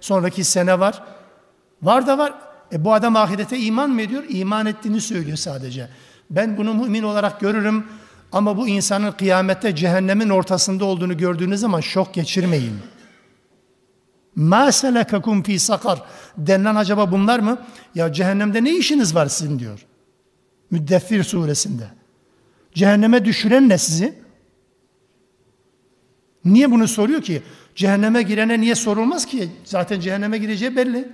sonraki 0.00 0.44
sene 0.44 0.80
var. 0.80 1.02
Var 1.82 2.06
da 2.06 2.18
var. 2.18 2.34
E 2.72 2.84
bu 2.84 2.92
adam 2.92 3.16
ahirete 3.16 3.58
iman 3.58 3.90
mı 3.90 4.02
ediyor? 4.02 4.24
İman 4.28 4.66
ettiğini 4.66 5.00
söylüyor 5.00 5.36
sadece. 5.36 5.88
Ben 6.30 6.56
bunu 6.56 6.74
mümin 6.74 7.02
olarak 7.02 7.40
görürüm 7.40 7.86
ama 8.32 8.56
bu 8.56 8.68
insanın 8.68 9.12
kıyamette 9.12 9.76
cehennemin 9.76 10.28
ortasında 10.28 10.84
olduğunu 10.84 11.16
gördüğünüz 11.16 11.60
zaman 11.60 11.80
şok 11.80 12.14
geçirmeyin. 12.14 12.78
Ma 14.36 14.72
selekakum 14.72 15.42
fi 15.42 15.58
sakar 15.58 16.02
denilen 16.36 16.74
acaba 16.74 17.12
bunlar 17.12 17.38
mı? 17.38 17.58
Ya 17.94 18.12
cehennemde 18.12 18.64
ne 18.64 18.76
işiniz 18.76 19.14
var 19.14 19.26
sizin 19.26 19.58
diyor. 19.58 19.86
Müddeffir 20.70 21.22
suresinde. 21.22 21.84
Cehenneme 22.74 23.24
düşüren 23.24 23.68
ne 23.68 23.78
sizi? 23.78 24.20
Niye 26.44 26.70
bunu 26.70 26.88
soruyor 26.88 27.22
ki? 27.22 27.42
Cehenneme 27.74 28.22
girene 28.22 28.60
niye 28.60 28.74
sorulmaz 28.74 29.26
ki? 29.26 29.48
Zaten 29.64 30.00
cehenneme 30.00 30.38
gireceği 30.38 30.76
belli. 30.76 31.08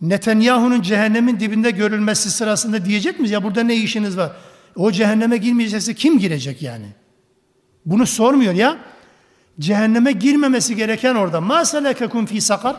Netanyahu'nun 0.00 0.82
cehennemin 0.82 1.40
dibinde 1.40 1.70
görülmesi 1.70 2.30
sırasında 2.30 2.84
diyecek 2.84 3.18
miyiz? 3.18 3.30
Ya 3.30 3.42
burada 3.42 3.62
ne 3.62 3.74
işiniz 3.76 4.16
var? 4.16 4.32
O 4.76 4.92
cehenneme 4.92 5.36
girmeyecekse 5.36 5.94
kim 5.94 6.18
girecek 6.18 6.62
yani? 6.62 6.86
Bunu 7.86 8.06
sormuyor 8.06 8.52
ya. 8.52 8.78
Cehenneme 9.60 10.12
girmemesi 10.12 10.76
gereken 10.76 11.14
orada. 11.14 11.40
Ma 11.40 11.64
selekakum 11.64 12.26
fi 12.26 12.40
sakar. 12.40 12.76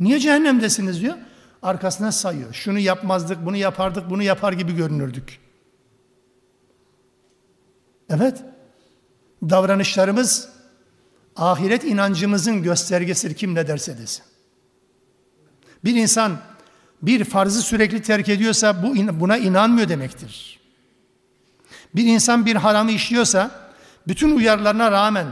Niye 0.00 0.18
cehennemdesiniz 0.18 1.00
diyor. 1.00 1.14
Arkasına 1.62 2.12
sayıyor. 2.12 2.52
Şunu 2.54 2.78
yapmazdık, 2.78 3.46
bunu 3.46 3.56
yapardık, 3.56 4.10
bunu 4.10 4.22
yapar 4.22 4.52
gibi 4.52 4.76
görünürdük. 4.76 5.38
Evet. 8.10 8.44
Davranışlarımız 9.50 10.48
ahiret 11.36 11.84
inancımızın 11.84 12.62
göstergesidir 12.62 13.34
kim 13.34 13.54
ne 13.54 13.68
derse 13.68 13.98
desin. 13.98 14.24
Bir 15.84 15.94
insan 15.94 16.38
bir 17.02 17.24
farzı 17.24 17.62
sürekli 17.62 18.02
terk 18.02 18.28
ediyorsa 18.28 18.82
bu 18.82 19.20
buna 19.20 19.36
inanmıyor 19.36 19.88
demektir. 19.88 20.60
Bir 21.94 22.04
insan 22.04 22.46
bir 22.46 22.56
haramı 22.56 22.90
işliyorsa 22.90 23.50
bütün 24.08 24.36
uyarılarına 24.36 24.92
rağmen 24.92 25.26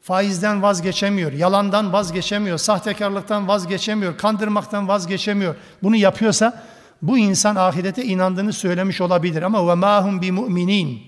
faizden 0.00 0.62
vazgeçemiyor, 0.62 1.32
yalandan 1.32 1.92
vazgeçemiyor, 1.92 2.58
sahtekarlıktan 2.58 3.48
vazgeçemiyor, 3.48 4.18
kandırmaktan 4.18 4.88
vazgeçemiyor. 4.88 5.54
Bunu 5.82 5.96
yapıyorsa 5.96 6.62
bu 7.02 7.18
insan 7.18 7.56
ahirete 7.56 8.04
inandığını 8.04 8.52
söylemiş 8.52 9.00
olabilir 9.00 9.42
ama 9.42 9.68
ve 9.68 9.74
mahum 9.74 10.22
bi 10.22 10.32
müminin. 10.32 11.02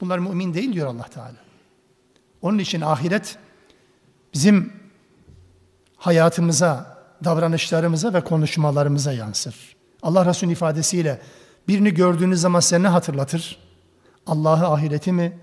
Bunlar 0.00 0.18
mümin 0.18 0.54
değil 0.54 0.72
diyor 0.72 0.86
Allah 0.86 1.08
Teala. 1.08 1.43
Onun 2.44 2.58
için 2.58 2.80
ahiret 2.80 3.38
bizim 4.34 4.72
hayatımıza, 5.96 6.98
davranışlarımıza 7.24 8.14
ve 8.14 8.24
konuşmalarımıza 8.24 9.12
yansır. 9.12 9.76
Allah 10.02 10.26
Resulü 10.26 10.52
ifadesiyle 10.52 11.20
birini 11.68 11.94
gördüğünüz 11.94 12.40
zaman 12.40 12.60
size 12.60 12.82
ne 12.82 12.88
hatırlatır? 12.88 13.58
Allah'ı 14.26 14.66
ahireti 14.66 15.12
mi 15.12 15.38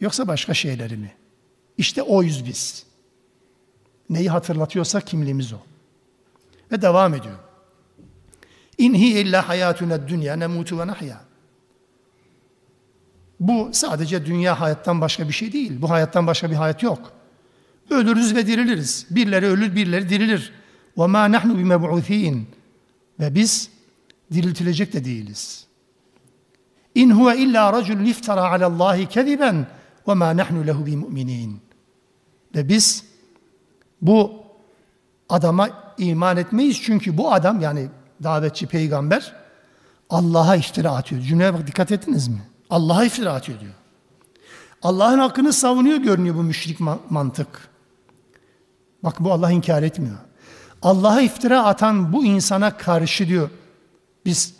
yoksa 0.00 0.28
başka 0.28 0.54
şeyleri 0.54 0.96
mi? 0.96 1.12
İşte 1.78 2.02
oyuz 2.02 2.46
biz. 2.46 2.86
Neyi 4.10 4.30
hatırlatıyorsa 4.30 5.00
kimliğimiz 5.00 5.52
o. 5.52 5.58
Ve 6.72 6.82
devam 6.82 7.14
ediyor. 7.14 7.38
İnhi 8.78 9.20
illa 9.20 9.48
hayatuna 9.48 10.08
dünya 10.08 10.36
nemutu 10.36 10.78
ve 10.78 10.86
nahya. 10.86 11.20
Bu 13.39 13.69
sadece 13.73 14.25
dünya 14.25 14.61
hayattan 14.61 15.01
başka 15.01 15.27
bir 15.27 15.33
şey 15.33 15.53
değil. 15.53 15.81
Bu 15.81 15.89
hayattan 15.89 16.27
başka 16.27 16.51
bir 16.51 16.55
hayat 16.55 16.83
yok. 16.83 17.11
Ölürüz 17.89 18.35
ve 18.35 18.47
diriliriz. 18.47 19.07
Birileri 19.09 19.45
ölür, 19.45 19.75
birileri 19.75 20.09
dirilir. 20.09 20.53
وَمَا 20.97 21.37
نَحْنُ 21.37 21.51
بِمَبْعُث۪ينَ 21.51 22.41
Ve 23.19 23.35
biz 23.35 23.69
diriltilecek 24.33 24.93
de 24.93 25.05
değiliz. 25.05 25.65
İn 26.95 27.09
huve 27.09 27.37
illa 27.37 27.73
racul 27.73 27.99
iftara 27.99 28.51
alallahi 28.51 29.09
keziben 29.09 29.67
ve 30.07 30.13
ma 30.13 30.37
nahnu 30.37 30.67
lehu 30.67 30.85
bimü'minin. 30.85 31.61
Ve 32.55 32.69
biz 32.69 33.05
bu 34.01 34.43
adama 35.29 35.69
iman 35.97 36.37
etmeyiz 36.37 36.81
çünkü 36.81 37.17
bu 37.17 37.33
adam 37.33 37.61
yani 37.61 37.87
davetçi 38.23 38.67
peygamber 38.67 39.33
Allah'a 40.09 40.55
iftira 40.55 40.91
atıyor. 40.91 41.21
Cümleye 41.21 41.53
bak 41.53 41.67
dikkat 41.67 41.91
ettiniz 41.91 42.27
mi? 42.27 42.41
Allah'a 42.70 43.04
iftira 43.04 43.32
atıyor 43.32 43.60
diyor. 43.60 43.74
Allah'ın 44.82 45.18
hakkını 45.18 45.52
savunuyor 45.52 45.98
görünüyor 45.98 46.34
bu 46.34 46.42
müşrik 46.42 46.80
mantık. 47.10 47.68
Bak 49.02 49.20
bu 49.20 49.32
Allah 49.32 49.50
inkar 49.50 49.82
etmiyor. 49.82 50.16
Allah'a 50.82 51.20
iftira 51.20 51.64
atan 51.64 52.12
bu 52.12 52.24
insana 52.24 52.76
karşı 52.76 53.28
diyor 53.28 53.50
biz 54.24 54.54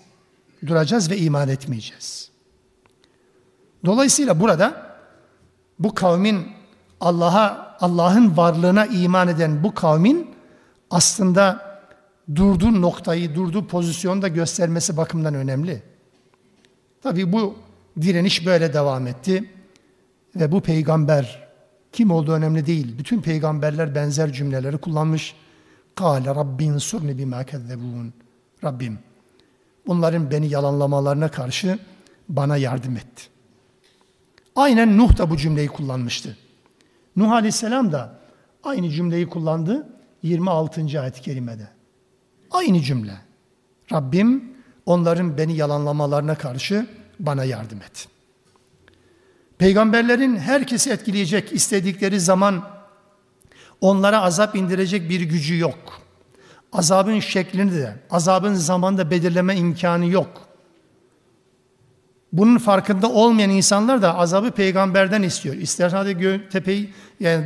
duracağız 0.66 1.11
ve 1.11 1.18
iman 1.18 1.48
etmeyeceğiz. 1.48 2.30
Dolayısıyla 3.84 4.40
burada 4.40 4.96
bu 5.78 5.94
kavmin 5.94 6.46
Allah'a 7.00 7.76
Allah'ın 7.80 8.36
varlığına 8.36 8.86
iman 8.86 9.28
eden 9.28 9.64
bu 9.64 9.74
kavmin 9.74 10.30
aslında 10.90 11.68
durduğu 12.34 12.82
noktayı, 12.82 13.34
durduğu 13.34 13.66
pozisyonu 13.66 14.22
da 14.22 14.28
göstermesi 14.28 14.96
bakımından 14.96 15.34
önemli. 15.34 15.82
Tabi 17.02 17.32
bu 17.32 17.56
direniş 18.03 18.46
böyle 18.46 18.74
devam 18.74 19.07
etti 19.07 19.51
ve 20.36 20.53
bu 20.53 20.61
peygamber 20.61 21.49
kim 21.92 22.11
olduğu 22.11 22.32
önemli 22.32 22.66
değil. 22.66 22.99
Bütün 22.99 23.22
peygamberler 23.22 23.94
benzer 23.94 24.32
cümleleri 24.32 24.78
kullanmış. 24.78 25.34
Kale 25.94 26.34
Rabbin 26.34 26.78
surni 26.78 27.18
bima 27.18 27.44
kezzebun. 27.44 28.12
Rabbim 28.64 28.99
bunların 29.86 30.30
beni 30.30 30.49
yalanlamalarına 30.49 31.30
karşı 31.30 31.78
bana 32.28 32.57
yardım 32.57 32.96
etti. 32.96 33.22
Aynen 34.57 34.99
Nuh 34.99 35.18
da 35.18 35.30
bu 35.30 35.36
cümleyi 35.36 35.68
kullanmıştı. 35.68 36.36
Nuh 37.16 37.32
Aleyhisselam 37.32 37.92
da 37.92 38.18
aynı 38.62 38.90
cümleyi 38.90 39.28
kullandı 39.28 39.88
26. 40.22 41.01
ayet-i 41.01 41.20
kerimede. 41.22 41.68
Aynı 42.51 42.80
cümle. 42.80 43.14
Rabbim 43.92 44.53
onların 44.86 45.38
beni 45.38 45.57
yalanlamalarına 45.57 46.34
karşı 46.34 46.86
bana 47.20 47.44
yardım 47.44 47.82
et. 47.82 48.08
Peygamberlerin 49.58 50.36
herkesi 50.36 50.90
etkileyecek 50.90 51.52
istedikleri 51.52 52.20
zaman 52.20 52.64
onlara 53.80 54.20
azap 54.22 54.56
indirecek 54.56 55.10
bir 55.10 55.20
gücü 55.20 55.58
yok. 55.58 56.02
Azabın 56.72 57.20
şeklini 57.20 57.72
de, 57.72 57.96
azabın 58.10 58.54
zamanında 58.54 59.06
da 59.06 59.10
belirleme 59.10 59.56
imkanı 59.56 60.06
yok. 60.06 60.48
Bunun 62.32 62.58
farkında 62.58 63.10
olmayan 63.10 63.50
insanlar 63.50 64.02
da 64.02 64.16
azabı 64.16 64.50
peygamberden 64.50 65.22
istiyor. 65.22 65.54
İster 65.54 65.90
hadi 65.90 66.18
gö 66.18 66.48
tepeyi, 66.48 66.92
yani 67.20 67.44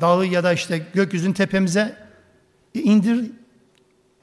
dağı 0.00 0.26
ya 0.26 0.44
da 0.44 0.52
işte 0.52 0.86
gökyüzünün 0.94 1.32
tepemize 1.32 1.96
indir, 2.74 3.30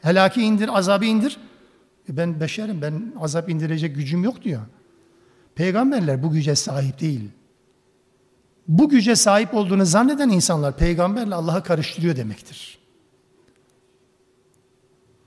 helaki 0.01 0.41
indir, 0.41 0.77
azabı 0.77 1.05
indir. 1.05 1.37
E 2.09 2.17
ben 2.17 2.39
beşerim, 2.39 2.81
ben 2.81 3.13
azap 3.19 3.49
indirecek 3.49 3.95
gücüm 3.95 4.23
yok 4.23 4.43
diyor. 4.43 4.61
Peygamberler 5.57 6.23
bu 6.23 6.31
güce 6.31 6.55
sahip 6.55 6.99
değil. 6.99 7.29
Bu 8.67 8.89
güce 8.89 9.15
sahip 9.15 9.53
olduğunu 9.53 9.85
zanneden 9.85 10.29
insanlar 10.29 10.77
peygamberle 10.77 11.35
Allah'ı 11.35 11.63
karıştırıyor 11.63 12.15
demektir. 12.15 12.77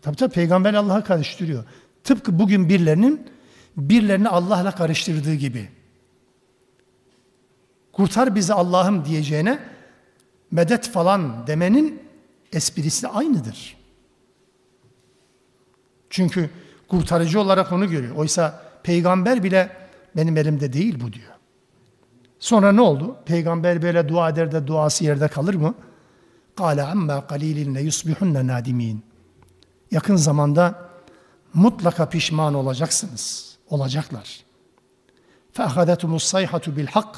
Tabi 0.02 0.16
tabi 0.16 0.32
peygamber 0.32 0.74
Allah'a 0.74 1.04
karıştırıyor. 1.04 1.64
Tıpkı 2.04 2.38
bugün 2.38 2.68
birilerinin 2.68 3.26
birilerini 3.76 4.28
Allah'la 4.28 4.70
karıştırdığı 4.70 5.34
gibi. 5.34 5.68
Kurtar 7.92 8.34
bizi 8.34 8.54
Allah'ım 8.54 9.04
diyeceğine 9.04 9.58
medet 10.50 10.88
falan 10.88 11.46
demenin 11.46 12.02
esprisi 12.52 13.08
aynıdır. 13.08 13.76
Çünkü 16.10 16.50
kurtarıcı 16.88 17.40
olarak 17.40 17.72
onu 17.72 17.90
görüyor. 17.90 18.16
Oysa 18.16 18.62
peygamber 18.82 19.42
bile 19.44 19.79
benim 20.15 20.37
elimde 20.37 20.73
değil 20.73 20.99
bu 20.99 21.13
diyor. 21.13 21.31
Sonra 22.39 22.71
ne 22.71 22.81
oldu? 22.81 23.17
Peygamber 23.25 23.81
böyle 23.81 24.09
dua 24.09 24.29
eder 24.29 24.51
de 24.51 24.67
duası 24.67 25.03
yerde 25.03 25.27
kalır 25.27 25.53
mı? 25.53 25.75
Kale 26.57 26.83
amma 26.83 27.27
qalilin 27.27 27.75
yusbihunna 27.75 28.47
nadimin. 28.47 29.05
Yakın 29.91 30.15
zamanda 30.15 30.89
mutlaka 31.53 32.09
pişman 32.09 32.53
olacaksınız. 32.53 33.55
Olacaklar. 33.69 34.45
فَاَخَذَتُمُ 35.53 36.15
الصَّيْحَةُ 36.15 36.75
بِالْحَقِّ 36.75 37.15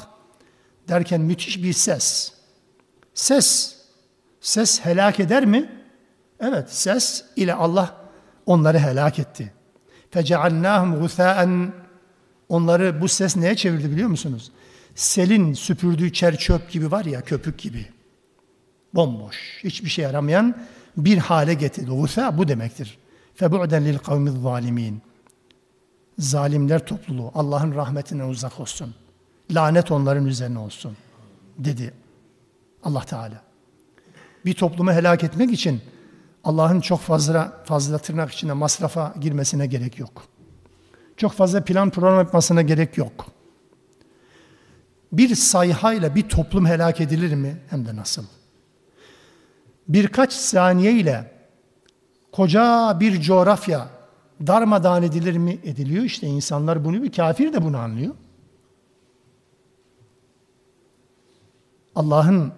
derken 0.88 1.20
müthiş 1.20 1.62
bir 1.62 1.72
ses. 1.72 2.32
Ses. 3.14 3.76
Ses 4.40 4.84
helak 4.84 5.20
eder 5.20 5.44
mi? 5.44 5.82
Evet, 6.40 6.72
ses 6.72 7.24
ile 7.36 7.54
Allah 7.54 7.96
onları 8.46 8.78
helak 8.78 9.18
etti. 9.18 9.52
فَجَعَلْنَاهُمْ 10.12 11.04
غُثَاءً 11.04 11.70
Onları 12.53 13.01
bu 13.01 13.07
ses 13.07 13.35
neye 13.37 13.55
çevirdi 13.55 13.91
biliyor 13.91 14.09
musunuz? 14.09 14.51
Selin 14.95 15.53
süpürdüğü 15.53 16.13
çer 16.13 16.37
çöp 16.37 16.71
gibi 16.71 16.91
var 16.91 17.05
ya 17.05 17.21
köpük 17.21 17.59
gibi. 17.59 17.85
Bomboş, 18.95 19.59
hiçbir 19.63 19.89
şey 19.89 20.03
yaramayan 20.03 20.57
bir 20.97 21.17
hale 21.17 21.53
getirdi. 21.53 21.91
Vusa 21.91 22.37
bu 22.37 22.47
demektir. 22.47 22.97
Febu'den 23.35 23.85
lil 23.85 23.97
kavmiz 23.97 24.33
zalimin. 24.33 25.01
Zalimler 26.19 26.85
topluluğu 26.85 27.31
Allah'ın 27.35 27.75
rahmetinden 27.75 28.29
uzak 28.29 28.59
olsun. 28.59 28.95
Lanet 29.51 29.91
onların 29.91 30.25
üzerine 30.25 30.59
olsun 30.59 30.97
dedi 31.57 31.93
Allah 32.83 33.05
Teala. 33.05 33.41
Bir 34.45 34.53
toplumu 34.53 34.91
helak 34.91 35.23
etmek 35.23 35.51
için 35.51 35.81
Allah'ın 36.43 36.81
çok 36.81 36.99
fazla 36.99 37.63
fazla 37.65 37.97
tırnak 37.97 38.31
içinde 38.31 38.53
masrafa 38.53 39.15
girmesine 39.21 39.67
gerek 39.67 39.99
yok. 39.99 40.32
Çok 41.17 41.31
fazla 41.31 41.63
plan 41.63 41.89
program 41.89 42.17
yapmasına 42.17 42.61
gerek 42.61 42.97
yok. 42.97 43.25
Bir 45.11 45.35
sayhayla 45.35 46.15
bir 46.15 46.29
toplum 46.29 46.65
helak 46.65 47.01
edilir 47.01 47.33
mi? 47.33 47.57
Hem 47.69 47.85
de 47.85 47.95
nasıl? 47.95 48.23
Birkaç 49.87 50.33
saniye 50.33 50.91
ile 50.93 51.31
koca 52.31 52.97
bir 52.99 53.21
coğrafya 53.21 53.87
darmadağın 54.47 55.03
edilir 55.03 55.37
mi? 55.37 55.59
Ediliyor 55.63 56.03
işte 56.03 56.27
insanlar 56.27 56.85
bunu 56.85 57.03
bir 57.03 57.11
kafir 57.11 57.53
de 57.53 57.63
bunu 57.63 57.77
anlıyor. 57.77 58.15
Allah'ın 61.95 62.53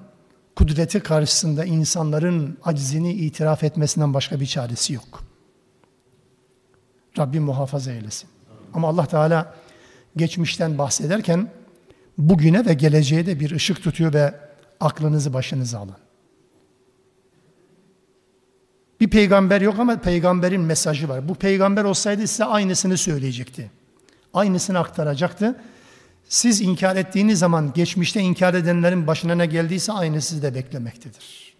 kudreti 0.55 0.99
karşısında 0.99 1.65
insanların 1.65 2.57
acizini 2.63 3.13
itiraf 3.13 3.63
etmesinden 3.63 4.13
başka 4.13 4.39
bir 4.39 4.45
çaresi 4.45 4.93
yok. 4.93 5.23
Rabbim 7.17 7.43
muhafaza 7.43 7.91
eylesin. 7.91 8.29
Ama 8.75 8.87
Allah 8.87 9.05
Teala 9.05 9.55
geçmişten 10.15 10.77
bahsederken 10.77 11.51
bugüne 12.17 12.65
ve 12.65 12.73
geleceğe 12.73 13.25
de 13.25 13.39
bir 13.39 13.51
ışık 13.51 13.83
tutuyor 13.83 14.13
ve 14.13 14.33
aklınızı 14.79 15.33
başınıza 15.33 15.79
alın. 15.79 15.95
Bir 18.99 19.09
peygamber 19.09 19.61
yok 19.61 19.79
ama 19.79 20.01
peygamberin 20.01 20.61
mesajı 20.61 21.09
var. 21.09 21.29
Bu 21.29 21.35
peygamber 21.35 21.83
olsaydı 21.83 22.27
size 22.27 22.45
aynısını 22.45 22.97
söyleyecekti. 22.97 23.71
Aynısını 24.33 24.79
aktaracaktı. 24.79 25.55
Siz 26.27 26.61
inkar 26.61 26.95
ettiğiniz 26.95 27.39
zaman 27.39 27.73
geçmişte 27.73 28.21
inkar 28.21 28.53
edenlerin 28.53 29.07
başına 29.07 29.35
ne 29.35 29.45
geldiyse 29.45 29.91
aynı 29.91 30.21
sizi 30.21 30.41
de 30.41 30.55
beklemektedir. 30.55 31.55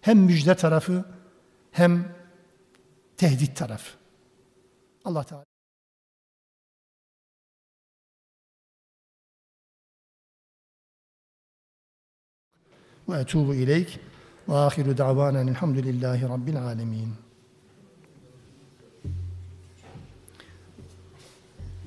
Hem 0.00 0.18
müjde 0.18 0.54
tarafı 0.54 1.04
hem 1.72 2.08
tehdit 3.16 3.56
tarafı. 3.56 3.90
Allah 5.04 5.24
Teala. 5.24 5.49
Ve 13.10 13.20
etubu 13.20 13.54
ileyk. 13.54 13.98
Ve 14.48 14.54
ahiru 14.54 14.98
da'vanen 14.98 15.46
elhamdülillahi 15.46 16.28
rabbil 16.28 16.62
alemin. 16.62 17.08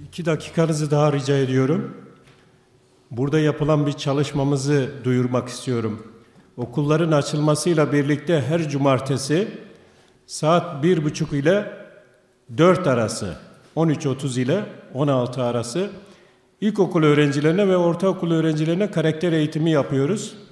İki 0.07 0.25
dakikanızı 0.25 0.91
daha 0.91 1.13
rica 1.13 1.37
ediyorum. 1.37 1.97
Burada 3.11 3.39
yapılan 3.39 3.85
bir 3.85 3.93
çalışmamızı 3.93 4.91
duyurmak 5.03 5.49
istiyorum. 5.49 6.07
Okulların 6.57 7.11
açılmasıyla 7.11 7.91
birlikte 7.91 8.41
her 8.41 8.69
cumartesi 8.69 9.47
saat 10.27 10.83
bir 10.83 11.03
buçuk 11.03 11.33
ile 11.33 11.73
4 12.57 12.87
arası, 12.87 13.37
13.30 13.75 14.39
ile 14.39 14.65
16 14.93 15.43
arası 15.43 15.89
ilkokul 16.61 17.03
öğrencilerine 17.03 17.67
ve 17.67 17.77
ortaokul 17.77 18.31
öğrencilerine 18.31 18.91
karakter 18.91 19.31
eğitimi 19.31 19.71
yapıyoruz. 19.71 20.42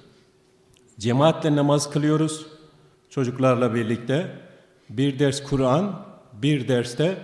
Cemaatle 1.01 1.55
namaz 1.55 1.89
kılıyoruz 1.89 2.45
çocuklarla 3.09 3.75
birlikte. 3.75 4.27
Bir 4.89 5.19
ders 5.19 5.43
Kur'an, 5.43 6.05
bir 6.33 6.67
derste 6.67 7.17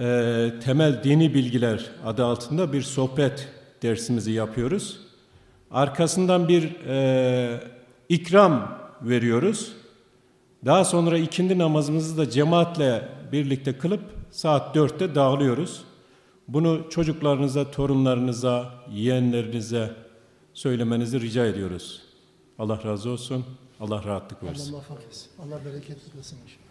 e, 0.00 0.52
temel 0.64 1.04
dini 1.04 1.34
bilgiler 1.34 1.90
adı 2.06 2.24
altında 2.24 2.72
bir 2.72 2.82
sohbet 2.82 3.48
dersimizi 3.82 4.32
yapıyoruz. 4.32 5.00
Arkasından 5.70 6.48
bir 6.48 6.74
e, 6.86 7.60
ikram 8.08 8.78
veriyoruz. 9.02 9.72
Daha 10.64 10.84
sonra 10.84 11.18
ikindi 11.18 11.58
namazımızı 11.58 12.18
da 12.18 12.30
cemaatle 12.30 13.08
birlikte 13.32 13.78
kılıp 13.78 14.02
saat 14.30 14.74
dörtte 14.74 15.14
dağılıyoruz. 15.14 15.84
Bunu 16.48 16.86
çocuklarınıza, 16.90 17.70
torunlarınıza, 17.70 18.74
yeğenlerinize 18.92 19.90
söylemenizi 20.54 21.20
rica 21.20 21.46
ediyoruz. 21.46 22.05
Allah 22.58 22.84
razı 22.84 23.10
olsun. 23.10 23.44
Allah 23.80 24.04
rahatlık 24.04 24.42
versin. 24.42 24.62
Allah 24.62 24.70
muvaffak 24.70 25.02
etsin. 25.02 25.30
Allah 25.42 25.64
bereket 25.64 26.16
versin 26.16 26.38
inşallah. 26.44 26.65